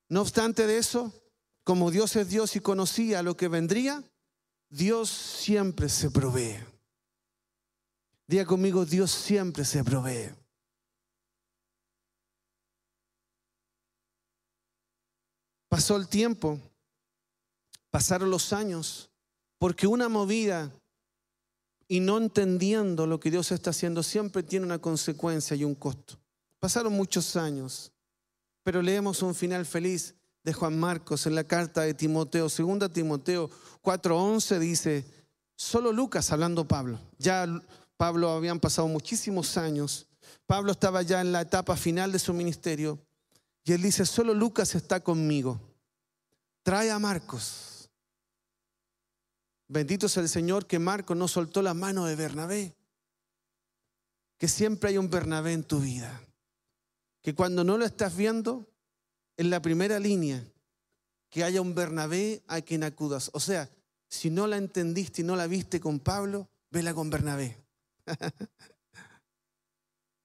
No 0.08 0.22
obstante 0.22 0.66
de 0.66 0.78
eso, 0.78 1.12
como 1.62 1.92
Dios 1.92 2.16
es 2.16 2.28
Dios 2.28 2.56
y 2.56 2.60
conocía 2.60 3.22
lo 3.22 3.36
que 3.36 3.46
vendría, 3.46 4.02
Dios 4.70 5.08
siempre 5.08 5.88
se 5.88 6.10
provee. 6.10 6.58
Diga 8.26 8.44
conmigo, 8.44 8.84
Dios 8.84 9.12
siempre 9.12 9.64
se 9.64 9.84
provee. 9.84 10.32
Pasó 15.74 15.96
el 15.96 16.06
tiempo, 16.06 16.60
pasaron 17.90 18.30
los 18.30 18.52
años, 18.52 19.10
porque 19.58 19.88
una 19.88 20.08
movida 20.08 20.72
y 21.88 21.98
no 21.98 22.16
entendiendo 22.16 23.08
lo 23.08 23.18
que 23.18 23.32
Dios 23.32 23.50
está 23.50 23.70
haciendo 23.70 24.04
siempre 24.04 24.44
tiene 24.44 24.66
una 24.66 24.78
consecuencia 24.78 25.56
y 25.56 25.64
un 25.64 25.74
costo. 25.74 26.16
Pasaron 26.60 26.92
muchos 26.92 27.34
años, 27.34 27.90
pero 28.62 28.82
leemos 28.82 29.20
un 29.20 29.34
final 29.34 29.66
feliz 29.66 30.14
de 30.44 30.52
Juan 30.52 30.78
Marcos 30.78 31.26
en 31.26 31.34
la 31.34 31.42
carta 31.42 31.80
de 31.80 31.94
Timoteo, 31.94 32.48
segunda 32.48 32.88
Timoteo 32.88 33.50
4:11 33.82 34.60
dice, 34.60 35.04
solo 35.56 35.90
Lucas 35.90 36.30
hablando 36.30 36.68
Pablo. 36.68 37.00
Ya 37.18 37.48
Pablo 37.96 38.30
habían 38.30 38.60
pasado 38.60 38.86
muchísimos 38.86 39.56
años. 39.56 40.06
Pablo 40.46 40.70
estaba 40.70 41.02
ya 41.02 41.20
en 41.20 41.32
la 41.32 41.40
etapa 41.40 41.74
final 41.74 42.12
de 42.12 42.20
su 42.20 42.32
ministerio 42.32 43.03
y 43.64 43.72
él 43.72 43.82
dice, 43.82 44.04
solo 44.04 44.34
Lucas 44.34 44.74
está 44.74 45.00
conmigo. 45.00 45.58
Trae 46.62 46.90
a 46.90 46.98
Marcos. 46.98 47.90
Bendito 49.68 50.08
sea 50.08 50.22
el 50.22 50.28
Señor 50.28 50.66
que 50.66 50.78
Marcos 50.78 51.16
no 51.16 51.28
soltó 51.28 51.62
la 51.62 51.72
mano 51.72 52.04
de 52.04 52.14
Bernabé. 52.14 52.76
Que 54.38 54.48
siempre 54.48 54.90
hay 54.90 54.98
un 54.98 55.08
Bernabé 55.08 55.54
en 55.54 55.64
tu 55.64 55.80
vida. 55.80 56.20
Que 57.22 57.34
cuando 57.34 57.64
no 57.64 57.78
lo 57.78 57.86
estás 57.86 58.14
viendo, 58.14 58.68
en 59.38 59.48
la 59.48 59.62
primera 59.62 59.98
línea, 59.98 60.44
que 61.30 61.42
haya 61.42 61.62
un 61.62 61.74
Bernabé 61.74 62.42
a 62.46 62.60
quien 62.60 62.84
acudas. 62.84 63.30
O 63.32 63.40
sea, 63.40 63.70
si 64.08 64.30
no 64.30 64.46
la 64.46 64.58
entendiste 64.58 65.22
y 65.22 65.24
no 65.24 65.36
la 65.36 65.46
viste 65.46 65.80
con 65.80 66.00
Pablo, 66.00 66.50
vela 66.70 66.92
con 66.92 67.08
Bernabé. 67.08 67.64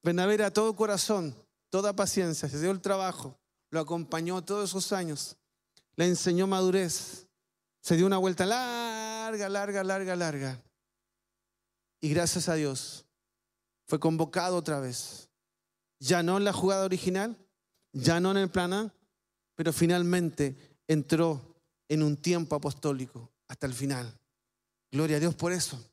Bernabé 0.03 0.35
era 0.35 0.51
todo 0.51 0.75
corazón, 0.75 1.35
toda 1.69 1.95
paciencia, 1.95 2.49
se 2.49 2.59
dio 2.59 2.71
el 2.71 2.81
trabajo, 2.81 3.39
lo 3.71 3.79
acompañó 3.79 4.43
todos 4.43 4.69
esos 4.69 4.91
años, 4.91 5.37
le 5.95 6.05
enseñó 6.05 6.47
madurez, 6.47 7.27
se 7.81 7.95
dio 7.95 8.05
una 8.05 8.17
vuelta 8.17 8.45
larga, 8.45 9.49
larga, 9.49 9.83
larga, 9.83 10.15
larga. 10.15 10.63
Y 12.01 12.09
gracias 12.09 12.49
a 12.49 12.55
Dios 12.55 13.05
fue 13.87 13.99
convocado 13.99 14.57
otra 14.57 14.79
vez. 14.79 15.29
Ya 15.99 16.23
no 16.23 16.37
en 16.37 16.45
la 16.45 16.53
jugada 16.53 16.85
original, 16.85 17.37
ya 17.91 18.19
no 18.19 18.31
en 18.31 18.37
el 18.37 18.49
plan 18.49 18.71
A, 18.73 18.93
pero 19.55 19.73
finalmente 19.73 20.55
entró 20.87 21.55
en 21.89 22.03
un 22.03 22.15
tiempo 22.15 22.55
apostólico 22.55 23.31
hasta 23.47 23.67
el 23.67 23.73
final. 23.73 24.17
Gloria 24.91 25.17
a 25.17 25.19
Dios 25.19 25.35
por 25.35 25.51
eso. 25.51 25.83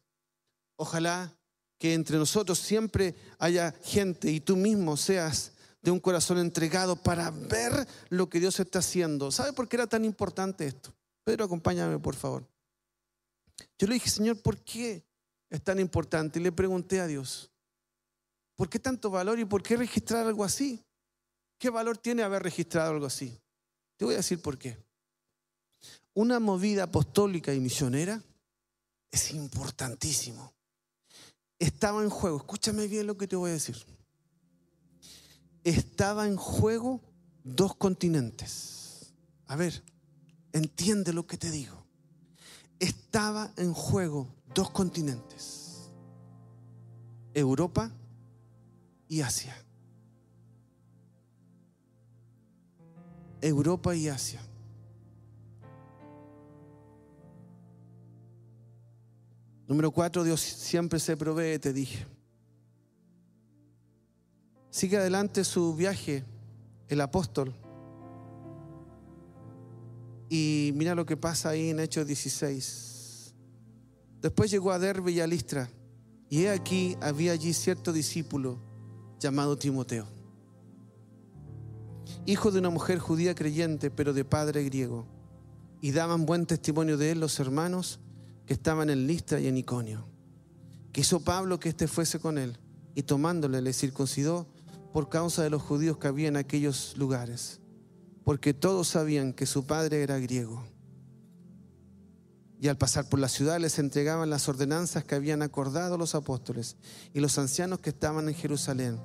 Ojalá 0.76 1.36
que 1.78 1.94
entre 1.94 2.16
nosotros 2.18 2.58
siempre 2.58 3.14
haya 3.38 3.72
gente 3.82 4.30
y 4.30 4.40
tú 4.40 4.56
mismo 4.56 4.96
seas 4.96 5.52
de 5.86 5.92
un 5.92 6.00
corazón 6.00 6.38
entregado 6.38 6.96
para 6.96 7.30
ver 7.30 7.86
lo 8.08 8.28
que 8.28 8.40
Dios 8.40 8.58
está 8.58 8.80
haciendo. 8.80 9.30
¿Sabe 9.30 9.52
por 9.52 9.68
qué 9.68 9.76
era 9.76 9.86
tan 9.86 10.04
importante 10.04 10.66
esto? 10.66 10.92
Pedro, 11.22 11.44
acompáñame, 11.44 12.00
por 12.00 12.16
favor. 12.16 12.44
Yo 13.78 13.86
le 13.86 13.94
dije, 13.94 14.10
Señor, 14.10 14.42
¿por 14.42 14.58
qué 14.58 15.04
es 15.48 15.62
tan 15.62 15.78
importante? 15.78 16.40
Y 16.40 16.42
le 16.42 16.50
pregunté 16.50 16.98
a 16.98 17.06
Dios, 17.06 17.52
¿por 18.56 18.68
qué 18.68 18.80
tanto 18.80 19.10
valor 19.10 19.38
y 19.38 19.44
por 19.44 19.62
qué 19.62 19.76
registrar 19.76 20.26
algo 20.26 20.42
así? 20.42 20.84
¿Qué 21.56 21.70
valor 21.70 21.98
tiene 21.98 22.24
haber 22.24 22.42
registrado 22.42 22.90
algo 22.90 23.06
así? 23.06 23.40
Te 23.96 24.04
voy 24.04 24.14
a 24.14 24.16
decir 24.16 24.42
por 24.42 24.58
qué. 24.58 24.76
Una 26.14 26.40
movida 26.40 26.82
apostólica 26.82 27.54
y 27.54 27.60
misionera 27.60 28.20
es 29.12 29.30
importantísimo. 29.30 30.52
Estaba 31.60 32.02
en 32.02 32.10
juego, 32.10 32.38
escúchame 32.38 32.88
bien 32.88 33.06
lo 33.06 33.16
que 33.16 33.28
te 33.28 33.36
voy 33.36 33.50
a 33.50 33.54
decir. 33.54 33.76
Estaba 35.66 36.28
en 36.28 36.36
juego 36.36 37.00
dos 37.42 37.74
continentes. 37.74 39.12
A 39.48 39.56
ver, 39.56 39.82
entiende 40.52 41.12
lo 41.12 41.26
que 41.26 41.36
te 41.36 41.50
digo. 41.50 41.84
Estaba 42.78 43.50
en 43.56 43.74
juego 43.74 44.28
dos 44.54 44.70
continentes. 44.70 45.90
Europa 47.34 47.90
y 49.08 49.22
Asia. 49.22 49.56
Europa 53.40 53.92
y 53.96 54.06
Asia. 54.06 54.40
Número 59.66 59.90
cuatro, 59.90 60.22
Dios 60.22 60.40
siempre 60.40 61.00
se 61.00 61.16
provee, 61.16 61.58
te 61.58 61.72
dije. 61.72 62.06
Sigue 64.70 64.96
adelante 64.96 65.44
su 65.44 65.74
viaje, 65.74 66.24
el 66.88 67.00
apóstol. 67.00 67.54
Y 70.28 70.72
mira 70.74 70.94
lo 70.94 71.06
que 71.06 71.16
pasa 71.16 71.50
ahí 71.50 71.70
en 71.70 71.80
Hechos 71.80 72.06
16. 72.06 73.34
Después 74.20 74.50
llegó 74.50 74.72
a 74.72 74.78
Derbe 74.78 75.12
y 75.12 75.20
a 75.20 75.26
Listra. 75.26 75.70
Y 76.28 76.44
he 76.44 76.50
aquí, 76.50 76.96
había 77.00 77.32
allí 77.32 77.52
cierto 77.52 77.92
discípulo 77.92 78.58
llamado 79.20 79.56
Timoteo 79.56 80.16
hijo 82.26 82.50
de 82.50 82.58
una 82.58 82.70
mujer 82.70 82.98
judía 82.98 83.34
creyente, 83.34 83.90
pero 83.90 84.12
de 84.12 84.24
padre 84.24 84.64
griego. 84.64 85.06
Y 85.80 85.92
daban 85.92 86.26
buen 86.26 86.46
testimonio 86.46 86.96
de 86.96 87.12
él 87.12 87.20
los 87.20 87.38
hermanos 87.38 88.00
que 88.46 88.54
estaban 88.54 88.90
en 88.90 89.06
Listra 89.06 89.40
y 89.40 89.46
en 89.46 89.56
Iconio. 89.56 90.06
Quiso 90.92 91.20
Pablo 91.20 91.60
que 91.60 91.68
éste 91.68 91.88
fuese 91.88 92.18
con 92.18 92.38
él, 92.38 92.58
y 92.94 93.02
tomándole 93.02 93.60
le 93.62 93.72
circuncidó 93.72 94.46
por 94.96 95.10
causa 95.10 95.42
de 95.42 95.50
los 95.50 95.60
judíos 95.60 95.98
que 95.98 96.08
había 96.08 96.28
en 96.28 96.38
aquellos 96.38 96.96
lugares, 96.96 97.60
porque 98.24 98.54
todos 98.54 98.88
sabían 98.88 99.34
que 99.34 99.44
su 99.44 99.66
padre 99.66 100.02
era 100.02 100.18
griego. 100.18 100.64
Y 102.62 102.68
al 102.68 102.78
pasar 102.78 103.06
por 103.06 103.18
la 103.18 103.28
ciudad 103.28 103.60
les 103.60 103.78
entregaban 103.78 104.30
las 104.30 104.48
ordenanzas 104.48 105.04
que 105.04 105.14
habían 105.14 105.42
acordado 105.42 105.98
los 105.98 106.14
apóstoles 106.14 106.78
y 107.12 107.20
los 107.20 107.36
ancianos 107.36 107.80
que 107.80 107.90
estaban 107.90 108.26
en 108.26 108.34
Jerusalén 108.34 108.98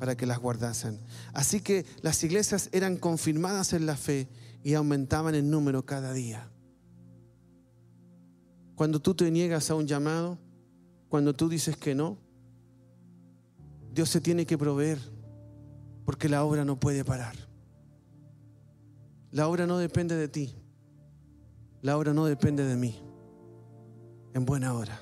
para 0.00 0.16
que 0.16 0.26
las 0.26 0.40
guardasen. 0.40 0.98
Así 1.32 1.60
que 1.60 1.86
las 2.02 2.24
iglesias 2.24 2.68
eran 2.72 2.96
confirmadas 2.96 3.74
en 3.74 3.86
la 3.86 3.96
fe 3.96 4.28
y 4.64 4.74
aumentaban 4.74 5.36
en 5.36 5.50
número 5.52 5.86
cada 5.86 6.12
día. 6.12 6.50
Cuando 8.74 8.98
tú 8.98 9.14
te 9.14 9.30
niegas 9.30 9.70
a 9.70 9.76
un 9.76 9.86
llamado, 9.86 10.36
cuando 11.08 11.32
tú 11.32 11.48
dices 11.48 11.76
que 11.76 11.94
no, 11.94 12.18
Dios 13.94 14.08
se 14.08 14.20
tiene 14.20 14.44
que 14.44 14.58
proveer 14.58 14.98
porque 16.08 16.30
la 16.30 16.42
obra 16.42 16.64
no 16.64 16.80
puede 16.80 17.04
parar. 17.04 17.36
La 19.30 19.46
obra 19.46 19.66
no 19.66 19.76
depende 19.76 20.16
de 20.16 20.26
ti. 20.26 20.54
La 21.82 21.98
obra 21.98 22.14
no 22.14 22.24
depende 22.24 22.64
de 22.64 22.76
mí. 22.76 22.98
En 24.32 24.46
buena 24.46 24.72
hora. 24.72 24.98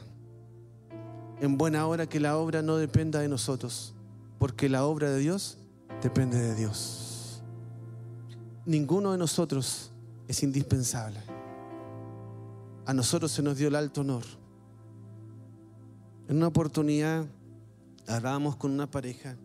En 1.40 1.56
buena 1.58 1.86
hora 1.86 2.08
que 2.08 2.18
la 2.18 2.36
obra 2.36 2.60
no 2.60 2.76
dependa 2.76 3.20
de 3.20 3.28
nosotros 3.28 3.94
porque 4.40 4.68
la 4.68 4.84
obra 4.84 5.08
de 5.08 5.20
Dios 5.20 5.58
depende 6.02 6.40
de 6.40 6.56
Dios. 6.56 7.40
Ninguno 8.64 9.12
de 9.12 9.18
nosotros 9.18 9.92
es 10.26 10.42
indispensable. 10.42 11.20
A 12.84 12.92
nosotros 12.92 13.30
se 13.30 13.44
nos 13.44 13.56
dio 13.56 13.68
el 13.68 13.76
alto 13.76 14.00
honor. 14.00 14.24
En 16.26 16.38
una 16.38 16.48
oportunidad 16.48 17.26
hablábamos 18.08 18.56
con 18.56 18.72
una 18.72 18.90
pareja 18.90 19.36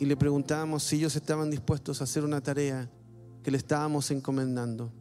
y 0.00 0.06
le 0.06 0.16
preguntábamos 0.16 0.82
si 0.82 0.96
ellos 0.96 1.14
estaban 1.14 1.50
dispuestos 1.50 2.00
a 2.00 2.04
hacer 2.04 2.24
una 2.24 2.40
tarea 2.40 2.90
que 3.44 3.52
le 3.52 3.58
estábamos 3.58 4.10
encomendando. 4.10 4.92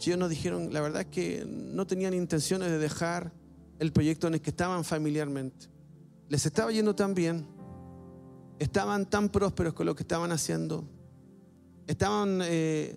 Ellos 0.00 0.18
nos 0.18 0.30
dijeron, 0.30 0.72
la 0.72 0.80
verdad 0.80 1.02
es 1.02 1.08
que 1.08 1.44
no 1.46 1.86
tenían 1.86 2.12
intenciones 2.12 2.70
de 2.70 2.78
dejar 2.78 3.32
el 3.78 3.92
proyecto 3.92 4.26
en 4.26 4.34
el 4.34 4.40
que 4.40 4.50
estaban 4.50 4.82
familiarmente. 4.82 5.68
Les 6.28 6.44
estaba 6.44 6.72
yendo 6.72 6.96
tan 6.96 7.14
bien 7.14 7.46
estaban 8.62 9.10
tan 9.10 9.28
prósperos 9.28 9.74
con 9.74 9.86
lo 9.86 9.96
que 9.96 10.04
estaban 10.04 10.30
haciendo, 10.30 10.84
estaban 11.88 12.40
eh, 12.44 12.96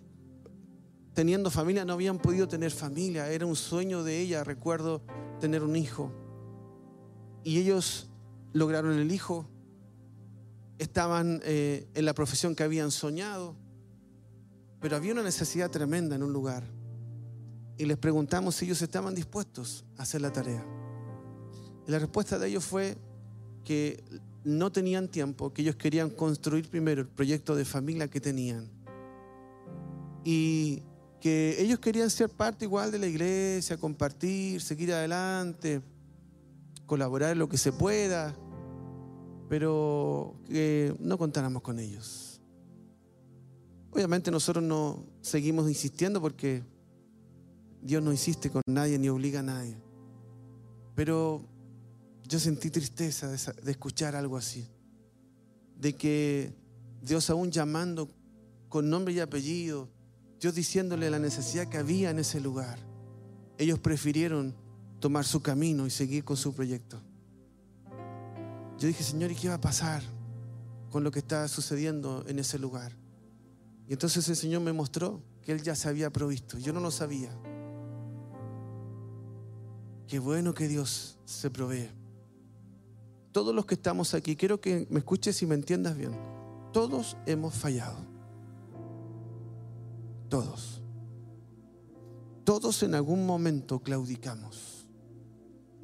teniendo 1.16 1.50
familia 1.50 1.86
no 1.86 1.94
habían 1.94 2.20
podido 2.20 2.48
tener 2.48 2.70
familia. 2.70 3.32
Era 3.32 3.48
un 3.48 3.56
sueño 3.56 4.04
de 4.04 4.22
ella, 4.22 4.44
recuerdo, 4.44 5.02
tener 5.40 5.64
un 5.64 5.76
hijo. 5.76 6.12
Y 7.44 7.58
ellos 7.58 8.08
lograron 8.54 8.94
el 8.94 9.12
hijo. 9.12 9.48
Estaban 10.78 11.42
eh, 11.44 11.88
en 11.94 12.06
la 12.06 12.14
profesión 12.14 12.56
que 12.56 12.64
habían 12.64 12.92
soñado. 12.92 13.56
Pero 14.80 14.96
había 14.96 15.14
una 15.14 15.24
necesidad 15.24 15.72
tremenda 15.72 16.16
en 16.16 16.24
un 16.24 16.34
lugar. 16.34 16.64
Y 17.78 17.86
les 17.86 17.98
preguntamos 17.98 18.56
si 18.56 18.66
ellos 18.66 18.82
estaban 18.82 19.16
dispuestos 19.16 19.86
a 19.98 20.04
hacer 20.04 20.22
la 20.22 20.32
tarea. 20.32 20.66
Y 21.88 21.92
la 21.92 22.00
respuesta 22.00 22.40
de 22.40 22.48
ellos 22.48 22.64
fue 22.64 22.98
que 23.64 24.04
no 24.44 24.72
tenían 24.72 25.08
tiempo, 25.08 25.52
que 25.52 25.64
ellos 25.64 25.76
querían 25.76 26.10
construir 26.10 26.70
primero 26.70 27.02
el 27.02 27.08
proyecto 27.08 27.56
de 27.56 27.66
familia 27.66 28.08
que 28.08 28.22
tenían. 28.22 28.70
Y 30.24 30.84
que 31.20 31.56
ellos 31.60 31.80
querían 31.80 32.10
ser 32.10 32.30
parte 32.30 32.66
igual 32.66 32.92
de 32.92 33.00
la 33.00 33.08
iglesia, 33.08 33.78
compartir, 33.78 34.62
seguir 34.62 34.94
adelante, 34.94 35.82
colaborar 36.86 37.32
en 37.32 37.40
lo 37.40 37.50
que 37.50 37.58
se 37.58 37.72
pueda, 37.72 38.36
pero 39.48 40.36
que 40.48 40.96
no 41.00 41.18
contáramos 41.18 41.62
con 41.62 41.80
ellos. 41.80 42.42
Obviamente 43.92 44.30
nosotros 44.30 44.64
no 44.64 45.06
seguimos 45.22 45.70
insistiendo 45.70 46.20
porque 46.20 46.64
Dios 47.82 48.04
no 48.04 48.12
insiste 48.12 48.50
con 48.50 48.62
nadie 48.66 48.98
ni 49.00 49.08
obliga 49.10 49.40
a 49.40 49.44
nadie. 49.44 49.78
Pero 50.96 51.46
yo 52.28 52.40
sentí 52.40 52.70
tristeza 52.70 53.30
de, 53.30 53.72
escuchar 53.72 54.16
algo 54.16 54.38
así, 54.38 54.68
de 55.78 55.94
que 55.94 56.54
Dios 57.02 57.30
aún 57.30 57.52
llamando 57.52 58.10
con 58.70 58.90
nombre 58.90 59.14
y 59.14 59.20
apellido, 59.20 59.90
Dios 60.40 60.56
diciéndole 60.56 61.10
la 61.10 61.20
necesidad 61.20 61.70
que 61.70 61.78
había 61.78 62.10
en 62.10 62.20
ese 62.20 62.40
lugar. 62.40 62.80
Ellos 63.58 63.80
prefirieron 63.80 64.56
tomar 65.00 65.24
su 65.24 65.42
camino 65.42 65.86
y 65.86 65.90
seguir 65.90 66.24
con 66.24 66.36
su 66.36 66.54
proyecto. 66.54 67.02
Yo 68.78 68.88
dije, 68.88 69.04
Señor, 69.04 69.32
¿y 69.32 69.36
qué 69.36 69.48
va 69.48 69.56
a 69.56 69.62
pasar 69.62 70.04
con 70.92 71.04
lo 71.04 71.12
que 71.12 71.20
está 71.20 71.48
sucediendo 71.48 72.26
en 72.28 72.40
ese 72.40 72.60
lugar? 72.60 72.92
Y 73.88 73.94
entonces 73.94 74.28
el 74.28 74.36
Señor 74.36 74.62
me 74.62 74.74
mostró 74.74 75.22
que 75.42 75.52
Él 75.52 75.62
ya 75.62 75.76
se 75.76 75.88
había 75.88 76.10
provisto. 76.12 76.58
Yo 76.58 76.74
no 76.74 76.80
lo 76.80 76.92
sabía. 76.92 77.30
Qué 80.08 80.20
bueno 80.20 80.54
que 80.54 80.68
Dios 80.68 81.18
se 81.26 81.50
provee. 81.50 81.90
Todos 83.32 83.54
los 83.54 83.66
que 83.66 83.76
estamos 83.76 84.14
aquí, 84.14 84.36
quiero 84.36 84.60
que 84.60 84.88
me 84.90 85.00
escuches 85.00 85.42
y 85.42 85.46
me 85.46 85.56
entiendas 85.56 85.98
bien. 85.98 86.16
Todos 86.72 87.18
hemos 87.26 87.54
fallado. 87.54 87.98
Todos. 90.30 90.82
Todos 92.44 92.84
en 92.84 92.96
algún 92.96 93.26
momento 93.26 93.80
claudicamos. 93.80 94.75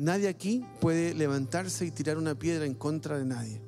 Nadie 0.02 0.30
aquí 0.30 0.66
puede 0.80 1.14
levantarse 1.14 1.86
y 1.86 1.92
tirar 1.92 2.18
una 2.18 2.34
piedra 2.34 2.66
en 2.66 2.74
contra 2.74 3.20
de 3.20 3.26
nadie. 3.26 3.62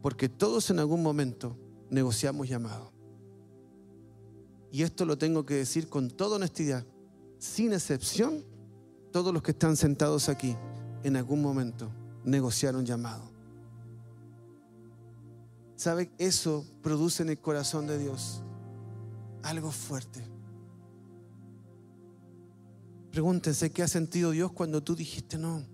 Porque 0.00 0.30
todos 0.30 0.70
en 0.70 0.78
algún 0.78 1.02
momento 1.02 1.54
negociamos 1.90 2.48
llamado. 2.48 2.90
Y 4.72 4.84
esto 4.84 5.04
lo 5.04 5.18
tengo 5.18 5.44
que 5.44 5.56
decir 5.56 5.90
con 5.90 6.08
toda 6.08 6.36
honestidad. 6.36 6.86
Sin 7.36 7.74
excepción, 7.74 8.42
todos 9.12 9.34
los 9.34 9.42
que 9.42 9.50
están 9.50 9.76
sentados 9.76 10.30
aquí 10.30 10.56
en 11.02 11.14
algún 11.14 11.42
momento 11.42 11.90
negociaron 12.24 12.86
llamado. 12.86 13.30
¿Sabe? 15.76 16.10
Eso 16.16 16.64
produce 16.80 17.22
en 17.22 17.28
el 17.28 17.38
corazón 17.38 17.86
de 17.86 17.98
Dios 17.98 18.42
algo 19.42 19.70
fuerte. 19.70 20.33
Pregúntense 23.14 23.70
qué 23.70 23.84
ha 23.84 23.86
sentido 23.86 24.32
Dios 24.32 24.50
cuando 24.50 24.82
tú 24.82 24.96
dijiste 24.96 25.38
no. 25.38 25.64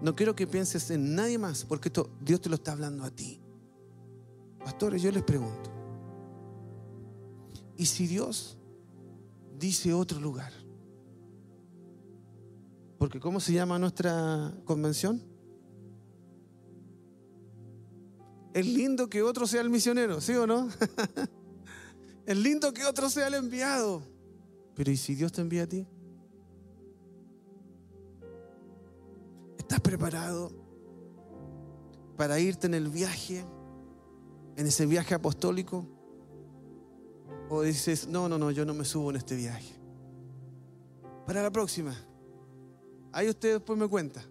No 0.00 0.14
quiero 0.14 0.36
que 0.36 0.46
pienses 0.46 0.88
en 0.92 1.16
nadie 1.16 1.36
más, 1.36 1.64
porque 1.64 1.88
esto, 1.88 2.10
Dios 2.20 2.40
te 2.40 2.48
lo 2.48 2.54
está 2.54 2.70
hablando 2.70 3.02
a 3.02 3.10
ti. 3.10 3.40
Pastores, 4.64 5.02
yo 5.02 5.10
les 5.10 5.24
pregunto. 5.24 5.68
¿Y 7.76 7.86
si 7.86 8.06
Dios 8.06 8.56
dice 9.58 9.92
otro 9.92 10.20
lugar? 10.20 10.52
Porque 12.98 13.18
¿cómo 13.18 13.40
se 13.40 13.54
llama 13.54 13.80
nuestra 13.80 14.54
convención? 14.64 15.20
Es 18.54 18.64
lindo 18.64 19.10
que 19.10 19.22
otro 19.22 19.48
sea 19.48 19.60
el 19.60 19.70
misionero, 19.70 20.20
¿sí 20.20 20.34
o 20.34 20.46
no? 20.46 20.68
Es 22.26 22.36
lindo 22.36 22.72
que 22.72 22.84
otro 22.84 23.10
sea 23.10 23.26
el 23.26 23.34
enviado. 23.34 24.04
Pero 24.76 24.92
¿y 24.92 24.96
si 24.96 25.16
Dios 25.16 25.32
te 25.32 25.40
envía 25.40 25.64
a 25.64 25.66
ti? 25.66 25.84
¿Estás 29.72 29.80
preparado 29.80 30.52
para 32.18 32.38
irte 32.38 32.66
en 32.66 32.74
el 32.74 32.90
viaje, 32.90 33.42
en 34.54 34.66
ese 34.66 34.84
viaje 34.84 35.14
apostólico? 35.14 35.86
¿O 37.48 37.62
dices, 37.62 38.06
no, 38.06 38.28
no, 38.28 38.36
no, 38.36 38.50
yo 38.50 38.66
no 38.66 38.74
me 38.74 38.84
subo 38.84 39.08
en 39.08 39.16
este 39.16 39.34
viaje? 39.34 39.74
Para 41.26 41.42
la 41.42 41.50
próxima. 41.50 41.96
Ahí 43.12 43.30
usted 43.30 43.54
después 43.54 43.78
me 43.78 43.88
cuenta. 43.88 44.22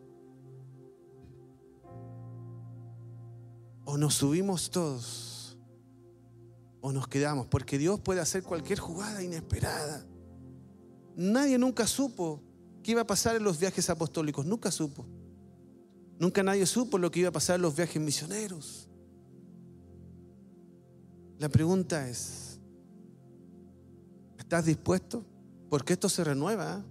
O 3.86 3.98
nos 3.98 4.14
subimos 4.14 4.70
todos 4.70 5.58
o 6.82 6.92
nos 6.92 7.08
quedamos, 7.08 7.48
porque 7.48 7.80
Dios 7.80 8.00
puede 8.00 8.22
hacer 8.22 8.44
cualquier 8.44 8.78
jugada 8.78 9.24
inesperada. 9.24 10.06
Nadie 11.16 11.58
nunca 11.58 11.88
supo 11.88 12.44
qué 12.84 12.92
iba 12.92 13.02
a 13.02 13.08
pasar 13.08 13.38
en 13.38 13.44
los 13.44 13.60
viajes 13.60 13.90
apostólicos, 13.90 14.46
nunca 14.46 14.70
supo. 14.70 15.08
Nunca 16.22 16.44
nadie 16.44 16.68
supo 16.68 17.00
lo 17.00 17.10
que 17.10 17.22
iba 17.22 17.30
a 17.30 17.32
pasar 17.32 17.56
en 17.56 17.64
los 17.64 17.76
viajes 17.76 18.00
misioneros. 18.00 18.88
La 21.40 21.50
pregunta 21.50 22.08
es, 22.08 22.60
¿estás 24.38 24.66
dispuesto? 24.66 25.26
Porque 25.68 25.94
esto 25.94 26.10
se 26.10 26.24
renueva. 26.24 26.78
¿eh? 26.78 26.84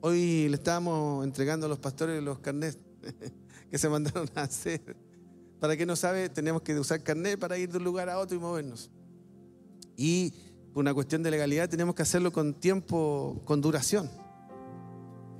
Hoy 0.00 0.48
le 0.48 0.54
estábamos 0.54 1.24
entregando 1.24 1.66
a 1.66 1.68
los 1.68 1.80
pastores 1.80 2.22
los 2.22 2.38
carnets 2.38 2.78
que 3.68 3.78
se 3.78 3.88
mandaron 3.88 4.30
a 4.36 4.42
hacer. 4.42 4.96
Para 5.58 5.74
quien 5.74 5.88
no 5.88 5.96
sabe, 5.96 6.28
tenemos 6.28 6.62
que 6.62 6.78
usar 6.78 7.02
carnet 7.02 7.36
para 7.36 7.58
ir 7.58 7.72
de 7.72 7.78
un 7.78 7.84
lugar 7.84 8.08
a 8.08 8.20
otro 8.20 8.36
y 8.36 8.40
movernos. 8.40 8.92
Y 9.96 10.32
por 10.72 10.82
una 10.82 10.94
cuestión 10.94 11.24
de 11.24 11.32
legalidad 11.32 11.68
tenemos 11.68 11.96
que 11.96 12.02
hacerlo 12.02 12.30
con 12.30 12.54
tiempo, 12.54 13.42
con 13.44 13.60
duración. 13.60 14.08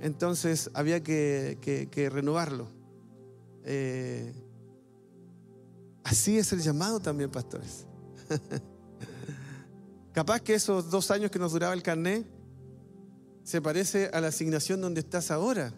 Entonces 0.01 0.69
había 0.73 1.01
que, 1.01 2.09
renovarlo. 2.11 2.78
Eh, 3.63 4.33
así 6.03 6.37
es 6.37 6.51
el 6.53 6.61
llamado 6.61 6.99
también, 6.99 7.29
pastores. 7.29 7.85
Capaz 10.13 10.41
que 10.41 10.53
esos 10.53 10.89
dos 10.89 11.11
años 11.11 11.31
que 11.31 11.39
nos 11.39 11.51
duraba 11.51 11.73
el 11.73 11.83
carné 11.83 12.25
se 13.43 13.61
parece 13.61 14.09
a 14.13 14.21
la 14.21 14.27
asignación 14.27 14.81
donde 14.81 14.99
estás 14.99 15.31
ahora. 15.31 15.73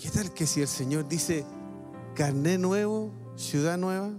¿Qué 0.00 0.10
tal 0.10 0.32
que 0.32 0.46
si 0.46 0.60
el 0.60 0.68
Señor 0.68 1.08
dice 1.08 1.44
carné 2.14 2.58
nuevo, 2.58 3.12
ciudad 3.36 3.78
nueva? 3.78 4.12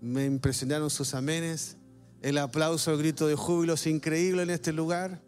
Me 0.00 0.24
impresionaron 0.24 0.90
sus 0.90 1.14
amenes, 1.14 1.76
el 2.22 2.38
aplauso, 2.38 2.92
el 2.92 2.98
grito 2.98 3.26
de 3.26 3.34
júbilo 3.34 3.74
es 3.74 3.86
increíble 3.86 4.42
en 4.42 4.50
este 4.50 4.72
lugar. 4.72 5.20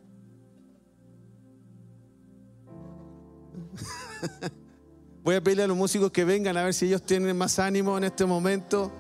Voy 5.23 5.35
a 5.35 5.43
pedirle 5.43 5.65
a 5.65 5.67
los 5.67 5.77
músicos 5.77 6.11
que 6.11 6.25
vengan 6.25 6.57
a 6.57 6.65
ver 6.65 6.75
si 6.75 6.87
ellos 6.87 7.05
tienen 7.05 7.37
más 7.37 7.59
ánimo 7.59 7.97
en 7.99 8.05
este 8.05 8.25
momento. 8.25 8.91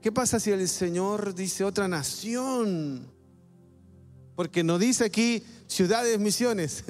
¿Qué 0.00 0.12
pasa 0.12 0.40
si 0.40 0.50
el 0.50 0.68
Señor 0.68 1.34
dice 1.34 1.64
otra 1.64 1.88
nación? 1.88 3.10
Porque 4.34 4.64
no 4.64 4.78
dice 4.78 5.04
aquí 5.04 5.42
ciudades, 5.66 6.18
misiones. 6.18 6.84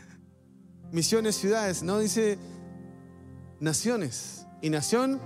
misiones, 0.92 1.36
ciudades. 1.36 1.82
No 1.82 1.98
dice 1.98 2.38
naciones. 3.60 4.46
Y 4.62 4.70
nación 4.70 5.20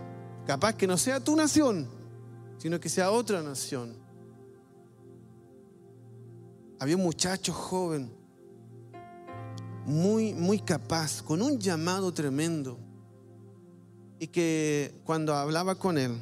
Capaz 0.47 0.75
que 0.75 0.87
no 0.87 0.99
sea 0.99 1.21
tu 1.21 1.35
nación, 1.35 1.89
sino 2.59 2.79
que 2.79 2.89
sea 2.89 3.11
otra 3.11 3.43
nación. 3.43 3.97
Había 6.79 6.97
un 6.97 7.03
muchacho 7.03 7.53
joven, 7.53 8.13
muy, 9.87 10.35
muy 10.35 10.61
capaz, 10.61 11.23
con 11.23 11.43
un 11.43 11.59
llamado 11.59 12.13
tremendo. 12.13 12.79
Y 14.19 14.29
que 14.29 14.95
cuando 15.05 15.35
hablaba 15.35 15.75
con 15.75 15.99
él, 15.99 16.21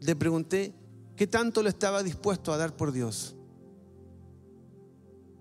le 0.00 0.16
pregunté 0.16 0.74
qué 1.16 1.26
tanto 1.26 1.62
le 1.62 1.68
estaba 1.70 2.02
dispuesto 2.02 2.52
a 2.52 2.56
dar 2.56 2.76
por 2.76 2.92
Dios. 2.92 3.36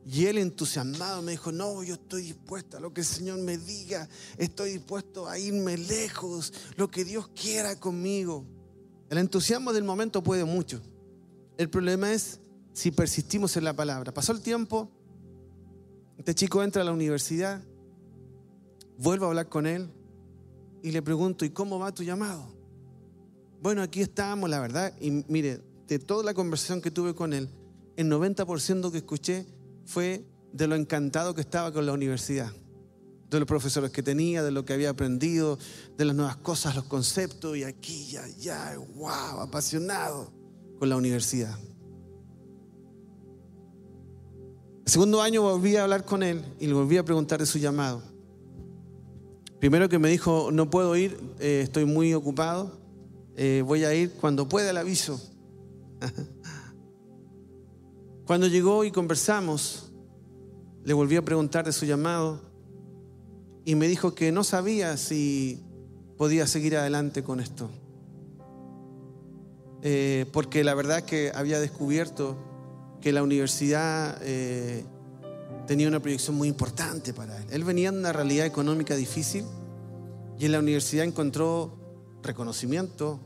Y 0.06 0.26
él 0.26 0.40
entusiasmado 0.40 1.22
me 1.22 1.32
dijo, 1.32 1.52
no, 1.52 1.84
yo 1.84 1.94
estoy 1.94 2.24
dispuesto 2.24 2.78
a 2.78 2.80
lo 2.80 2.94
que 2.94 3.02
el 3.02 3.08
Señor 3.08 3.38
me 3.40 3.58
diga, 3.58 4.10
estoy 4.38 4.72
dispuesto 4.74 5.28
a 5.28 5.38
irme 5.38 5.78
lejos, 5.78 6.52
lo 6.78 6.90
que 6.90 7.06
Dios 7.06 7.30
quiera 7.30 7.80
conmigo. 7.80 8.44
El 9.10 9.20
entusiasmo 9.20 9.72
del 9.72 9.84
momento 9.84 10.24
puede 10.24 10.46
mucho. 10.46 10.82
El 11.58 11.70
problema 11.70 12.12
es 12.12 12.40
si 12.74 12.90
persistimos 12.90 13.56
en 13.58 13.66
la 13.66 13.76
palabra. 13.76 14.14
Pasó 14.14 14.32
el 14.32 14.42
tiempo, 14.42 14.90
este 16.20 16.36
chico 16.36 16.62
entra 16.62 16.82
a 16.82 16.86
la 16.86 16.92
universidad, 16.92 17.64
vuelvo 18.98 19.24
a 19.24 19.30
hablar 19.30 19.48
con 19.48 19.66
él 19.66 19.90
y 20.84 20.92
le 20.92 21.02
pregunto, 21.02 21.46
¿y 21.46 21.50
cómo 21.50 21.80
va 21.80 21.94
tu 21.94 22.04
llamado? 22.04 22.54
Bueno, 23.62 23.82
aquí 23.82 24.02
estamos, 24.02 24.50
la 24.50 24.60
verdad, 24.60 24.94
y 25.00 25.24
mire, 25.30 25.62
de 25.88 25.98
toda 25.98 26.26
la 26.26 26.34
conversación 26.34 26.82
que 26.82 26.92
tuve 26.92 27.16
con 27.16 27.32
él, 27.32 27.48
el 27.96 28.12
90% 28.12 28.92
que 28.92 28.98
escuché 28.98 29.46
fue 29.86 30.26
de 30.52 30.68
lo 30.68 30.76
encantado 30.76 31.34
que 31.34 31.40
estaba 31.40 31.72
con 31.72 31.86
la 31.86 31.94
universidad, 31.94 32.52
de 33.30 33.40
los 33.40 33.48
profesores 33.48 33.90
que 33.90 34.04
tenía, 34.04 34.44
de 34.44 34.52
lo 34.52 34.66
que 34.66 34.74
había 34.74 34.90
aprendido, 34.90 35.58
de 35.98 36.04
las 36.04 36.18
nuevas 36.18 36.36
cosas, 36.36 36.76
los 36.76 36.84
conceptos, 36.84 37.56
y 37.56 37.64
aquí, 37.64 38.08
ya, 38.08 38.28
ya, 38.38 38.78
wow, 38.96 39.40
apasionado 39.40 40.34
con 40.80 40.90
la 40.90 40.98
universidad. 40.98 41.58
Segundo 44.90 45.22
año 45.22 45.44
volví 45.44 45.76
a 45.76 45.84
hablar 45.84 46.04
con 46.04 46.24
él 46.24 46.44
y 46.60 46.66
le 46.66 46.74
volví 46.74 46.98
a 46.98 47.06
preguntar 47.06 47.40
de 47.40 47.46
su 47.46 47.60
llamado. 47.60 48.02
Primero 49.60 49.88
que 49.88 50.00
me 50.00 50.10
dijo, 50.10 50.50
no 50.52 50.72
puedo 50.72 50.96
ir, 50.96 51.16
eh, 51.40 51.62
estoy 51.64 51.86
muy 51.86 52.12
ocupado, 52.16 52.72
eh, 53.36 53.64
voy 53.64 53.84
a 53.84 53.94
ir 53.94 54.14
cuando 54.14 54.50
pueda 54.50 54.72
el 54.72 54.78
aviso. 54.78 55.22
Cuando 58.26 58.48
llegó 58.48 58.84
y 58.84 58.92
conversamos, 58.92 59.92
le 60.84 60.94
volví 60.94 61.16
a 61.18 61.24
preguntar 61.24 61.66
de 61.66 61.72
su 61.72 61.86
llamado 61.86 62.42
y 63.66 63.76
me 63.76 63.88
dijo 63.88 64.16
que 64.16 64.32
no 64.32 64.44
sabía 64.44 64.98
si 64.98 65.64
podía 66.18 66.48
seguir 66.48 66.78
adelante 66.78 67.24
con 67.24 67.40
esto. 67.40 67.70
Eh, 69.84 70.26
porque 70.32 70.64
la 70.64 70.74
verdad 70.74 71.04
que 71.04 71.32
había 71.34 71.60
descubierto 71.60 72.49
que 73.02 73.12
la 73.12 73.24
universidad 73.24 74.18
eh, 74.22 74.84
tenía 75.68 75.88
una 75.88 76.00
proyección 76.00 76.36
muy 76.36 76.48
importante 76.48 77.14
para 77.14 77.38
él. 77.38 77.46
Él 77.52 77.64
venía 77.64 77.92
de 77.92 78.00
una 78.00 78.14
realidad 78.14 78.46
económica 78.46 78.96
difícil 78.96 79.46
y 80.38 80.46
en 80.46 80.52
la 80.52 80.60
universidad 80.60 81.06
encontró 81.06 81.78
reconocimiento, 82.24 83.20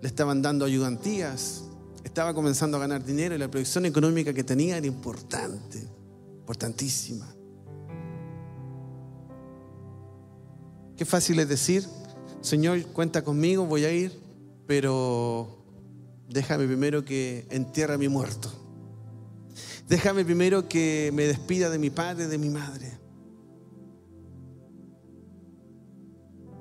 le 0.00 0.08
estaban 0.08 0.42
dando 0.42 0.64
ayudantías, 0.64 1.64
estaba 2.04 2.34
comenzando 2.34 2.76
a 2.76 2.80
ganar 2.80 3.04
dinero 3.04 3.34
y 3.34 3.38
la 3.38 3.50
proyección 3.50 3.86
económica 3.86 4.32
que 4.32 4.44
tenía 4.44 4.76
era 4.76 4.86
importante, 4.86 5.78
importantísima. 6.40 7.26
Qué 10.96 11.04
fácil 11.04 11.38
es 11.38 11.48
decir, 11.48 11.84
Señor, 12.40 12.82
cuenta 12.86 13.22
conmigo, 13.22 13.66
voy 13.66 13.84
a 13.84 13.92
ir, 13.92 14.18
pero 14.66 15.64
déjame 16.28 16.66
primero 16.66 17.04
que 17.04 17.46
entierre 17.50 17.94
a 17.94 17.98
mi 17.98 18.08
muerto. 18.08 18.50
Déjame 19.88 20.22
primero 20.22 20.68
que 20.68 21.10
me 21.14 21.24
despida 21.24 21.70
de 21.70 21.78
mi 21.78 21.88
padre, 21.88 22.26
de 22.26 22.36
mi 22.36 22.50
madre. 22.50 22.98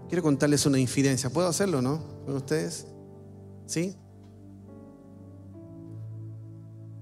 Quiero 0.07 0.23
contarles 0.23 0.65
una 0.65 0.80
infidencia. 0.80 1.30
¿Puedo 1.30 1.49
hacerlo, 1.49 1.82
no? 1.82 2.01
¿Con 2.25 2.38
ustedes? 2.38 2.88
¿Sí? 3.65 3.95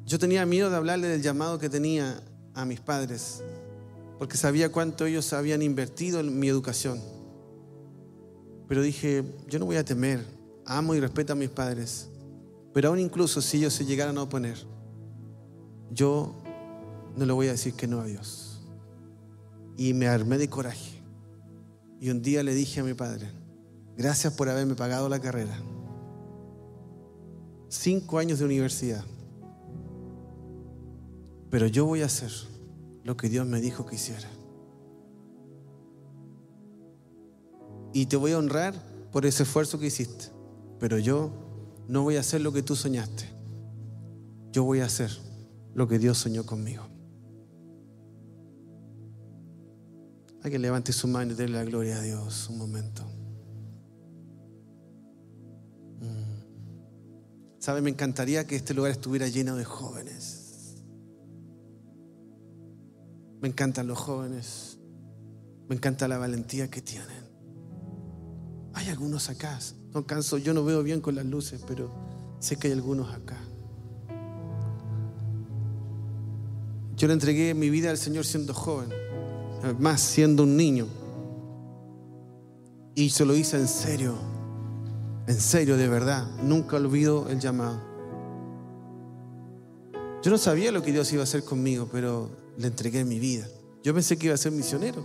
Yo 0.05 0.17
tenía 0.17 0.45
miedo 0.47 0.71
de 0.71 0.75
hablarle 0.75 1.07
del 1.07 1.21
llamado 1.21 1.59
que 1.59 1.69
tenía 1.69 2.19
a 2.55 2.65
mis 2.65 2.79
padres, 2.79 3.43
porque 4.17 4.37
sabía 4.37 4.71
cuánto 4.71 5.05
ellos 5.05 5.31
habían 5.33 5.61
invertido 5.61 6.19
en 6.19 6.39
mi 6.39 6.47
educación. 6.47 6.99
Pero 8.67 8.81
dije, 8.81 9.23
yo 9.47 9.59
no 9.59 9.65
voy 9.65 9.75
a 9.75 9.85
temer, 9.85 10.25
amo 10.65 10.95
y 10.95 10.99
respeto 10.99 11.33
a 11.33 11.35
mis 11.35 11.49
padres, 11.49 12.09
pero 12.73 12.89
aún 12.89 12.99
incluso 12.99 13.41
si 13.41 13.57
ellos 13.57 13.73
se 13.73 13.85
llegaran 13.85 14.17
a 14.17 14.23
oponer, 14.23 14.57
yo 15.95 16.35
no 17.15 17.25
le 17.25 17.33
voy 17.33 17.47
a 17.47 17.51
decir 17.51 17.73
que 17.73 17.87
no 17.87 18.01
a 18.01 18.05
Dios. 18.05 18.61
Y 19.77 19.93
me 19.93 20.07
armé 20.07 20.37
de 20.37 20.49
coraje. 20.49 21.01
Y 21.99 22.09
un 22.09 22.21
día 22.21 22.43
le 22.43 22.53
dije 22.53 22.81
a 22.81 22.83
mi 22.83 22.93
padre, 22.93 23.31
gracias 23.97 24.33
por 24.33 24.49
haberme 24.49 24.75
pagado 24.75 25.09
la 25.09 25.19
carrera. 25.19 25.57
Cinco 27.69 28.19
años 28.19 28.39
de 28.39 28.45
universidad. 28.45 29.03
Pero 31.49 31.67
yo 31.67 31.85
voy 31.85 32.01
a 32.01 32.05
hacer 32.05 32.31
lo 33.03 33.15
que 33.15 33.29
Dios 33.29 33.47
me 33.47 33.61
dijo 33.61 33.85
que 33.85 33.95
hiciera. 33.95 34.29
Y 37.93 38.07
te 38.07 38.17
voy 38.17 38.33
a 38.33 38.37
honrar 38.37 38.73
por 39.11 39.25
ese 39.25 39.43
esfuerzo 39.43 39.79
que 39.79 39.87
hiciste. 39.87 40.25
Pero 40.79 40.99
yo 40.99 41.31
no 41.87 42.03
voy 42.03 42.17
a 42.17 42.19
hacer 42.19 42.41
lo 42.41 42.51
que 42.51 42.61
tú 42.61 42.75
soñaste. 42.75 43.23
Yo 44.51 44.63
voy 44.63 44.81
a 44.81 44.85
hacer 44.85 45.11
lo 45.75 45.87
que 45.87 45.99
Dios 45.99 46.17
soñó 46.17 46.45
conmigo. 46.45 46.83
Que 50.49 50.59
levante 50.59 50.93
su 50.93 51.07
mano 51.07 51.31
y 51.31 51.35
darle 51.35 51.57
la 51.57 51.63
gloria 51.63 51.97
a 51.97 52.01
Dios 52.03 52.47
un 52.51 52.59
momento. 52.59 53.01
Mm. 56.01 57.57
¿Sabe? 57.57 57.81
Me 57.81 57.89
encantaría 57.89 58.45
que 58.45 58.55
este 58.55 58.75
lugar 58.75 58.91
estuviera 58.91 59.27
lleno 59.27 59.55
de 59.55 59.65
jóvenes. 59.65 60.75
Me 63.41 63.47
encantan 63.47 63.87
los 63.87 63.97
jóvenes. 63.97 64.77
Me 65.67 65.77
encanta 65.77 66.07
la 66.07 66.19
valentía 66.19 66.69
que 66.69 66.81
tienen. 66.81 67.25
Hay 68.73 68.89
algunos 68.89 69.29
acá. 69.29 69.57
No 69.95 70.05
canso, 70.05 70.37
yo 70.37 70.53
no 70.53 70.63
veo 70.63 70.83
bien 70.83 71.01
con 71.01 71.15
las 71.15 71.25
luces, 71.25 71.63
pero 71.65 71.89
sé 72.37 72.57
que 72.57 72.67
hay 72.67 72.73
algunos 72.73 73.11
acá. 73.11 73.39
Yo 76.97 77.07
le 77.07 77.13
entregué 77.13 77.53
mi 77.53 77.69
vida 77.69 77.89
al 77.89 77.97
Señor 77.97 78.25
siendo 78.25 78.53
joven, 78.53 78.89
más 79.79 79.99
siendo 80.01 80.43
un 80.43 80.55
niño. 80.55 80.87
Y 82.95 83.09
se 83.09 83.25
lo 83.25 83.35
hice 83.35 83.57
en 83.57 83.67
serio, 83.67 84.15
en 85.27 85.39
serio, 85.39 85.75
de 85.75 85.89
verdad. 85.89 86.25
Nunca 86.41 86.77
olvido 86.77 87.27
el 87.29 87.39
llamado. 87.39 87.81
Yo 90.23 90.31
no 90.31 90.37
sabía 90.37 90.71
lo 90.71 90.81
que 90.81 90.93
Dios 90.93 91.11
iba 91.11 91.21
a 91.21 91.25
hacer 91.25 91.43
conmigo, 91.43 91.89
pero 91.91 92.29
le 92.57 92.67
entregué 92.67 93.03
mi 93.03 93.19
vida. 93.19 93.45
Yo 93.83 93.93
pensé 93.93 94.17
que 94.17 94.27
iba 94.27 94.35
a 94.35 94.37
ser 94.37 94.53
misionero. 94.53 95.03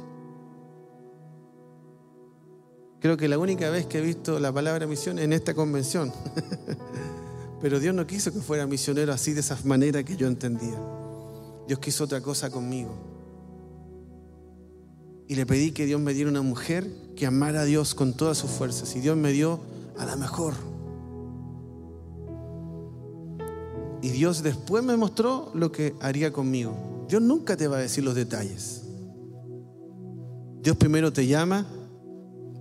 Creo 3.00 3.16
que 3.16 3.28
la 3.28 3.38
única 3.38 3.68
vez 3.70 3.86
que 3.86 3.98
he 3.98 4.02
visto 4.02 4.38
la 4.38 4.52
palabra 4.52 4.86
misión 4.86 5.18
en 5.18 5.32
esta 5.32 5.54
convención. 5.54 6.12
pero 7.60 7.80
Dios 7.80 7.94
no 7.94 8.06
quiso 8.06 8.32
que 8.32 8.40
fuera 8.40 8.66
misionero 8.66 9.12
así 9.12 9.32
de 9.32 9.40
esa 9.40 9.58
manera 9.64 10.04
que 10.04 10.16
yo 10.16 10.26
entendía. 10.26 10.78
Dios 11.70 11.78
quiso 11.78 12.02
otra 12.02 12.20
cosa 12.20 12.50
conmigo. 12.50 12.90
Y 15.28 15.36
le 15.36 15.46
pedí 15.46 15.70
que 15.70 15.86
Dios 15.86 16.00
me 16.00 16.12
diera 16.12 16.28
una 16.28 16.42
mujer 16.42 16.90
que 17.14 17.26
amara 17.26 17.60
a 17.60 17.64
Dios 17.64 17.94
con 17.94 18.12
todas 18.12 18.38
sus 18.38 18.50
fuerzas. 18.50 18.96
Y 18.96 19.00
Dios 19.00 19.16
me 19.16 19.30
dio 19.30 19.60
a 19.96 20.04
la 20.04 20.16
mejor. 20.16 20.54
Y 24.02 24.08
Dios 24.08 24.42
después 24.42 24.82
me 24.82 24.96
mostró 24.96 25.52
lo 25.54 25.70
que 25.70 25.94
haría 26.00 26.32
conmigo. 26.32 27.06
Dios 27.08 27.22
nunca 27.22 27.56
te 27.56 27.68
va 27.68 27.76
a 27.76 27.80
decir 27.82 28.02
los 28.02 28.16
detalles. 28.16 28.82
Dios 30.62 30.76
primero 30.76 31.12
te 31.12 31.28
llama, 31.28 31.68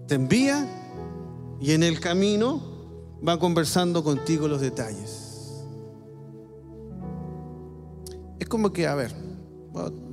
te 0.08 0.14
envía 0.14 1.58
y 1.60 1.72
en 1.72 1.82
el 1.82 2.00
camino 2.00 2.62
va 3.28 3.40
conversando 3.40 4.04
contigo 4.04 4.48
los 4.48 4.62
detalles. 4.62 5.29
Es 8.40 8.48
como 8.48 8.72
que, 8.72 8.88
a 8.88 8.96
ver, 8.96 9.14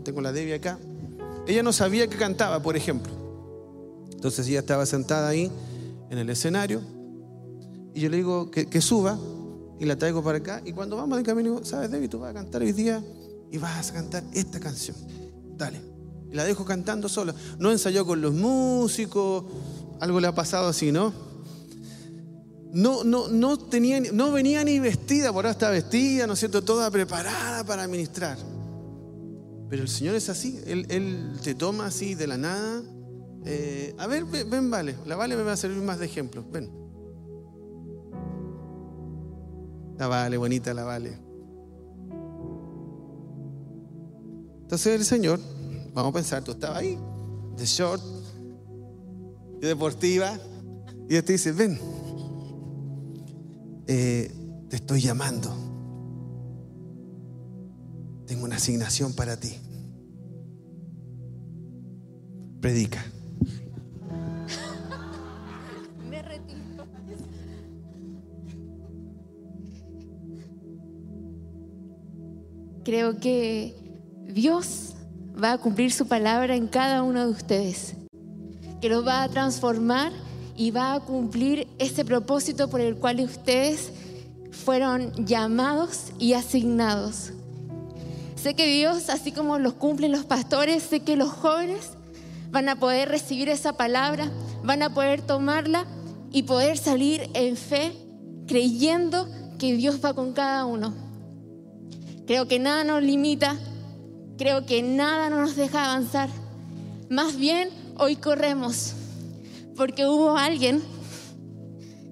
tengo 0.05 0.21
la 0.21 0.33
Debbie 0.33 0.55
acá. 0.55 0.79
Ella 1.47 1.63
no 1.63 1.73
sabía 1.73 2.09
que 2.09 2.17
cantaba, 2.17 2.61
por 2.61 2.77
ejemplo. 2.77 3.13
Entonces 4.13 4.47
ella 4.49 4.61
estaba 4.61 4.87
sentada 4.87 5.29
ahí 5.29 5.51
en 6.11 6.19
el 6.19 6.29
escenario 6.31 6.81
y 7.97 8.01
yo 8.01 8.11
le 8.11 8.19
digo 8.19 8.51
que, 8.51 8.81
suba 8.83 9.19
y 9.79 9.87
la 9.87 9.97
traigo 9.97 10.23
para 10.23 10.39
acá. 10.39 10.61
Y 10.65 10.73
cuando 10.73 10.97
vamos 10.97 11.17
de 11.17 11.25
camino, 11.25 11.53
digo, 11.53 11.65
¿sabes, 11.65 11.91
Debbie? 11.91 12.09
Tú 12.09 12.19
vas 12.19 12.31
a 12.31 12.35
cantar 12.35 12.61
hoy 12.61 12.73
día 12.73 13.03
y 13.51 13.57
vas 13.57 13.91
a 13.91 13.95
cantar 13.95 14.23
esta 14.35 14.61
canción. 14.61 14.97
Dale. 15.57 15.81
Y 16.31 16.35
la 16.35 16.45
dejo 16.45 16.67
cantando 16.67 17.09
sola. 17.09 17.35
No 17.59 17.73
ensayó 17.73 18.05
con 18.05 18.21
los 18.21 18.35
músicos, 18.35 19.45
algo 19.99 20.21
le 20.21 20.27
ha 20.27 20.35
pasado 20.35 20.69
así, 20.69 20.93
¿no? 20.93 21.26
No, 22.77 23.05
no, 23.05 23.29
no, 23.29 24.33
venía 24.33 24.63
ni 24.63 24.79
vestida, 24.79 25.33
por 25.33 25.47
ahora 25.47 25.53
está 25.53 25.71
vestida, 25.71 26.27
¿no 26.27 26.35
es 26.35 26.41
cierto? 26.41 26.61
Toda 26.61 26.91
preparada 26.91 27.65
para 27.65 27.89
ministrar. 27.89 28.37
Pero 29.71 29.81
el 29.81 29.89
Señor 29.89 30.15
es 30.15 30.29
así, 30.29 30.61
Él, 30.67 31.39
te 31.43 31.55
toma 31.55 31.87
así 31.87 32.15
de 32.15 32.27
la 32.27 32.37
nada. 32.37 32.83
Eh, 33.47 33.95
a 33.97 34.07
ver, 34.07 34.27
ven, 34.27 34.71
Vale, 34.71 34.95
la 35.07 35.17
Vale 35.17 35.37
me 35.37 35.43
va 35.43 35.53
a 35.53 35.57
servir 35.57 35.83
más 35.83 35.99
de 35.99 36.05
ejemplo, 36.05 36.45
ven. 36.53 36.71
La 39.97 40.07
Vale, 40.07 40.37
bonita 40.37 40.75
la 40.75 40.85
Vale. 40.85 41.19
Entonces 44.61 45.01
el 45.01 45.07
Señor, 45.07 45.41
vamos 45.95 46.11
a 46.11 46.15
pensar, 46.15 46.45
tú 46.45 46.51
estabas 46.51 46.81
ahí, 46.81 46.99
de 47.57 47.65
short, 47.65 48.03
de 49.61 49.69
deportiva, 49.69 50.39
y 51.09 51.17
Él 51.17 51.25
te 51.25 51.33
dice, 51.33 51.53
ven, 51.53 51.96
eh, 53.87 54.33
te 54.69 54.77
estoy 54.77 55.01
llamando. 55.01 55.51
Tengo 58.27 58.45
una 58.45 58.57
asignación 58.57 59.15
para 59.15 59.39
ti. 59.39 59.57
Predica. 62.61 63.01
Me 66.11 66.23
retiro. 66.23 66.87
Creo 72.85 73.19
que 73.19 73.75
Dios 74.27 74.95
va 75.43 75.53
a 75.53 75.59
cumplir 75.59 75.93
su 75.93 76.09
palabra 76.09 76.57
en 76.57 76.67
cada 76.67 77.03
uno 77.03 77.27
de 77.27 77.33
ustedes, 77.33 77.95
que 78.81 78.89
los 78.89 79.07
va 79.07 79.23
a 79.23 79.29
transformar 79.29 80.13
y 80.57 80.71
va 80.71 80.95
a 80.95 81.01
cumplir 81.01 81.69
ese 81.79 82.05
propósito 82.05 82.69
por 82.69 82.81
el 82.81 82.97
cual 82.97 83.21
ustedes 83.21 83.91
fueron 84.51 85.13
llamados 85.27 86.13
y 86.19 86.33
asignados. 86.33 87.33
Sé 88.37 88.55
que 88.55 88.67
Dios, 88.67 89.11
así 89.11 89.33
como 89.33 89.59
los 89.59 89.75
cumplen 89.75 90.13
los 90.13 90.25
pastores, 90.25 90.83
sé 90.83 91.01
que 91.01 91.17
los 91.17 91.31
jóvenes 91.31 91.91
van 92.51 92.69
a 92.69 92.77
poder 92.77 93.09
recibir 93.09 93.49
esa 93.49 93.75
palabra, 93.75 94.31
van 94.63 94.83
a 94.83 94.95
poder 94.95 95.21
tomarla 95.21 95.85
y 96.33 96.45
poder 96.45 96.79
salir 96.79 97.29
en 97.35 97.57
fe 97.57 97.93
creyendo 98.47 99.29
que 99.59 99.75
Dios 99.75 100.01
va 100.05 100.15
con 100.15 100.33
cada 100.33 100.65
uno. 100.65 100.95
Creo 102.27 102.49
que 102.49 102.59
nada 102.59 102.85
nos 102.85 103.03
limita, 103.03 103.57
creo 104.37 104.67
que 104.67 104.83
nada 104.83 105.31
nos 105.31 105.57
deja 105.57 105.85
avanzar. 105.85 106.29
Más 107.09 107.37
bien, 107.37 107.71
hoy 107.99 108.17
corremos, 108.17 108.95
porque 109.77 110.07
hubo 110.07 110.37
alguien 110.37 110.83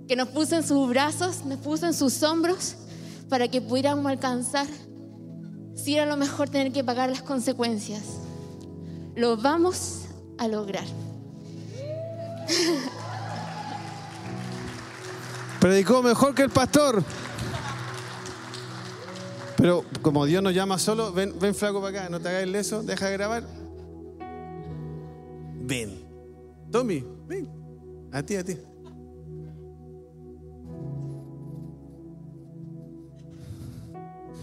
que 0.06 0.16
nos 0.16 0.28
puso 0.28 0.56
en 0.56 0.66
sus 0.66 0.88
brazos, 0.88 1.44
nos 1.44 1.58
puso 1.58 1.86
en 1.86 1.94
sus 1.94 2.22
hombros 2.22 2.76
para 3.28 3.48
que 3.48 3.60
pudiéramos 3.60 4.06
alcanzar, 4.06 4.66
si 5.74 5.96
era 5.96 6.06
lo 6.06 6.16
mejor 6.16 6.48
tener 6.48 6.72
que 6.72 6.84
pagar 6.84 7.10
las 7.10 7.22
consecuencias. 7.22 8.02
Lo 9.16 9.36
vamos 9.36 10.02
a 10.38 10.46
lograr. 10.48 10.84
Predicó 15.60 16.02
mejor 16.02 16.34
que 16.34 16.42
el 16.42 16.50
pastor. 16.50 17.02
Pero 19.56 19.84
como 20.02 20.26
Dios 20.26 20.42
nos 20.42 20.52
llama 20.52 20.78
solo, 20.78 21.12
ven, 21.12 21.32
ven 21.40 21.54
flaco 21.54 21.80
para 21.80 22.00
acá, 22.00 22.10
no 22.10 22.20
te 22.20 22.28
hagas 22.28 22.42
el 22.42 22.52
leso, 22.52 22.82
deja 22.82 23.06
de 23.06 23.12
grabar. 23.14 23.44
Ven. 25.62 26.04
Tommy, 26.70 27.04
ven. 27.26 27.48
A 28.12 28.22
ti, 28.22 28.36
a 28.36 28.44
ti. 28.44 28.56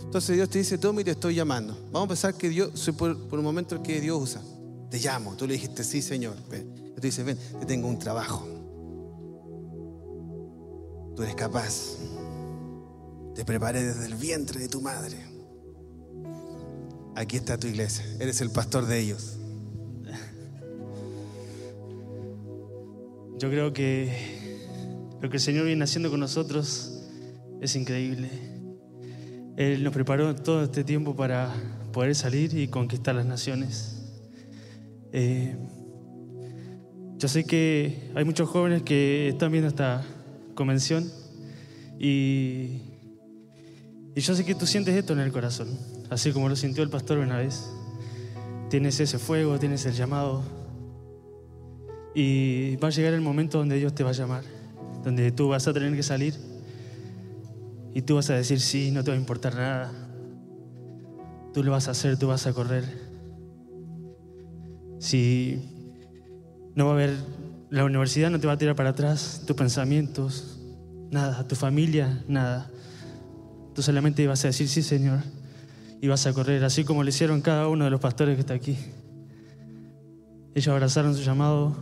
Entonces 0.03 0.35
Dios 0.35 0.49
te 0.49 0.59
dice, 0.59 0.77
Tommy, 0.77 1.05
te 1.05 1.11
estoy 1.11 1.35
llamando. 1.35 1.73
Vamos 1.91 2.05
a 2.05 2.07
pensar 2.09 2.33
que 2.33 2.49
Dios, 2.49 2.91
por, 2.97 3.17
por 3.29 3.39
un 3.39 3.45
momento 3.45 3.75
el 3.75 3.81
que 3.81 4.01
Dios 4.01 4.21
usa. 4.21 4.41
Te 4.89 4.99
llamo. 4.99 5.37
Tú 5.37 5.47
le 5.47 5.53
dijiste, 5.53 5.85
sí, 5.85 6.01
Señor. 6.01 6.35
Ven. 6.49 6.69
Él 6.87 6.95
te 6.95 7.07
dice, 7.07 7.23
ven, 7.23 7.37
te 7.59 7.65
tengo 7.65 7.87
un 7.87 7.97
trabajo. 7.97 8.45
Tú 11.15 11.23
eres 11.23 11.35
capaz. 11.35 11.95
Te 13.35 13.45
preparé 13.45 13.83
desde 13.83 14.05
el 14.05 14.15
vientre 14.15 14.59
de 14.59 14.67
tu 14.67 14.81
madre. 14.81 15.17
Aquí 17.15 17.37
está 17.37 17.57
tu 17.57 17.67
iglesia. 17.67 18.05
Eres 18.19 18.41
el 18.41 18.49
pastor 18.49 18.87
de 18.87 18.99
ellos. 18.99 19.37
Yo 23.41 23.49
creo 23.49 23.73
que 23.73 24.07
lo 25.19 25.27
que 25.31 25.37
el 25.37 25.41
Señor 25.41 25.65
viene 25.65 25.83
haciendo 25.83 26.11
con 26.11 26.19
nosotros 26.19 27.01
es 27.59 27.75
increíble. 27.75 28.29
Él 29.57 29.83
nos 29.83 29.91
preparó 29.91 30.35
todo 30.35 30.63
este 30.63 30.83
tiempo 30.83 31.15
para 31.15 31.51
poder 31.91 32.13
salir 32.13 32.55
y 32.55 32.67
conquistar 32.67 33.15
las 33.15 33.25
naciones. 33.25 33.99
Eh, 35.11 35.55
yo 37.17 37.27
sé 37.27 37.43
que 37.43 38.11
hay 38.13 38.25
muchos 38.25 38.47
jóvenes 38.47 38.83
que 38.83 39.29
están 39.29 39.51
viendo 39.51 39.69
esta 39.69 40.05
convención 40.53 41.11
y, 41.97 42.83
y 44.13 44.21
yo 44.21 44.35
sé 44.35 44.45
que 44.45 44.53
tú 44.53 44.67
sientes 44.67 44.93
esto 44.93 45.13
en 45.13 45.19
el 45.19 45.31
corazón, 45.31 45.67
así 46.11 46.31
como 46.31 46.47
lo 46.47 46.55
sintió 46.55 46.83
el 46.83 46.91
pastor 46.91 47.17
una 47.17 47.37
vez. 47.37 47.67
Tienes 48.69 48.99
ese 48.99 49.17
fuego, 49.17 49.57
tienes 49.57 49.83
el 49.87 49.93
llamado 49.93 50.43
y 52.13 52.75
va 52.77 52.89
a 52.89 52.91
llegar 52.91 53.13
el 53.13 53.21
momento 53.21 53.57
donde 53.57 53.77
Dios 53.77 53.93
te 53.95 54.03
va 54.03 54.09
a 54.09 54.13
llamar, 54.13 54.43
donde 55.03 55.31
tú 55.31 55.49
vas 55.49 55.67
a 55.67 55.73
tener 55.73 55.95
que 55.95 56.03
salir 56.03 56.35
y 57.93 58.01
tú 58.01 58.15
vas 58.15 58.29
a 58.29 58.35
decir 58.35 58.59
sí, 58.59 58.91
no 58.91 59.03
te 59.03 59.11
va 59.11 59.17
a 59.17 59.19
importar 59.19 59.55
nada. 59.55 59.91
Tú 61.53 61.63
lo 61.63 61.71
vas 61.71 61.87
a 61.87 61.91
hacer, 61.91 62.17
tú 62.17 62.27
vas 62.27 62.47
a 62.47 62.53
correr. 62.53 62.85
Si 64.99 65.59
no 66.75 66.85
va 66.85 66.91
a 66.91 66.93
haber, 66.93 67.15
la 67.69 67.83
universidad 67.83 68.29
no 68.29 68.39
te 68.39 68.47
va 68.47 68.53
a 68.53 68.57
tirar 68.57 68.75
para 68.75 68.91
atrás, 68.91 69.43
tus 69.45 69.55
pensamientos, 69.55 70.59
nada, 71.11 71.45
tu 71.47 71.55
familia, 71.55 72.23
nada. 72.27 72.71
Tú 73.75 73.81
solamente 73.81 74.25
vas 74.27 74.43
a 74.45 74.47
decir 74.47 74.69
sí, 74.69 74.81
Señor, 74.81 75.19
y 76.01 76.07
vas 76.07 76.25
a 76.27 76.33
correr, 76.33 76.63
así 76.63 76.85
como 76.85 77.03
lo 77.03 77.09
hicieron 77.09 77.41
cada 77.41 77.67
uno 77.67 77.83
de 77.83 77.91
los 77.91 77.99
pastores 77.99 78.35
que 78.35 78.41
está 78.41 78.53
aquí. 78.53 78.77
Ellos 80.53 80.67
abrazaron 80.69 81.15
su 81.15 81.23
llamado 81.23 81.75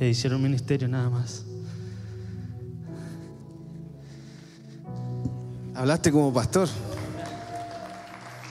e 0.00 0.08
hicieron 0.08 0.42
ministerio 0.42 0.88
nada 0.88 1.10
más. 1.10 1.44
Hablaste 5.74 6.10
como 6.10 6.32
pastor. 6.32 6.68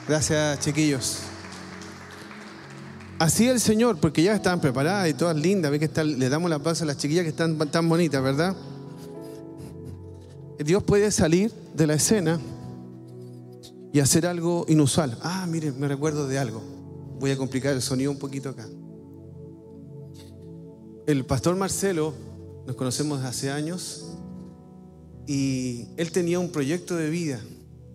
Gracias, 0.08 0.60
chiquillos. 0.60 1.18
Así 3.18 3.48
el 3.48 3.60
Señor, 3.60 3.98
porque 3.98 4.22
ya 4.22 4.34
están 4.34 4.60
preparadas 4.60 5.10
y 5.10 5.14
todas 5.14 5.36
lindas. 5.36 5.70
Ve 5.70 5.78
que 5.78 6.04
le 6.04 6.28
damos 6.28 6.48
la 6.48 6.60
paz 6.60 6.82
a 6.82 6.84
las 6.84 6.96
chiquillas 6.96 7.24
que 7.24 7.30
están 7.30 7.58
tan 7.70 7.88
bonitas, 7.88 8.22
¿verdad? 8.22 8.56
Dios 10.58 10.82
puede 10.82 11.10
salir 11.10 11.52
de 11.74 11.86
la 11.86 11.94
escena 11.94 12.38
y 13.92 14.00
hacer 14.00 14.26
algo 14.26 14.64
inusual. 14.68 15.18
Ah, 15.22 15.46
miren, 15.48 15.78
me 15.78 15.88
recuerdo 15.88 16.28
de 16.28 16.38
algo. 16.38 16.62
Voy 17.18 17.32
a 17.32 17.36
complicar 17.36 17.74
el 17.74 17.82
sonido 17.82 18.10
un 18.10 18.18
poquito 18.18 18.50
acá. 18.50 18.66
El 21.10 21.26
pastor 21.26 21.56
Marcelo, 21.56 22.14
nos 22.68 22.76
conocemos 22.76 23.24
hace 23.24 23.50
años, 23.50 24.16
y 25.26 25.88
él 25.96 26.12
tenía 26.12 26.38
un 26.38 26.52
proyecto 26.52 26.94
de 26.94 27.10
vida. 27.10 27.40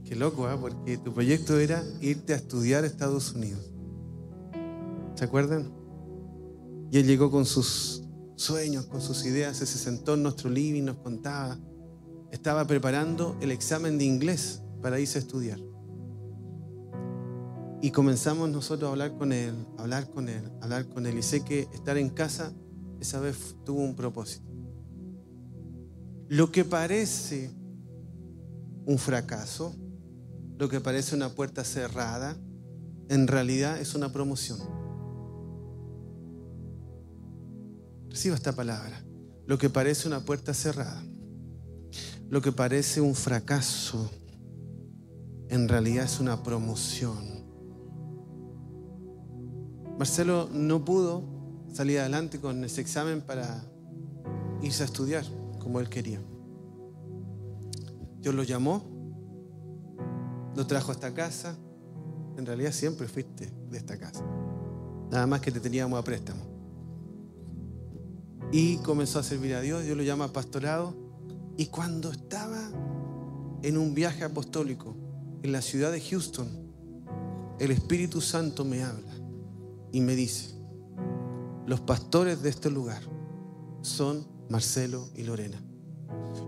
Qué 0.03 0.17
loco, 0.17 0.47
¿ah? 0.47 0.57
porque 0.59 0.97
tu 0.97 1.13
proyecto 1.13 1.57
era 1.57 1.81
irte 2.01 2.33
a 2.33 2.35
estudiar 2.35 2.83
a 2.83 2.87
Estados 2.87 3.31
Unidos. 3.31 3.71
¿Se 5.15 5.23
acuerdan? 5.23 5.71
Y 6.91 6.97
él 6.97 7.07
llegó 7.07 7.31
con 7.31 7.45
sus 7.45 8.03
sueños, 8.35 8.85
con 8.87 8.99
sus 8.99 9.25
ideas, 9.25 9.55
se 9.55 9.65
sentó 9.65 10.15
en 10.15 10.23
nuestro 10.23 10.49
living, 10.49 10.83
nos 10.83 10.97
contaba. 10.97 11.57
Estaba 12.31 12.67
preparando 12.67 13.37
el 13.39 13.51
examen 13.51 13.97
de 13.97 14.03
inglés 14.03 14.61
para 14.81 14.99
irse 14.99 15.19
a 15.19 15.21
estudiar. 15.21 15.59
Y 17.81 17.91
comenzamos 17.91 18.49
nosotros 18.49 18.89
a 18.89 18.91
hablar 18.91 19.17
con 19.17 19.31
él, 19.31 19.55
hablar 19.77 20.09
con 20.09 20.27
él, 20.27 20.51
hablar 20.59 20.89
con 20.89 21.05
él. 21.05 21.17
Y 21.17 21.23
sé 21.23 21.45
que 21.45 21.69
estar 21.73 21.97
en 21.97 22.09
casa 22.09 22.51
esa 23.05 23.19
vez 23.19 23.55
tuvo 23.63 23.81
un 23.81 23.95
propósito. 23.95 24.49
Lo 26.27 26.51
que 26.51 26.65
parece 26.65 27.51
un 28.87 28.97
fracaso, 28.97 29.75
lo 30.57 30.67
que 30.69 30.81
parece 30.81 31.15
una 31.15 31.29
puerta 31.29 31.63
cerrada, 31.63 32.35
en 33.09 33.27
realidad 33.27 33.79
es 33.79 33.93
una 33.93 34.11
promoción. 34.11 34.57
Reciba 38.09 38.35
esta 38.35 38.55
palabra. 38.55 39.05
Lo 39.45 39.59
que 39.59 39.69
parece 39.69 40.07
una 40.07 40.25
puerta 40.25 40.55
cerrada, 40.55 41.03
lo 42.27 42.41
que 42.41 42.51
parece 42.51 43.01
un 43.01 43.13
fracaso, 43.13 44.09
en 45.49 45.69
realidad 45.69 46.05
es 46.05 46.19
una 46.19 46.41
promoción. 46.41 47.45
Marcelo 49.99 50.49
no 50.51 50.83
pudo 50.83 51.34
salir 51.75 51.99
adelante 51.99 52.39
con 52.39 52.63
ese 52.63 52.79
examen 52.79 53.19
para 53.19 53.61
irse 54.61 54.83
a 54.83 54.85
estudiar 54.85 55.25
como 55.59 55.81
él 55.81 55.89
quería. 55.89 56.21
Dios 58.21 58.33
lo 58.33 58.43
llamó, 58.43 58.81
lo 60.55 60.65
trajo 60.65 60.91
a 60.91 60.93
esta 60.93 61.13
casa. 61.13 61.57
En 62.37 62.45
realidad 62.45 62.71
siempre 62.71 63.09
fuiste 63.09 63.51
de 63.69 63.77
esta 63.77 63.99
casa. 63.99 64.23
Nada 65.11 65.27
más 65.27 65.41
que 65.41 65.51
te 65.51 65.59
teníamos 65.59 65.99
a 65.99 66.03
préstamo. 66.03 66.43
Y 68.53 68.77
comenzó 68.77 69.19
a 69.19 69.23
servir 69.23 69.53
a 69.53 69.59
Dios, 69.59 69.83
Dios 69.83 69.97
lo 69.97 70.03
llama 70.03 70.31
pastorado. 70.31 70.95
Y 71.57 71.65
cuando 71.65 72.09
estaba 72.09 72.69
en 73.63 73.77
un 73.77 73.93
viaje 73.93 74.23
apostólico 74.23 74.95
en 75.43 75.51
la 75.51 75.61
ciudad 75.61 75.91
de 75.91 75.99
Houston, 75.99 76.47
el 77.59 77.71
Espíritu 77.71 78.21
Santo 78.21 78.63
me 78.63 78.81
habla 78.81 79.13
y 79.91 79.99
me 79.99 80.15
dice, 80.15 80.54
los 81.65 81.81
pastores 81.81 82.41
de 82.41 82.49
este 82.49 82.69
lugar 82.69 83.01
son 83.81 84.27
Marcelo 84.49 85.09
y 85.15 85.23
Lorena. 85.23 85.61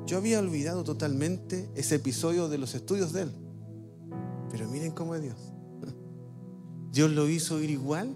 Yo 0.05 0.17
había 0.17 0.39
olvidado 0.39 0.83
totalmente 0.83 1.69
ese 1.75 1.95
episodio 1.95 2.47
de 2.47 2.57
los 2.57 2.75
estudios 2.75 3.13
de 3.13 3.23
él. 3.23 3.31
Pero 4.49 4.67
miren 4.69 4.91
cómo 4.91 5.15
es 5.15 5.21
Dios. 5.21 5.53
Dios 6.91 7.11
lo 7.11 7.27
hizo 7.27 7.59
ir 7.61 7.69
igual. 7.69 8.15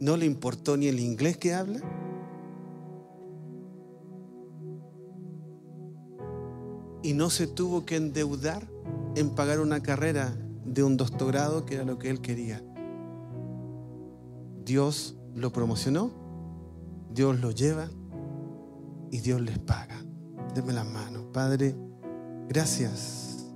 No 0.00 0.16
le 0.16 0.26
importó 0.26 0.76
ni 0.76 0.86
el 0.86 1.00
inglés 1.00 1.36
que 1.36 1.54
habla. 1.54 1.80
Y 7.02 7.12
no 7.12 7.30
se 7.30 7.46
tuvo 7.46 7.84
que 7.84 7.96
endeudar 7.96 8.68
en 9.14 9.30
pagar 9.30 9.60
una 9.60 9.82
carrera 9.82 10.36
de 10.64 10.82
un 10.82 10.96
doctorado 10.96 11.64
que 11.64 11.74
era 11.74 11.84
lo 11.84 11.98
que 11.98 12.10
él 12.10 12.20
quería. 12.20 12.62
Dios 14.68 15.16
lo 15.34 15.50
promocionó, 15.50 16.10
Dios 17.10 17.40
lo 17.40 17.52
lleva 17.52 17.88
y 19.10 19.20
Dios 19.20 19.40
les 19.40 19.58
paga. 19.58 19.96
Denme 20.54 20.74
las 20.74 20.86
manos. 20.86 21.24
Padre, 21.32 21.74
gracias. 22.50 23.46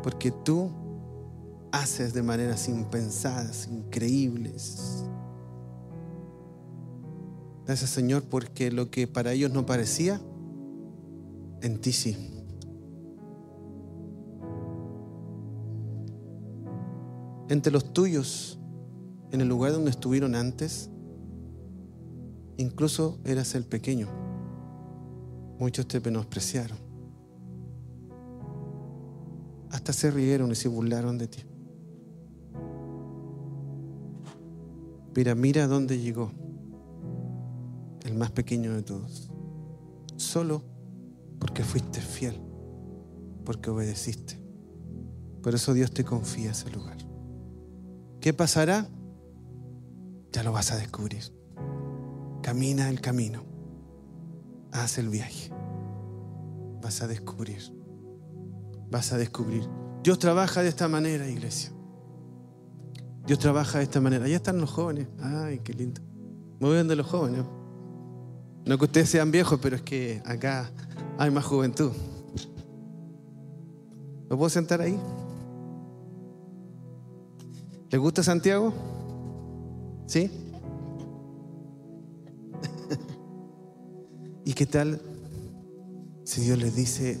Porque 0.00 0.30
tú 0.30 0.70
haces 1.72 2.14
de 2.14 2.22
maneras 2.22 2.68
impensadas, 2.68 3.66
increíbles. 3.66 5.04
Gracias 7.66 7.90
Señor 7.90 8.22
porque 8.22 8.70
lo 8.70 8.92
que 8.92 9.08
para 9.08 9.32
ellos 9.32 9.52
no 9.52 9.66
parecía, 9.66 10.20
en 11.62 11.80
ti 11.80 11.90
sí. 11.90 12.44
Entre 17.48 17.72
los 17.72 17.92
tuyos, 17.92 18.58
en 19.30 19.40
el 19.40 19.48
lugar 19.48 19.72
donde 19.72 19.90
estuvieron 19.90 20.34
antes, 20.34 20.90
incluso 22.56 23.18
eras 23.24 23.54
el 23.54 23.64
pequeño. 23.64 24.08
Muchos 25.58 25.86
te 25.86 26.00
menospreciaron. 26.00 26.78
Hasta 29.70 29.92
se 29.92 30.10
rieron 30.10 30.50
y 30.50 30.54
se 30.54 30.68
burlaron 30.68 31.18
de 31.18 31.28
ti. 31.28 31.44
Mira, 35.14 35.34
mira 35.34 35.66
dónde 35.66 35.98
llegó 35.98 36.30
el 38.04 38.14
más 38.14 38.30
pequeño 38.30 38.72
de 38.74 38.82
todos. 38.82 39.30
Solo 40.16 40.62
porque 41.38 41.64
fuiste 41.64 42.00
fiel, 42.00 42.40
porque 43.44 43.70
obedeciste. 43.70 44.40
Por 45.42 45.54
eso 45.54 45.74
Dios 45.74 45.92
te 45.92 46.04
confía 46.04 46.52
ese 46.52 46.70
lugar. 46.70 46.96
¿Qué 48.20 48.32
pasará? 48.32 48.88
Ya 50.38 50.44
lo 50.44 50.52
vas 50.52 50.70
a 50.70 50.76
descubrir. 50.76 51.24
Camina 52.44 52.88
el 52.90 53.00
camino. 53.00 53.42
Haz 54.70 54.98
el 54.98 55.08
viaje. 55.08 55.50
Vas 56.80 57.02
a 57.02 57.08
descubrir. 57.08 57.60
Vas 58.88 59.12
a 59.12 59.18
descubrir. 59.18 59.68
Dios 60.04 60.20
trabaja 60.20 60.62
de 60.62 60.68
esta 60.68 60.86
manera, 60.86 61.26
iglesia. 61.26 61.72
Dios 63.26 63.40
trabaja 63.40 63.78
de 63.78 63.84
esta 63.84 64.00
manera. 64.00 64.26
Allá 64.26 64.36
están 64.36 64.60
los 64.60 64.70
jóvenes. 64.70 65.08
Ay, 65.20 65.58
qué 65.58 65.72
lindo. 65.72 66.00
Muy 66.60 66.74
bien 66.74 66.86
de 66.86 66.94
los 66.94 67.08
jóvenes. 67.08 67.44
No 68.64 68.78
que 68.78 68.84
ustedes 68.84 69.08
sean 69.08 69.32
viejos, 69.32 69.58
pero 69.60 69.74
es 69.74 69.82
que 69.82 70.22
acá 70.24 70.70
hay 71.18 71.32
más 71.32 71.46
juventud. 71.46 71.90
¿Me 74.30 74.36
puedo 74.36 74.48
sentar 74.48 74.82
ahí? 74.82 75.00
¿Le 77.90 77.98
gusta 77.98 78.22
Santiago? 78.22 78.72
¿Sí? 80.08 80.30
¿Y 84.46 84.54
qué 84.54 84.64
tal 84.64 85.00
si 86.24 86.40
Dios 86.40 86.56
les 86.56 86.74
dice, 86.74 87.20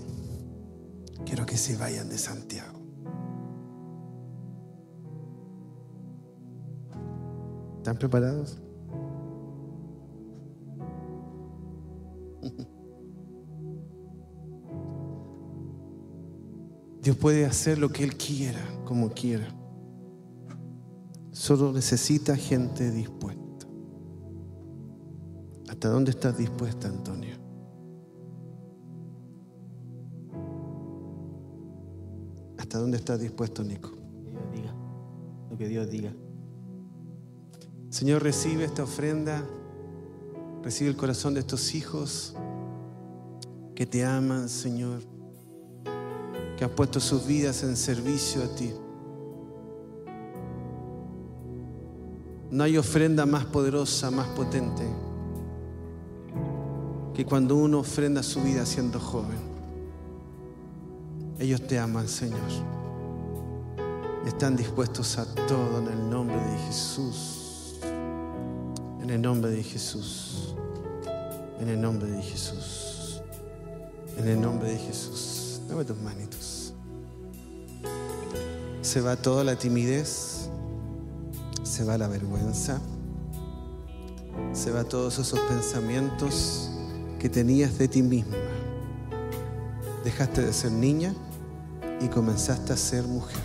quiero 1.26 1.44
que 1.44 1.58
se 1.58 1.76
vayan 1.76 2.08
de 2.08 2.16
Santiago? 2.16 2.78
¿Están 7.76 7.98
preparados? 7.98 8.58
Dios 17.02 17.16
puede 17.18 17.44
hacer 17.44 17.76
lo 17.76 17.90
que 17.90 18.02
Él 18.04 18.16
quiera, 18.16 18.62
como 18.86 19.10
quiera. 19.10 19.46
Solo 21.38 21.72
necesita 21.72 22.34
gente 22.34 22.90
dispuesta. 22.90 23.64
¿Hasta 25.68 25.88
dónde 25.88 26.10
estás 26.10 26.36
dispuesta, 26.36 26.88
Antonio? 26.88 27.36
¿Hasta 32.58 32.80
dónde 32.80 32.96
estás 32.96 33.20
dispuesto, 33.20 33.62
Nico? 33.62 33.92
Que 34.24 34.30
Dios 34.32 34.52
diga. 34.52 34.74
Lo 35.48 35.56
que 35.56 35.68
Dios 35.68 35.88
diga. 35.88 36.12
Señor, 37.88 38.24
recibe 38.24 38.64
esta 38.64 38.82
ofrenda, 38.82 39.46
recibe 40.64 40.90
el 40.90 40.96
corazón 40.96 41.34
de 41.34 41.40
estos 41.40 41.72
hijos 41.76 42.34
que 43.76 43.86
te 43.86 44.04
aman, 44.04 44.48
Señor, 44.48 45.02
que 46.56 46.64
han 46.64 46.74
puesto 46.74 46.98
sus 46.98 47.28
vidas 47.28 47.62
en 47.62 47.76
servicio 47.76 48.42
a 48.42 48.48
ti. 48.56 48.72
No 52.50 52.64
hay 52.64 52.78
ofrenda 52.78 53.26
más 53.26 53.44
poderosa, 53.44 54.10
más 54.10 54.28
potente 54.28 54.84
que 57.18 57.26
cuando 57.26 57.56
uno 57.56 57.80
ofrenda 57.80 58.22
su 58.22 58.40
vida 58.42 58.64
siendo 58.64 59.00
joven. 59.00 59.40
Ellos 61.40 61.66
te 61.66 61.76
aman, 61.76 62.06
Señor. 62.06 62.38
Están 64.24 64.56
dispuestos 64.56 65.18
a 65.18 65.24
todo 65.34 65.78
en 65.78 65.88
el 65.88 66.10
nombre 66.10 66.36
de 66.36 66.58
Jesús. 66.58 67.80
En 69.02 69.10
el 69.10 69.20
nombre 69.20 69.50
de 69.50 69.64
Jesús. 69.64 70.54
En 71.58 71.68
el 71.68 71.80
nombre 71.80 72.08
de 72.08 72.22
Jesús. 72.22 73.20
En 74.16 74.28
el 74.28 74.40
nombre 74.40 74.70
de 74.70 74.78
Jesús. 74.78 75.60
Dame 75.68 75.84
tus 75.84 75.98
manitos. 75.98 76.72
Se 78.80 79.00
va 79.00 79.16
toda 79.16 79.42
la 79.42 79.56
timidez. 79.56 80.37
Se 81.78 81.84
va 81.84 81.96
la 81.96 82.08
vergüenza. 82.08 82.80
Se 84.52 84.72
va 84.72 84.82
todos 84.82 85.16
esos 85.20 85.38
pensamientos 85.38 86.72
que 87.20 87.28
tenías 87.28 87.78
de 87.78 87.86
ti 87.86 88.02
misma. 88.02 88.34
Dejaste 90.02 90.42
de 90.42 90.52
ser 90.52 90.72
niña 90.72 91.14
y 92.00 92.08
comenzaste 92.08 92.72
a 92.72 92.76
ser 92.76 93.04
mujer. 93.04 93.38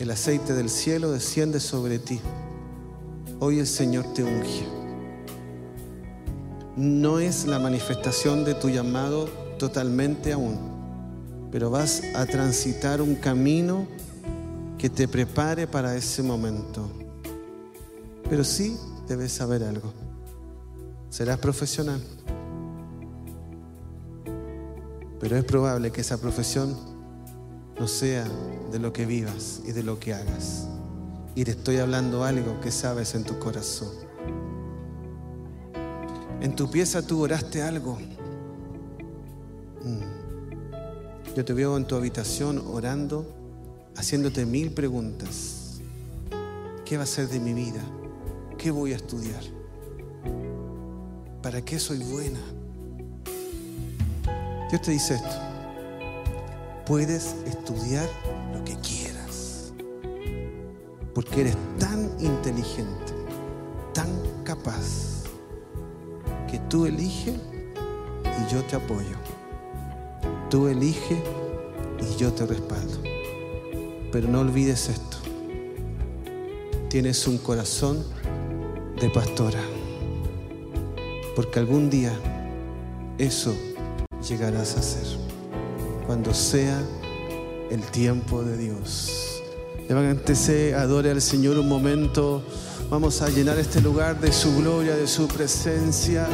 El 0.00 0.10
aceite 0.10 0.54
del 0.54 0.70
cielo 0.70 1.12
desciende 1.12 1.60
sobre 1.60 2.00
ti. 2.00 2.20
Hoy 3.38 3.60
el 3.60 3.68
Señor 3.68 4.12
te 4.12 4.24
unge. 4.24 4.66
No 6.76 7.20
es 7.20 7.46
la 7.46 7.60
manifestación 7.60 8.44
de 8.44 8.54
tu 8.54 8.70
llamado 8.70 9.26
totalmente 9.56 10.32
aún, 10.32 10.58
pero 11.52 11.70
vas 11.70 12.02
a 12.16 12.26
transitar 12.26 13.00
un 13.00 13.14
camino 13.14 13.86
que 14.80 14.88
te 14.88 15.06
prepare 15.06 15.66
para 15.66 15.94
ese 15.94 16.22
momento. 16.22 16.88
Pero 18.30 18.42
sí 18.42 18.78
debes 19.06 19.30
saber 19.30 19.62
algo. 19.62 19.92
Serás 21.10 21.38
profesional. 21.38 22.00
Pero 25.20 25.36
es 25.36 25.44
probable 25.44 25.90
que 25.90 26.00
esa 26.00 26.16
profesión 26.16 26.74
no 27.78 27.86
sea 27.86 28.26
de 28.72 28.78
lo 28.78 28.90
que 28.90 29.04
vivas 29.04 29.60
y 29.66 29.72
de 29.72 29.82
lo 29.82 30.00
que 30.00 30.14
hagas. 30.14 30.66
Y 31.34 31.44
te 31.44 31.50
estoy 31.50 31.76
hablando 31.76 32.24
algo 32.24 32.58
que 32.60 32.70
sabes 32.70 33.14
en 33.14 33.24
tu 33.24 33.38
corazón. 33.38 33.92
En 36.40 36.56
tu 36.56 36.70
pieza 36.70 37.02
tú 37.02 37.20
oraste 37.22 37.62
algo. 37.62 37.98
Mm. 39.84 41.34
Yo 41.36 41.44
te 41.44 41.52
veo 41.52 41.76
en 41.76 41.84
tu 41.84 41.96
habitación 41.96 42.64
orando, 42.66 43.39
haciéndote 44.00 44.46
mil 44.46 44.72
preguntas. 44.72 45.78
¿Qué 46.86 46.96
va 46.96 47.02
a 47.02 47.06
ser 47.06 47.28
de 47.28 47.38
mi 47.38 47.52
vida? 47.52 47.82
¿Qué 48.56 48.70
voy 48.70 48.94
a 48.94 48.96
estudiar? 48.96 49.42
¿Para 51.42 51.62
qué 51.62 51.78
soy 51.78 51.98
buena? 51.98 52.40
Dios 54.70 54.82
te 54.82 54.92
dice 54.92 55.16
esto. 55.16 55.36
Puedes 56.86 57.36
estudiar 57.44 58.08
lo 58.54 58.64
que 58.64 58.74
quieras. 58.76 59.72
Porque 61.14 61.42
eres 61.42 61.56
tan 61.78 62.10
inteligente, 62.20 63.12
tan 63.92 64.08
capaz, 64.44 65.24
que 66.50 66.58
tú 66.70 66.86
eliges 66.86 67.34
y 68.24 68.52
yo 68.52 68.64
te 68.64 68.76
apoyo. 68.76 69.16
Tú 70.48 70.68
eliges 70.68 71.20
y 72.00 72.16
yo 72.16 72.32
te 72.32 72.46
respaldo. 72.46 72.99
Pero 74.12 74.28
no 74.28 74.40
olvides 74.40 74.88
esto. 74.88 75.18
Tienes 76.88 77.26
un 77.26 77.38
corazón 77.38 78.04
de 79.00 79.08
pastora. 79.10 79.60
Porque 81.36 81.58
algún 81.58 81.88
día 81.88 82.12
eso 83.18 83.54
llegarás 84.28 84.76
a 84.76 84.82
ser. 84.82 85.06
Cuando 86.06 86.34
sea 86.34 86.82
el 87.70 87.82
tiempo 87.82 88.42
de 88.42 88.56
Dios. 88.56 89.42
Levántese, 89.88 90.74
adore 90.74 91.10
al 91.10 91.22
Señor 91.22 91.58
un 91.58 91.68
momento. 91.68 92.42
Vamos 92.90 93.22
a 93.22 93.28
llenar 93.28 93.58
este 93.58 93.80
lugar 93.80 94.20
de 94.20 94.32
su 94.32 94.56
gloria, 94.56 94.96
de 94.96 95.06
su 95.06 95.28
presencia. 95.28 96.26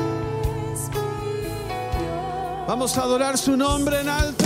Vamos 2.66 2.96
a 2.96 3.02
adorar 3.02 3.36
su 3.36 3.56
nombre 3.56 4.00
en 4.00 4.08
alto. 4.08 4.45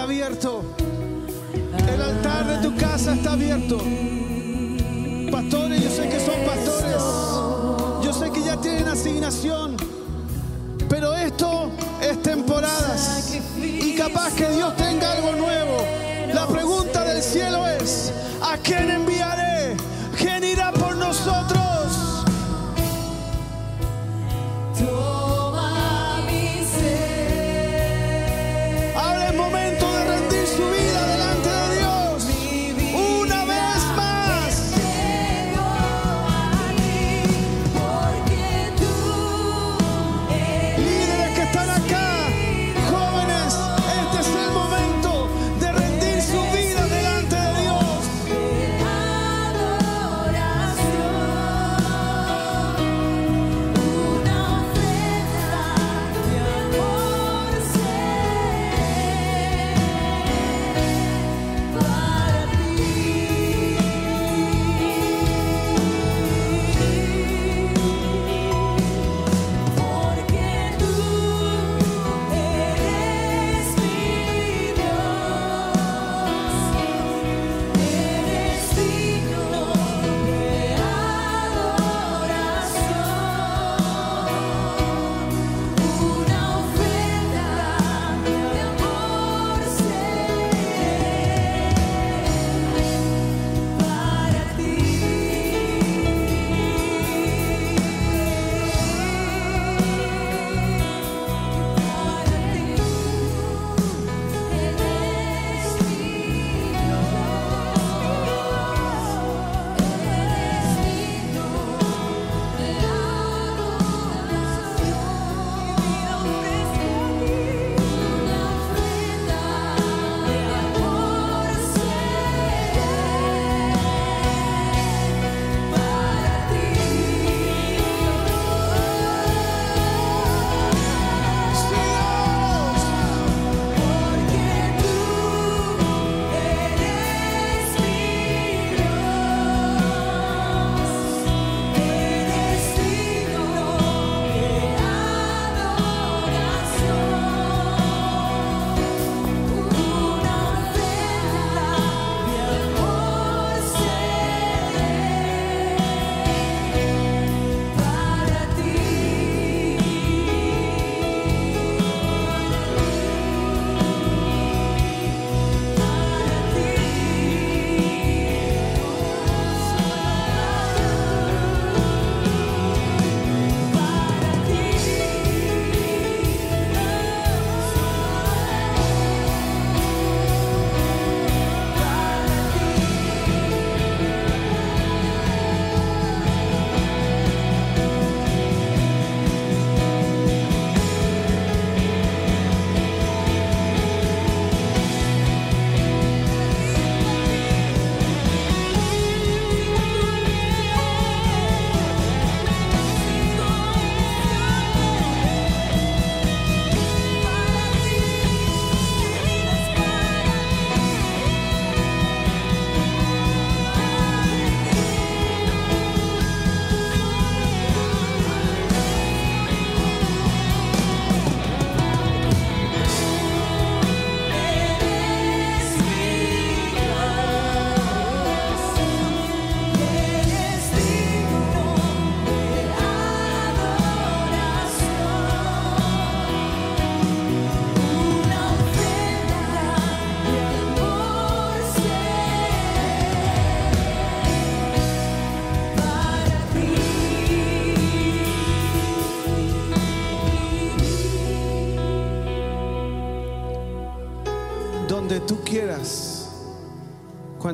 abierto. 0.00 0.59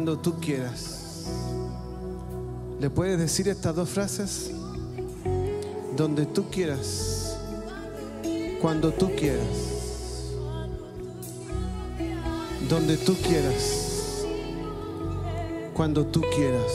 Cuando 0.06 0.22
tú 0.22 0.38
quieras. 0.38 1.24
¿Le 2.78 2.88
puedes 2.90 3.18
decir 3.18 3.48
estas 3.48 3.74
dos 3.74 3.88
frases? 3.88 4.52
Donde 5.96 6.26
tú 6.26 6.48
quieras, 6.48 7.36
cuando 8.62 8.92
tú 8.92 9.10
quieras. 9.16 9.48
Donde 12.68 12.96
tú 12.98 13.16
quieras, 13.16 14.24
cuando 15.74 16.06
tú 16.06 16.22
quieras. 16.36 16.72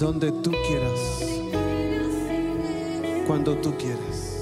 Donde 0.00 0.32
tú 0.32 0.50
quieras, 0.66 1.00
cuando 3.28 3.56
tú 3.58 3.72
quieras. 3.76 4.33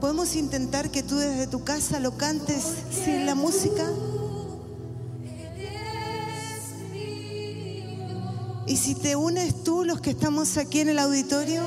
Podemos 0.00 0.36
intentar 0.36 0.90
que 0.90 1.02
tú 1.02 1.16
desde 1.16 1.46
tu 1.46 1.64
casa 1.64 2.00
lo 2.00 2.16
cantes 2.16 2.64
sin 2.90 3.26
la 3.26 3.34
música. 3.34 3.84
Y 8.66 8.76
si 8.76 8.94
te 8.94 9.14
unes 9.14 9.62
tú, 9.62 9.84
los 9.84 10.00
que 10.00 10.10
estamos 10.10 10.56
aquí 10.56 10.80
en 10.80 10.88
el 10.88 10.98
auditorio, 10.98 11.62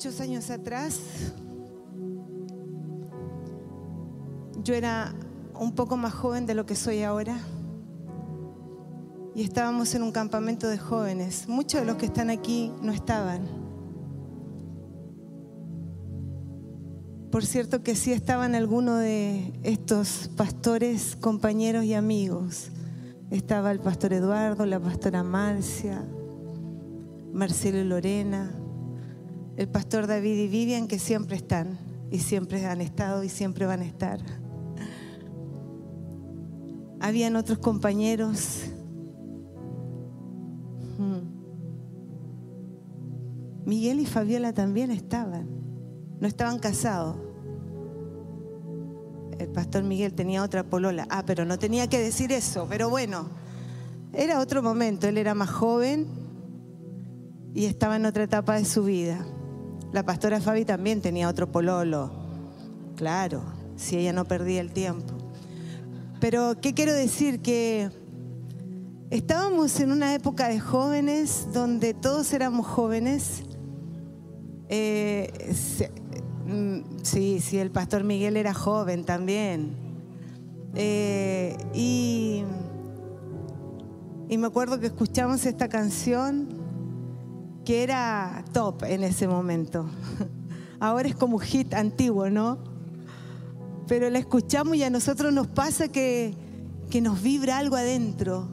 muchos 0.00 0.22
años 0.22 0.48
atrás, 0.48 0.98
yo 4.64 4.72
era 4.72 5.14
un 5.58 5.74
poco 5.74 5.98
más 5.98 6.14
joven 6.14 6.46
de 6.46 6.54
lo 6.54 6.64
que 6.64 6.74
soy 6.74 7.02
ahora. 7.02 7.36
Y 9.34 9.42
estábamos 9.42 9.94
en 9.94 10.02
un 10.02 10.10
campamento 10.10 10.68
de 10.68 10.78
jóvenes. 10.78 11.46
Muchos 11.48 11.82
de 11.82 11.86
los 11.86 11.96
que 11.96 12.06
están 12.06 12.30
aquí 12.30 12.72
no 12.80 12.92
estaban. 12.92 13.46
Por 17.30 17.44
cierto 17.44 17.82
que 17.82 17.94
sí 17.94 18.14
estaban 18.14 18.54
algunos 18.54 19.00
de 19.00 19.52
estos 19.64 20.30
pastores, 20.34 21.14
compañeros 21.14 21.84
y 21.84 21.92
amigos. 21.92 22.70
Estaba 23.30 23.70
el 23.70 23.80
pastor 23.80 24.14
Eduardo, 24.14 24.64
la 24.64 24.80
pastora 24.80 25.22
Marcia, 25.22 26.02
Marcelo 27.34 27.80
y 27.80 27.84
Lorena, 27.84 28.59
el 29.60 29.68
pastor 29.68 30.06
David 30.06 30.38
y 30.38 30.48
Vivian, 30.48 30.88
que 30.88 30.98
siempre 30.98 31.36
están 31.36 31.78
y 32.10 32.20
siempre 32.20 32.64
han 32.64 32.80
estado 32.80 33.22
y 33.22 33.28
siempre 33.28 33.66
van 33.66 33.82
a 33.82 33.84
estar. 33.84 34.18
Habían 36.98 37.36
otros 37.36 37.58
compañeros. 37.58 38.62
Mm. 40.96 41.18
Miguel 43.66 44.00
y 44.00 44.06
Fabiola 44.06 44.54
también 44.54 44.90
estaban. 44.90 45.46
No 46.20 46.26
estaban 46.26 46.58
casados. 46.58 47.18
el 49.38 49.48
pastor 49.48 49.82
Miguel 49.82 50.14
tenía 50.14 50.42
otra 50.42 50.64
polola. 50.64 51.06
Ah, 51.10 51.24
pero 51.26 51.44
no 51.44 51.58
tenía 51.58 51.86
que 51.86 51.98
decir 51.98 52.32
eso, 52.32 52.66
pero 52.66 52.88
bueno, 52.88 53.28
era 54.14 54.40
otro 54.40 54.62
momento, 54.62 55.06
él 55.06 55.18
era 55.18 55.34
más 55.34 55.50
joven 55.50 56.06
y 57.52 57.66
estaba 57.66 57.96
en 57.96 58.06
otra 58.06 58.22
etapa 58.22 58.54
de 58.54 58.64
su 58.64 58.84
vida. 58.84 59.22
La 59.92 60.04
pastora 60.04 60.40
Fabi 60.40 60.64
también 60.64 61.00
tenía 61.00 61.28
otro 61.28 61.50
pololo, 61.50 62.12
claro, 62.96 63.42
si 63.76 63.96
ella 63.96 64.12
no 64.12 64.24
perdía 64.24 64.60
el 64.60 64.72
tiempo. 64.72 65.14
Pero, 66.20 66.60
¿qué 66.60 66.74
quiero 66.74 66.92
decir? 66.92 67.40
Que 67.40 67.90
estábamos 69.10 69.80
en 69.80 69.90
una 69.90 70.14
época 70.14 70.48
de 70.48 70.60
jóvenes 70.60 71.48
donde 71.52 71.92
todos 71.92 72.32
éramos 72.32 72.68
jóvenes. 72.68 73.42
Eh, 74.68 75.52
mm, 76.46 76.78
sí, 77.02 77.40
sí, 77.40 77.58
el 77.58 77.72
pastor 77.72 78.04
Miguel 78.04 78.36
era 78.36 78.54
joven 78.54 79.04
también. 79.04 79.74
Eh, 80.76 81.56
y 81.74 82.44
me 84.38 84.46
acuerdo 84.46 84.78
que 84.78 84.86
escuchamos 84.86 85.44
esta 85.46 85.68
canción 85.68 86.59
que 87.64 87.82
era 87.82 88.44
top 88.52 88.84
en 88.84 89.04
ese 89.04 89.28
momento. 89.28 89.88
Ahora 90.80 91.08
es 91.08 91.14
como 91.14 91.36
un 91.36 91.42
hit 91.42 91.74
antiguo, 91.74 92.30
¿no? 92.30 92.58
Pero 93.86 94.08
la 94.08 94.18
escuchamos 94.18 94.76
y 94.76 94.84
a 94.84 94.90
nosotros 94.90 95.32
nos 95.32 95.46
pasa 95.46 95.88
que, 95.88 96.34
que 96.90 97.00
nos 97.00 97.22
vibra 97.22 97.58
algo 97.58 97.76
adentro. 97.76 98.48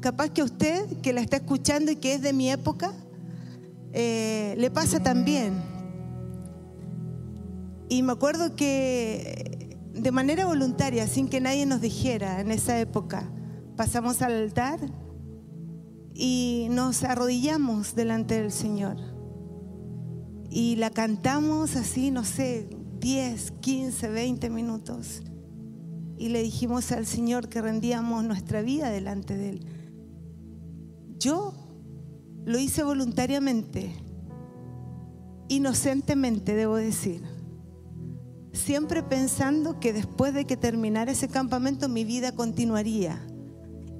Capaz 0.00 0.30
que 0.30 0.42
a 0.42 0.44
usted 0.44 1.00
que 1.00 1.12
la 1.12 1.20
está 1.20 1.36
escuchando 1.36 1.90
y 1.90 1.96
que 1.96 2.14
es 2.14 2.22
de 2.22 2.32
mi 2.32 2.50
época, 2.50 2.92
eh, 3.92 4.54
le 4.58 4.70
pasa 4.70 5.02
también. 5.02 5.54
Y 7.88 8.02
me 8.02 8.12
acuerdo 8.12 8.54
que 8.56 9.78
de 9.94 10.12
manera 10.12 10.46
voluntaria, 10.46 11.06
sin 11.06 11.28
que 11.28 11.40
nadie 11.40 11.66
nos 11.66 11.80
dijera 11.80 12.40
en 12.40 12.50
esa 12.50 12.78
época, 12.78 13.28
pasamos 13.76 14.22
al 14.22 14.32
altar 14.32 14.80
y 16.14 16.68
nos 16.70 17.04
arrodillamos 17.04 17.94
delante 17.94 18.40
del 18.40 18.52
Señor. 18.52 18.96
Y 20.50 20.76
la 20.76 20.90
cantamos 20.90 21.76
así, 21.76 22.10
no 22.10 22.24
sé, 22.24 22.68
10, 23.00 23.52
15, 23.60 24.08
20 24.08 24.50
minutos. 24.50 25.22
Y 26.18 26.28
le 26.28 26.42
dijimos 26.42 26.92
al 26.92 27.06
Señor 27.06 27.48
que 27.48 27.62
rendíamos 27.62 28.24
nuestra 28.24 28.62
vida 28.62 28.90
delante 28.90 29.36
de 29.36 29.48
Él. 29.48 29.66
Yo 31.18 31.54
lo 32.44 32.58
hice 32.58 32.82
voluntariamente, 32.82 33.94
inocentemente, 35.48 36.54
debo 36.54 36.76
decir. 36.76 37.22
Siempre 38.52 39.02
pensando 39.02 39.80
que 39.80 39.92
después 39.94 40.34
de 40.34 40.44
que 40.44 40.58
terminara 40.58 41.12
ese 41.12 41.28
campamento 41.28 41.88
mi 41.88 42.04
vida 42.04 42.32
continuaría. 42.32 43.26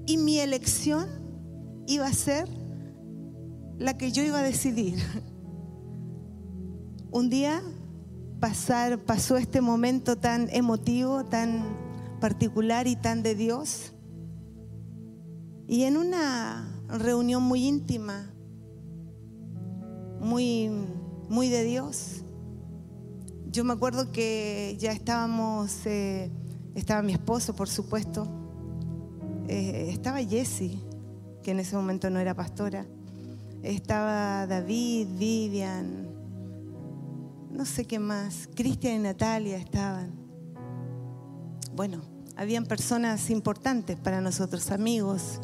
Y 0.06 0.18
mi 0.18 0.39
elección 0.39 1.21
iba 1.86 2.06
a 2.06 2.12
ser 2.12 2.48
la 3.78 3.96
que 3.96 4.12
yo 4.12 4.22
iba 4.22 4.38
a 4.38 4.42
decidir. 4.42 4.98
Un 7.10 7.28
día 7.28 7.62
pasó 8.40 9.36
este 9.36 9.60
momento 9.60 10.16
tan 10.16 10.48
emotivo, 10.50 11.24
tan 11.24 11.76
particular 12.20 12.86
y 12.86 12.96
tan 12.96 13.22
de 13.22 13.34
Dios. 13.34 13.92
Y 15.68 15.84
en 15.84 15.96
una 15.96 16.84
reunión 16.88 17.42
muy 17.42 17.66
íntima, 17.66 18.32
muy, 20.20 20.70
muy 21.28 21.48
de 21.48 21.64
Dios, 21.64 22.22
yo 23.50 23.64
me 23.64 23.74
acuerdo 23.74 24.10
que 24.12 24.76
ya 24.80 24.92
estábamos, 24.92 25.84
eh, 25.84 26.30
estaba 26.74 27.02
mi 27.02 27.12
esposo, 27.12 27.54
por 27.54 27.68
supuesto, 27.68 28.26
eh, 29.46 29.90
estaba 29.90 30.18
Jessie, 30.24 30.80
que 31.43 31.51
en 31.51 31.60
ese 31.60 31.77
momento 31.77 32.10
no 32.10 32.20
era 32.20 32.35
pastora, 32.35 32.86
estaba 33.62 34.47
David, 34.47 35.09
Vivian, 35.19 36.09
no 37.51 37.64
sé 37.64 37.85
qué 37.85 37.98
más, 37.98 38.48
Cristian 38.55 38.94
y 38.94 38.98
Natalia 38.98 39.59
estaban. 39.59 40.10
Bueno, 41.74 42.01
habían 42.36 42.66
personas 42.66 43.31
importantes 43.31 43.98
para 43.98 44.20
nosotros, 44.20 44.70
amigos. 44.70 45.40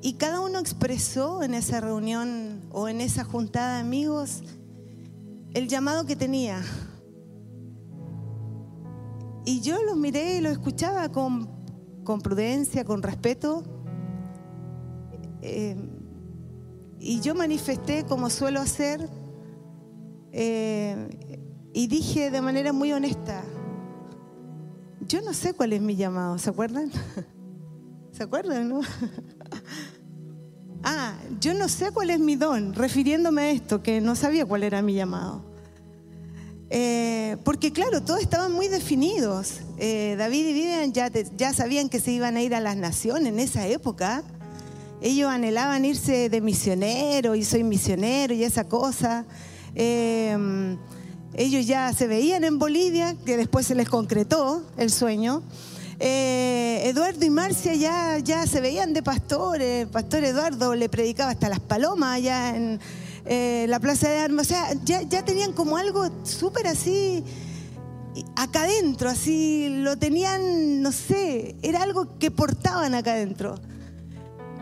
Y 0.00 0.14
cada 0.14 0.40
uno 0.40 0.58
expresó 0.58 1.42
en 1.42 1.54
esa 1.54 1.80
reunión 1.80 2.60
o 2.70 2.88
en 2.88 3.00
esa 3.00 3.24
juntada 3.24 3.76
de 3.76 3.80
amigos 3.80 4.42
el 5.54 5.68
llamado 5.68 6.04
que 6.04 6.16
tenía. 6.16 6.62
Y 9.44 9.60
yo 9.60 9.82
los 9.82 9.96
miré 9.96 10.36
y 10.36 10.40
los 10.40 10.52
escuchaba 10.52 11.10
con, 11.10 11.48
con 12.04 12.20
prudencia, 12.20 12.84
con 12.84 13.02
respeto. 13.02 13.62
Eh, 15.46 15.76
y 16.98 17.20
yo 17.20 17.34
manifesté 17.34 18.04
como 18.04 18.30
suelo 18.30 18.60
hacer 18.60 19.06
eh, 20.32 21.06
y 21.74 21.86
dije 21.86 22.30
de 22.30 22.40
manera 22.40 22.72
muy 22.72 22.94
honesta, 22.94 23.42
yo 25.06 25.20
no 25.20 25.34
sé 25.34 25.52
cuál 25.52 25.74
es 25.74 25.82
mi 25.82 25.96
llamado, 25.96 26.38
¿se 26.38 26.48
acuerdan? 26.48 26.90
¿Se 28.12 28.22
acuerdan, 28.22 28.70
no? 28.70 28.80
ah, 30.82 31.14
yo 31.40 31.52
no 31.52 31.68
sé 31.68 31.92
cuál 31.92 32.08
es 32.08 32.20
mi 32.20 32.36
don, 32.36 32.72
refiriéndome 32.72 33.42
a 33.42 33.50
esto, 33.50 33.82
que 33.82 34.00
no 34.00 34.16
sabía 34.16 34.46
cuál 34.46 34.62
era 34.62 34.80
mi 34.80 34.94
llamado. 34.94 35.44
Eh, 36.70 37.36
porque 37.44 37.70
claro, 37.70 38.02
todos 38.02 38.20
estaban 38.20 38.50
muy 38.50 38.68
definidos. 38.68 39.60
Eh, 39.76 40.16
David 40.16 40.46
y 40.46 40.52
Vivian 40.54 40.92
ya, 40.94 41.10
ya 41.36 41.52
sabían 41.52 41.90
que 41.90 42.00
se 42.00 42.12
iban 42.12 42.36
a 42.36 42.42
ir 42.42 42.54
a 42.54 42.60
las 42.60 42.76
naciones 42.78 43.28
en 43.28 43.40
esa 43.40 43.66
época. 43.66 44.24
Ellos 45.04 45.30
anhelaban 45.30 45.84
irse 45.84 46.30
de 46.30 46.40
misionero 46.40 47.34
y 47.34 47.44
soy 47.44 47.62
misionero 47.62 48.32
y 48.32 48.42
esa 48.42 48.64
cosa. 48.64 49.26
Eh, 49.74 50.34
ellos 51.34 51.66
ya 51.66 51.92
se 51.92 52.06
veían 52.06 52.42
en 52.42 52.58
Bolivia, 52.58 53.14
que 53.26 53.36
después 53.36 53.66
se 53.66 53.74
les 53.74 53.86
concretó 53.86 54.62
el 54.78 54.90
sueño. 54.90 55.42
Eh, 56.00 56.80
Eduardo 56.86 57.22
y 57.22 57.28
Marcia 57.28 57.74
ya, 57.74 58.18
ya 58.20 58.46
se 58.46 58.62
veían 58.62 58.94
de 58.94 59.02
pastores. 59.02 59.86
Pastor 59.88 60.24
Eduardo 60.24 60.74
le 60.74 60.88
predicaba 60.88 61.32
hasta 61.32 61.50
las 61.50 61.60
palomas 61.60 62.16
allá 62.16 62.56
en 62.56 62.80
eh, 63.26 63.66
la 63.68 63.80
Plaza 63.80 64.08
de 64.08 64.16
Armas. 64.20 64.46
O 64.46 64.48
sea, 64.48 64.72
ya, 64.86 65.02
ya 65.02 65.22
tenían 65.22 65.52
como 65.52 65.76
algo 65.76 66.08
súper 66.22 66.66
así 66.66 67.22
acá 68.36 68.62
adentro, 68.62 69.10
así 69.10 69.68
lo 69.82 69.98
tenían, 69.98 70.80
no 70.80 70.92
sé, 70.92 71.56
era 71.60 71.82
algo 71.82 72.16
que 72.18 72.30
portaban 72.30 72.94
acá 72.94 73.12
adentro. 73.12 73.56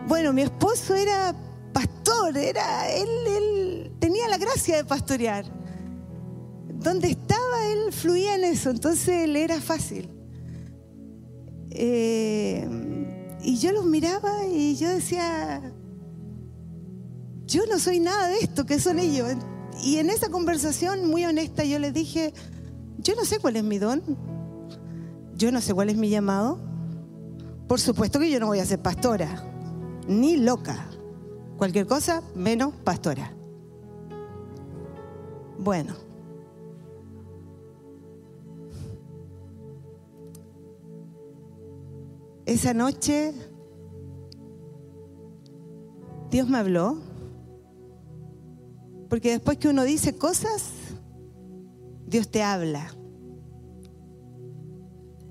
Bueno, 0.09 0.33
mi 0.33 0.43
esposo 0.43 0.95
era 0.95 1.35
pastor, 1.73 2.37
era, 2.37 2.91
él, 2.91 3.09
él 3.27 3.93
tenía 3.99 4.29
la 4.29 4.39
gracia 4.39 4.77
de 4.77 4.85
pastorear. 4.85 5.45
Donde 6.69 7.11
estaba, 7.11 7.66
él 7.66 7.93
fluía 7.93 8.35
en 8.35 8.45
eso, 8.45 8.70
entonces 8.70 9.29
le 9.29 9.45
era 9.45 9.61
fácil. 9.61 10.11
Eh, 11.70 12.69
y 13.43 13.57
yo 13.59 13.73
los 13.73 13.85
miraba 13.85 14.45
y 14.47 14.77
yo 14.77 14.89
decía, 14.89 15.73
yo 17.47 17.62
no 17.66 17.79
soy 17.79 18.01
nada 18.01 18.29
de 18.29 18.39
esto, 18.41 18.66
que 18.66 18.79
son 18.79 18.99
ellos. 18.99 19.29
Y 19.83 19.97
en 19.97 20.11
esa 20.11 20.29
conversación 20.29 21.09
muy 21.09 21.24
honesta 21.24 21.65
yo 21.65 21.79
les 21.79 21.95
dije, 21.95 22.35
yo 22.99 23.15
no 23.15 23.24
sé 23.24 23.39
cuál 23.39 23.57
es 23.57 23.65
mi 23.65 23.79
don, 23.79 24.03
yo 25.35 25.51
no 25.51 25.61
sé 25.61 25.73
cuál 25.74 25.91
es 25.91 25.97
mi 25.97 26.09
llamado. 26.09 26.61
Por 27.69 27.81
supuesto 27.81 28.20
que 28.20 28.31
yo 28.31 28.39
no 28.39 28.49
voy 28.49 28.59
a 28.59 28.66
ser 28.66 28.81
pastora, 28.81 29.52
ni 30.07 30.37
loca. 30.37 30.87
Cualquier 31.57 31.87
cosa 31.87 32.23
menos 32.35 32.74
pastora. 32.85 33.33
Bueno. 35.59 35.95
Esa 42.45 42.74
noche 42.74 43.33
Dios 46.33 46.49
me 46.49 46.57
habló. 46.57 46.97
Porque 49.11 49.33
después 49.33 49.59
que 49.59 49.69
uno 49.69 49.85
dice 49.85 50.16
cosas, 50.16 50.73
Dios 52.07 52.31
te 52.31 52.43
habla. 52.43 52.95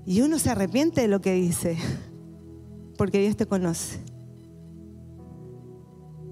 Y 0.06 0.20
uno 0.20 0.38
se 0.38 0.50
arrepiente 0.50 1.00
de 1.00 1.08
lo 1.08 1.20
que 1.20 1.32
dice, 1.34 1.76
porque 2.96 3.18
Dios 3.18 3.36
te 3.36 3.46
conoce. 3.46 3.98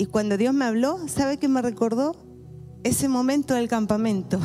Y 0.00 0.06
cuando 0.06 0.38
Dios 0.38 0.54
me 0.54 0.64
habló, 0.64 0.98
¿sabe 1.08 1.36
qué 1.36 1.46
me 1.46 1.60
recordó? 1.60 2.16
Ese 2.84 3.06
momento 3.06 3.52
del 3.52 3.68
campamento, 3.68 4.40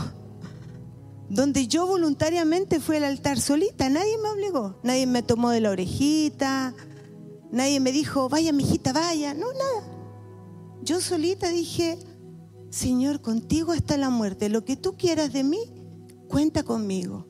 donde 1.29 1.67
yo 1.67 1.87
voluntariamente 1.87 2.81
fui 2.81 2.97
al 2.97 3.05
altar 3.05 3.39
solita, 3.39 3.87
nadie 3.87 4.17
me 4.17 4.31
obligó, 4.31 4.81
nadie 4.83 5.07
me 5.07 5.23
tomó 5.23 5.51
de 5.51 5.61
la 5.61 5.69
orejita, 5.69 6.75
nadie 7.53 7.79
me 7.79 7.93
dijo, 7.93 8.27
vaya, 8.27 8.51
mijita, 8.51 8.91
vaya, 8.91 9.33
no, 9.33 9.47
nada. 9.53 10.77
Yo 10.83 10.99
solita 10.99 11.47
dije, 11.47 11.99
Señor, 12.69 13.21
contigo 13.21 13.71
hasta 13.71 13.95
la 13.95 14.09
muerte, 14.09 14.49
lo 14.49 14.65
que 14.65 14.75
tú 14.75 14.97
quieras 14.97 15.31
de 15.31 15.45
mí, 15.45 15.59
cuenta 16.27 16.63
conmigo. 16.63 17.27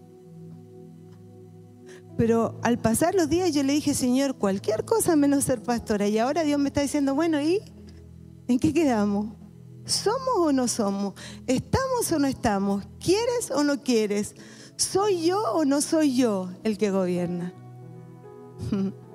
Pero 2.17 2.59
al 2.63 2.79
pasar 2.79 3.13
los 3.13 3.29
días 3.29 3.53
yo 3.53 3.61
le 3.61 3.73
dije, 3.73 3.93
Señor, 3.93 4.39
cualquier 4.39 4.83
cosa 4.83 5.15
menos 5.15 5.43
ser 5.43 5.61
pastora. 5.61 6.07
Y 6.07 6.17
ahora 6.17 6.41
Dios 6.41 6.57
me 6.57 6.69
está 6.69 6.81
diciendo, 6.81 7.13
bueno, 7.13 7.39
¿y 7.39 7.61
en 8.47 8.59
qué 8.59 8.73
quedamos? 8.73 9.27
¿Somos 9.85 10.37
o 10.39 10.51
no 10.51 10.67
somos? 10.67 11.13
¿Estamos 11.45 12.11
o 12.11 12.19
no 12.19 12.27
estamos? 12.27 12.85
¿Quieres 12.99 13.51
o 13.51 13.63
no 13.63 13.81
quieres? 13.83 14.35
¿Soy 14.77 15.27
yo 15.27 15.41
o 15.53 15.63
no 15.63 15.81
soy 15.81 16.15
yo 16.15 16.49
el 16.63 16.77
que 16.77 16.91
gobierna? 16.91 17.53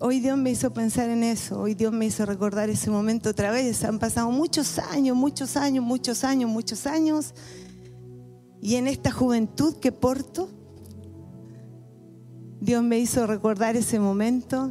Hoy 0.00 0.20
Dios 0.20 0.38
me 0.38 0.50
hizo 0.50 0.72
pensar 0.72 1.08
en 1.08 1.24
eso, 1.24 1.60
hoy 1.60 1.74
Dios 1.74 1.92
me 1.92 2.06
hizo 2.06 2.24
recordar 2.24 2.70
ese 2.70 2.88
momento 2.88 3.30
otra 3.30 3.50
vez. 3.50 3.82
Han 3.82 3.98
pasado 3.98 4.30
muchos 4.30 4.78
años, 4.78 5.16
muchos 5.16 5.56
años, 5.56 5.84
muchos 5.84 6.22
años, 6.22 6.48
muchos 6.48 6.86
años. 6.86 7.34
Y 8.62 8.76
en 8.76 8.86
esta 8.86 9.10
juventud 9.10 9.74
que 9.80 9.90
porto, 9.90 10.48
Dios 12.60 12.84
me 12.84 13.00
hizo 13.00 13.26
recordar 13.26 13.74
ese 13.74 13.98
momento 13.98 14.70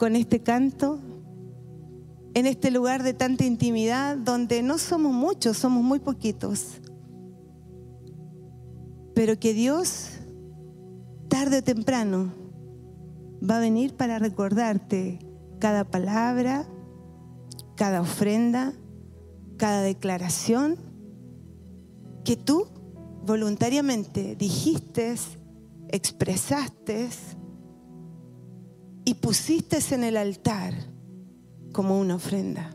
con 0.00 0.16
este 0.16 0.40
canto, 0.40 0.98
en 2.32 2.46
este 2.46 2.70
lugar 2.70 3.02
de 3.02 3.12
tanta 3.12 3.44
intimidad, 3.44 4.16
donde 4.16 4.62
no 4.62 4.78
somos 4.78 5.12
muchos, 5.12 5.58
somos 5.58 5.84
muy 5.84 5.98
poquitos, 5.98 6.80
pero 9.14 9.38
que 9.38 9.52
Dios, 9.52 10.12
tarde 11.28 11.58
o 11.58 11.62
temprano, 11.62 12.32
va 13.46 13.58
a 13.58 13.60
venir 13.60 13.94
para 13.94 14.18
recordarte 14.18 15.18
cada 15.58 15.84
palabra, 15.84 16.66
cada 17.76 18.00
ofrenda, 18.00 18.72
cada 19.58 19.82
declaración 19.82 20.78
que 22.24 22.38
tú 22.38 22.68
voluntariamente 23.26 24.34
dijiste, 24.34 25.16
expresaste 25.88 27.10
y 29.10 29.14
pusiste 29.14 29.80
en 29.92 30.04
el 30.04 30.16
altar 30.16 30.72
como 31.72 31.98
una 31.98 32.14
ofrenda. 32.14 32.70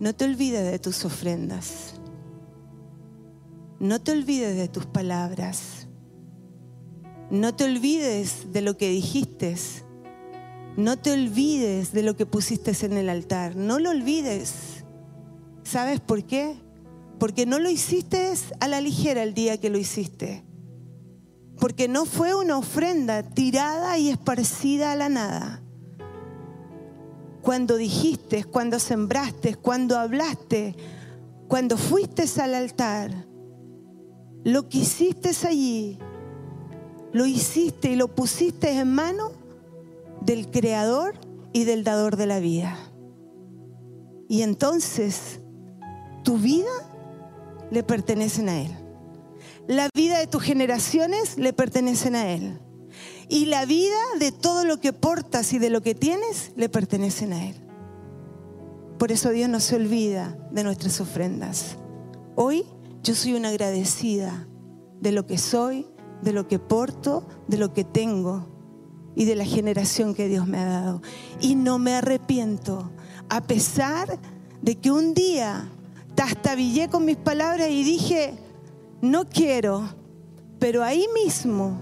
No 0.00 0.14
te 0.14 0.24
olvides 0.24 0.64
de 0.70 0.78
tus 0.78 1.04
ofrendas. 1.04 2.00
No 3.80 4.00
te 4.00 4.12
olvides 4.12 4.56
de 4.56 4.68
tus 4.68 4.86
palabras. 4.86 5.88
No 7.30 7.54
te 7.54 7.64
olvides 7.64 8.50
de 8.50 8.62
lo 8.62 8.78
que 8.78 8.88
dijiste. 8.88 9.56
No 10.78 10.98
te 10.98 11.12
olvides 11.12 11.92
de 11.92 12.02
lo 12.02 12.16
que 12.16 12.24
pusiste 12.24 12.72
en 12.86 12.94
el 12.94 13.10
altar. 13.10 13.56
No 13.56 13.78
lo 13.78 13.90
olvides. 13.90 14.86
¿Sabes 15.64 16.00
por 16.00 16.24
qué? 16.24 16.54
Porque 17.18 17.44
no 17.44 17.58
lo 17.58 17.68
hiciste 17.68 18.32
a 18.58 18.68
la 18.68 18.80
ligera 18.80 19.22
el 19.22 19.34
día 19.34 19.60
que 19.60 19.68
lo 19.68 19.76
hiciste. 19.76 20.44
Porque 21.62 21.86
no 21.86 22.06
fue 22.06 22.34
una 22.34 22.58
ofrenda 22.58 23.22
tirada 23.22 23.96
y 23.96 24.08
esparcida 24.08 24.90
a 24.90 24.96
la 24.96 25.08
nada. 25.08 25.62
Cuando 27.40 27.76
dijiste, 27.76 28.42
cuando 28.42 28.80
sembraste, 28.80 29.54
cuando 29.54 29.96
hablaste, 29.96 30.74
cuando 31.46 31.76
fuiste 31.76 32.24
al 32.42 32.56
altar, 32.56 33.12
lo 34.42 34.68
que 34.68 34.78
hiciste 34.78 35.30
allí, 35.46 36.00
lo 37.12 37.26
hiciste 37.26 37.92
y 37.92 37.94
lo 37.94 38.08
pusiste 38.08 38.76
en 38.76 38.92
mano 38.92 39.30
del 40.20 40.50
creador 40.50 41.14
y 41.52 41.62
del 41.62 41.84
dador 41.84 42.16
de 42.16 42.26
la 42.26 42.40
vida. 42.40 42.76
Y 44.28 44.42
entonces 44.42 45.38
tu 46.24 46.38
vida 46.38 46.72
le 47.70 47.84
pertenecen 47.84 48.48
a 48.48 48.62
Él. 48.62 48.81
La 49.68 49.88
vida 49.94 50.18
de 50.18 50.26
tus 50.26 50.42
generaciones 50.42 51.38
le 51.38 51.52
pertenecen 51.52 52.16
a 52.16 52.30
Él. 52.30 52.58
Y 53.28 53.46
la 53.46 53.64
vida 53.64 53.96
de 54.18 54.32
todo 54.32 54.64
lo 54.64 54.78
que 54.80 54.92
portas 54.92 55.52
y 55.52 55.58
de 55.58 55.70
lo 55.70 55.82
que 55.82 55.94
tienes 55.94 56.52
le 56.56 56.68
pertenecen 56.68 57.32
a 57.32 57.48
Él. 57.48 57.56
Por 58.98 59.12
eso 59.12 59.30
Dios 59.30 59.48
no 59.48 59.60
se 59.60 59.76
olvida 59.76 60.36
de 60.50 60.64
nuestras 60.64 61.00
ofrendas. 61.00 61.76
Hoy 62.34 62.64
yo 63.02 63.14
soy 63.14 63.34
una 63.34 63.48
agradecida 63.48 64.46
de 65.00 65.12
lo 65.12 65.26
que 65.26 65.38
soy, 65.38 65.86
de 66.22 66.32
lo 66.32 66.46
que 66.46 66.58
porto, 66.58 67.26
de 67.48 67.58
lo 67.58 67.72
que 67.72 67.84
tengo 67.84 68.48
y 69.16 69.24
de 69.24 69.36
la 69.36 69.44
generación 69.44 70.14
que 70.14 70.28
Dios 70.28 70.46
me 70.46 70.58
ha 70.58 70.64
dado. 70.64 71.02
Y 71.40 71.54
no 71.54 71.78
me 71.78 71.94
arrepiento, 71.94 72.92
a 73.28 73.42
pesar 73.42 74.18
de 74.60 74.76
que 74.76 74.90
un 74.90 75.14
día 75.14 75.68
tastabillé 76.14 76.88
con 76.88 77.04
mis 77.04 77.16
palabras 77.16 77.70
y 77.70 77.82
dije, 77.82 78.34
no 79.02 79.28
quiero, 79.28 79.82
pero 80.58 80.82
ahí 80.82 81.06
mismo 81.12 81.78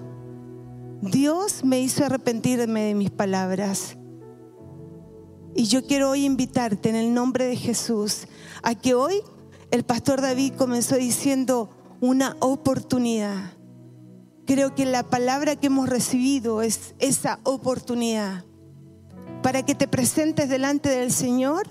Dios 1.02 1.62
me 1.64 1.78
hizo 1.80 2.05
arrepentirme 2.05 2.82
de 2.82 2.94
mis 2.94 3.10
palabras. 3.10 3.97
Y 5.55 5.64
yo 5.64 5.86
quiero 5.86 6.10
hoy 6.10 6.24
invitarte 6.24 6.88
en 6.88 6.97
el 6.97 7.12
nombre 7.12 7.44
de 7.44 7.56
Jesús 7.56 8.26
a 8.62 8.74
que 8.74 8.94
hoy 8.94 9.20
el 9.70 9.84
pastor 9.84 10.22
David 10.22 10.55
comenzó 10.56 10.97
diciendo 10.97 11.70
una 12.01 12.36
oportunidad. 12.40 13.52
Creo 14.47 14.74
que 14.74 14.86
la 14.86 15.02
palabra 15.02 15.56
que 15.56 15.66
hemos 15.66 15.88
recibido 15.88 16.62
es 16.62 16.94
esa 16.98 17.38
oportunidad 17.44 18.44
para 19.42 19.62
que 19.64 19.74
te 19.74 19.88
presentes 19.88 20.48
delante 20.48 20.88
del 20.88 21.12
Señor 21.12 21.68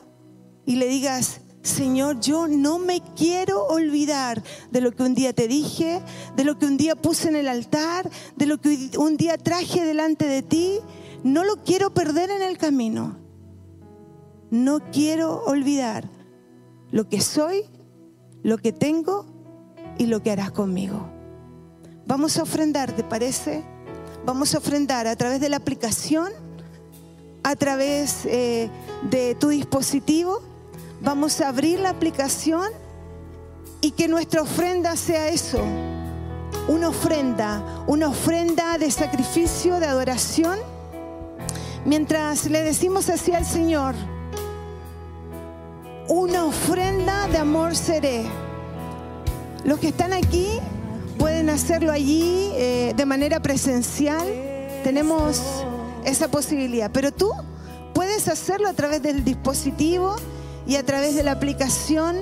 y 0.65 0.75
le 0.75 0.87
digas, 0.87 1.41
Señor, 1.69 2.19
yo 2.19 2.47
no 2.47 2.79
me 2.79 2.99
quiero 3.15 3.65
olvidar 3.67 4.41
de 4.71 4.81
lo 4.81 4.91
que 4.91 5.03
un 5.03 5.13
día 5.13 5.33
te 5.33 5.47
dije, 5.47 6.01
de 6.35 6.43
lo 6.43 6.57
que 6.57 6.65
un 6.65 6.77
día 6.77 6.95
puse 6.95 7.29
en 7.29 7.35
el 7.35 7.47
altar, 7.47 8.09
de 8.35 8.47
lo 8.47 8.59
que 8.59 8.89
un 8.97 9.17
día 9.17 9.37
traje 9.37 9.85
delante 9.85 10.25
de 10.25 10.41
ti. 10.41 10.79
No 11.23 11.43
lo 11.43 11.63
quiero 11.63 11.93
perder 11.93 12.31
en 12.31 12.41
el 12.41 12.57
camino. 12.57 13.17
No 14.49 14.79
quiero 14.91 15.43
olvidar 15.45 16.09
lo 16.91 17.07
que 17.07 17.21
soy, 17.21 17.63
lo 18.41 18.57
que 18.57 18.73
tengo 18.73 19.27
y 19.99 20.07
lo 20.07 20.23
que 20.23 20.31
harás 20.31 20.51
conmigo. 20.51 21.07
Vamos 22.07 22.37
a 22.37 22.43
ofrendar, 22.43 22.93
¿te 22.93 23.03
parece? 23.03 23.63
Vamos 24.25 24.55
a 24.55 24.57
ofrendar 24.57 25.05
a 25.05 25.15
través 25.15 25.39
de 25.39 25.49
la 25.49 25.57
aplicación, 25.57 26.31
a 27.43 27.55
través 27.55 28.25
eh, 28.25 28.71
de 29.11 29.35
tu 29.35 29.49
dispositivo. 29.49 30.48
Vamos 31.01 31.39
a 31.39 31.47
abrir 31.47 31.79
la 31.79 31.91
aplicación 31.91 32.69
y 33.79 33.91
que 33.91 34.09
nuestra 34.09 34.41
ofrenda 34.41 34.97
sea 34.97 35.29
eso, 35.29 35.63
una 36.67 36.89
ofrenda, 36.89 37.83
una 37.87 38.09
ofrenda 38.09 38.77
de 38.77 38.91
sacrificio, 38.91 39.79
de 39.79 39.85
adoración, 39.85 40.59
mientras 41.85 42.45
le 42.45 42.63
decimos 42.63 43.09
así 43.09 43.31
al 43.31 43.45
Señor, 43.45 43.95
una 46.09 46.43
ofrenda 46.43 47.29
de 47.29 47.37
amor 47.37 47.77
seré. 47.77 48.25
Los 49.63 49.79
que 49.79 49.89
están 49.89 50.11
aquí 50.11 50.59
pueden 51.17 51.49
hacerlo 51.49 51.93
allí 51.93 52.51
eh, 52.55 52.93
de 52.93 53.05
manera 53.05 53.41
presencial, 53.41 54.27
tenemos 54.83 55.41
esa 56.03 56.27
posibilidad, 56.29 56.91
pero 56.91 57.13
tú 57.13 57.31
puedes 57.93 58.27
hacerlo 58.27 58.67
a 58.67 58.73
través 58.73 59.01
del 59.01 59.23
dispositivo 59.23 60.17
y 60.69 60.75
a 60.75 60.85
través 60.85 61.15
de 61.15 61.23
la 61.23 61.31
aplicación 61.31 62.17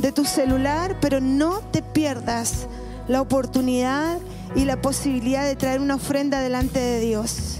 de 0.00 0.10
tu 0.10 0.24
celular, 0.24 0.96
pero 1.00 1.20
no 1.20 1.60
te 1.70 1.80
pierdas 1.80 2.66
la 3.06 3.20
oportunidad 3.20 4.18
y 4.56 4.64
la 4.64 4.82
posibilidad 4.82 5.44
de 5.44 5.54
traer 5.54 5.80
una 5.80 5.94
ofrenda 5.94 6.40
delante 6.40 6.80
de 6.80 6.98
Dios. 6.98 7.58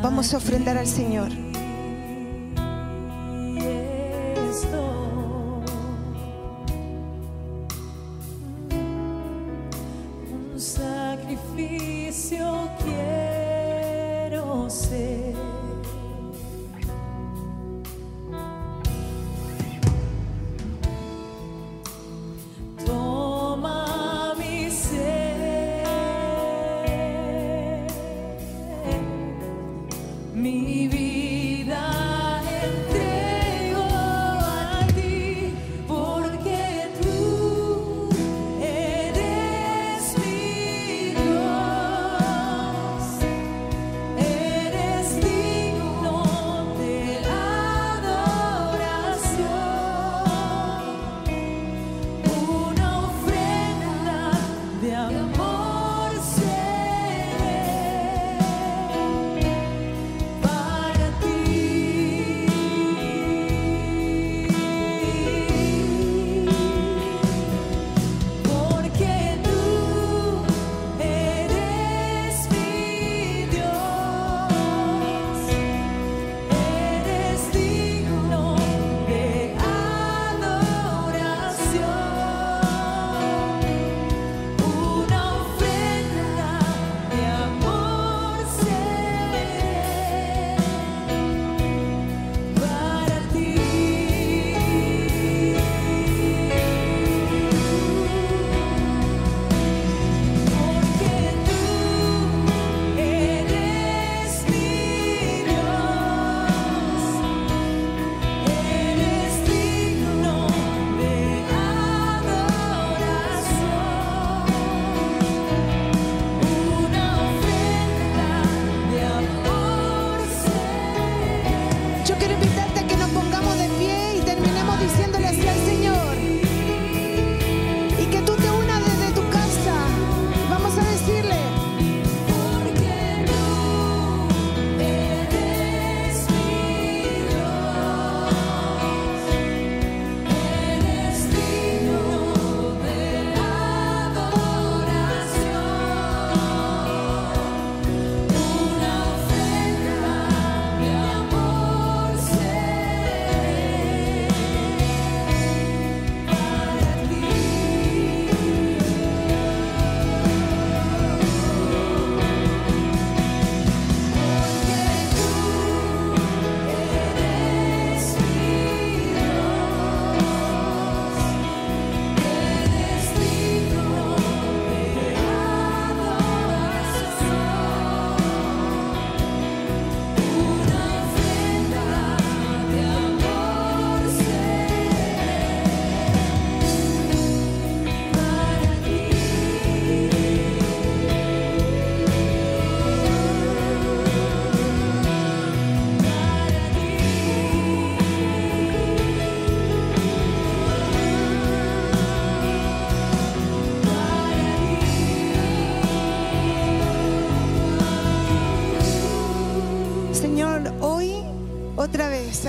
Vamos 0.00 0.32
a 0.34 0.36
ofrendar 0.36 0.78
al 0.78 0.86
Señor. 0.86 1.41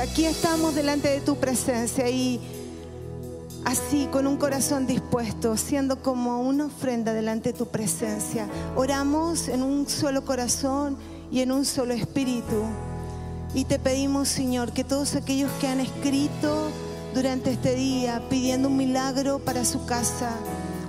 Aquí 0.01 0.25
estamos 0.25 0.73
delante 0.73 1.07
de 1.07 1.21
tu 1.21 1.35
presencia 1.35 2.09
y 2.09 2.41
así, 3.63 4.07
con 4.11 4.25
un 4.25 4.37
corazón 4.37 4.87
dispuesto, 4.87 5.55
siendo 5.55 6.01
como 6.01 6.41
una 6.41 6.65
ofrenda 6.65 7.13
delante 7.13 7.51
de 7.51 7.57
tu 7.59 7.67
presencia. 7.67 8.47
Oramos 8.75 9.49
en 9.49 9.61
un 9.61 9.87
solo 9.87 10.25
corazón 10.25 10.97
y 11.31 11.41
en 11.41 11.51
un 11.51 11.63
solo 11.63 11.93
espíritu. 11.93 12.63
Y 13.53 13.65
te 13.65 13.77
pedimos, 13.77 14.29
Señor, 14.29 14.73
que 14.73 14.83
todos 14.83 15.13
aquellos 15.15 15.51
que 15.61 15.67
han 15.67 15.79
escrito 15.79 16.69
durante 17.13 17.51
este 17.51 17.75
día 17.75 18.23
pidiendo 18.29 18.69
un 18.69 18.77
milagro 18.77 19.37
para 19.39 19.63
su 19.63 19.85
casa, 19.85 20.31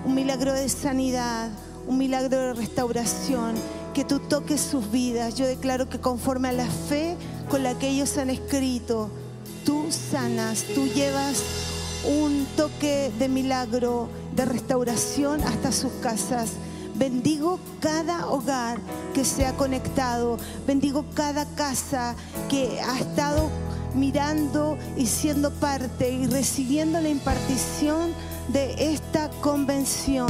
un 0.07 0.15
milagro 0.15 0.55
de 0.55 0.67
sanidad, 0.71 1.51
un 1.87 1.99
milagro 1.99 2.39
de 2.39 2.55
restauración, 2.55 3.55
que 3.93 4.05
tú 4.05 4.19
toques 4.19 4.63
sus 4.63 4.91
vidas. 4.91 5.35
Yo 5.35 5.47
declaro 5.47 5.91
que 5.91 6.01
conforme 6.01 6.49
a 6.49 6.53
la 6.53 6.67
fe 6.67 7.17
con 7.55 7.63
la 7.63 7.79
que 7.79 7.89
ellos 7.89 8.19
han 8.19 8.31
escrito, 8.31 9.09
tú 9.65 9.87
sanas, 9.89 10.65
tú 10.75 10.89
llevas 10.89 11.41
un 12.05 12.49
toque 12.57 13.13
de 13.17 13.29
milagro, 13.29 14.09
de 14.35 14.45
restauración 14.45 15.41
hasta 15.41 15.71
sus 15.71 15.93
casas. 16.03 16.55
Bendigo 16.97 17.61
cada 17.79 18.27
hogar 18.27 18.79
que 19.15 19.25
se 19.25 19.47
ha 19.47 19.53
conectado. 19.53 20.37
Bendigo 20.67 21.05
cada 21.15 21.47
casa 21.55 22.17
que 22.49 22.81
ha 22.81 22.99
estado 22.99 23.49
mirando 23.95 24.77
y 24.97 25.07
siendo 25.07 25.53
parte 25.53 26.11
y 26.11 26.27
recibiendo 26.27 27.01
la 27.01 27.09
impartición 27.09 28.15
de 28.49 28.95
esta 28.95 29.31
convención. 29.43 30.27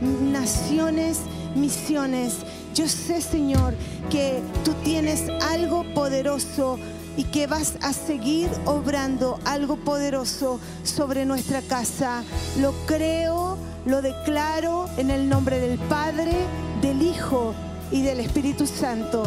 Naciones, 0.00 1.18
misiones. 1.56 2.34
Yo 2.74 2.88
sé, 2.88 3.20
Señor, 3.20 3.74
que 4.10 4.40
tú 4.64 4.72
tienes 4.84 5.24
algo 5.50 5.84
poderoso 5.94 6.78
y 7.16 7.24
que 7.24 7.48
vas 7.48 7.74
a 7.82 7.92
seguir 7.92 8.48
obrando 8.64 9.40
algo 9.44 9.76
poderoso 9.76 10.60
sobre 10.84 11.26
nuestra 11.26 11.62
casa. 11.62 12.22
Lo 12.60 12.72
creo, 12.86 13.58
lo 13.86 14.02
declaro 14.02 14.88
en 14.96 15.10
el 15.10 15.28
nombre 15.28 15.58
del 15.58 15.78
Padre, 15.80 16.32
del 16.80 17.02
Hijo 17.02 17.54
y 17.90 18.02
del 18.02 18.20
Espíritu 18.20 18.66
Santo. 18.68 19.24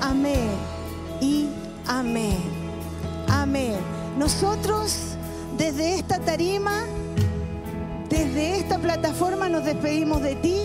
Amén 0.00 0.50
y 1.20 1.46
amén. 1.86 2.38
Amén. 3.28 3.76
Nosotros 4.18 5.10
desde 5.56 5.96
esta 5.96 6.18
tarima, 6.18 6.82
desde 8.08 8.58
esta 8.58 8.78
plataforma 8.78 9.48
nos 9.48 9.64
despedimos 9.64 10.20
de 10.20 10.34
ti. 10.34 10.56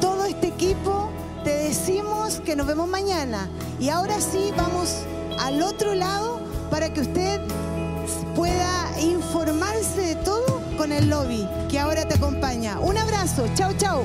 Todo 0.00 0.24
este 0.24 0.48
equipo 0.48 1.10
te 1.44 1.50
decimos 1.50 2.40
que 2.44 2.56
nos 2.56 2.66
vemos 2.66 2.88
mañana. 2.88 3.48
Y 3.78 3.88
ahora 3.88 4.20
sí 4.20 4.52
vamos 4.56 5.04
al 5.38 5.62
otro 5.62 5.94
lado 5.94 6.40
para 6.70 6.92
que 6.92 7.00
usted 7.00 7.40
pueda 8.34 8.90
informarse 9.00 10.00
de 10.00 10.14
todo 10.16 10.60
con 10.76 10.92
el 10.92 11.08
lobby 11.08 11.48
que 11.68 11.78
ahora 11.78 12.06
te 12.06 12.14
acompaña. 12.14 12.78
Un 12.80 12.96
abrazo. 12.96 13.46
Chau, 13.54 13.72
chau. 13.74 14.04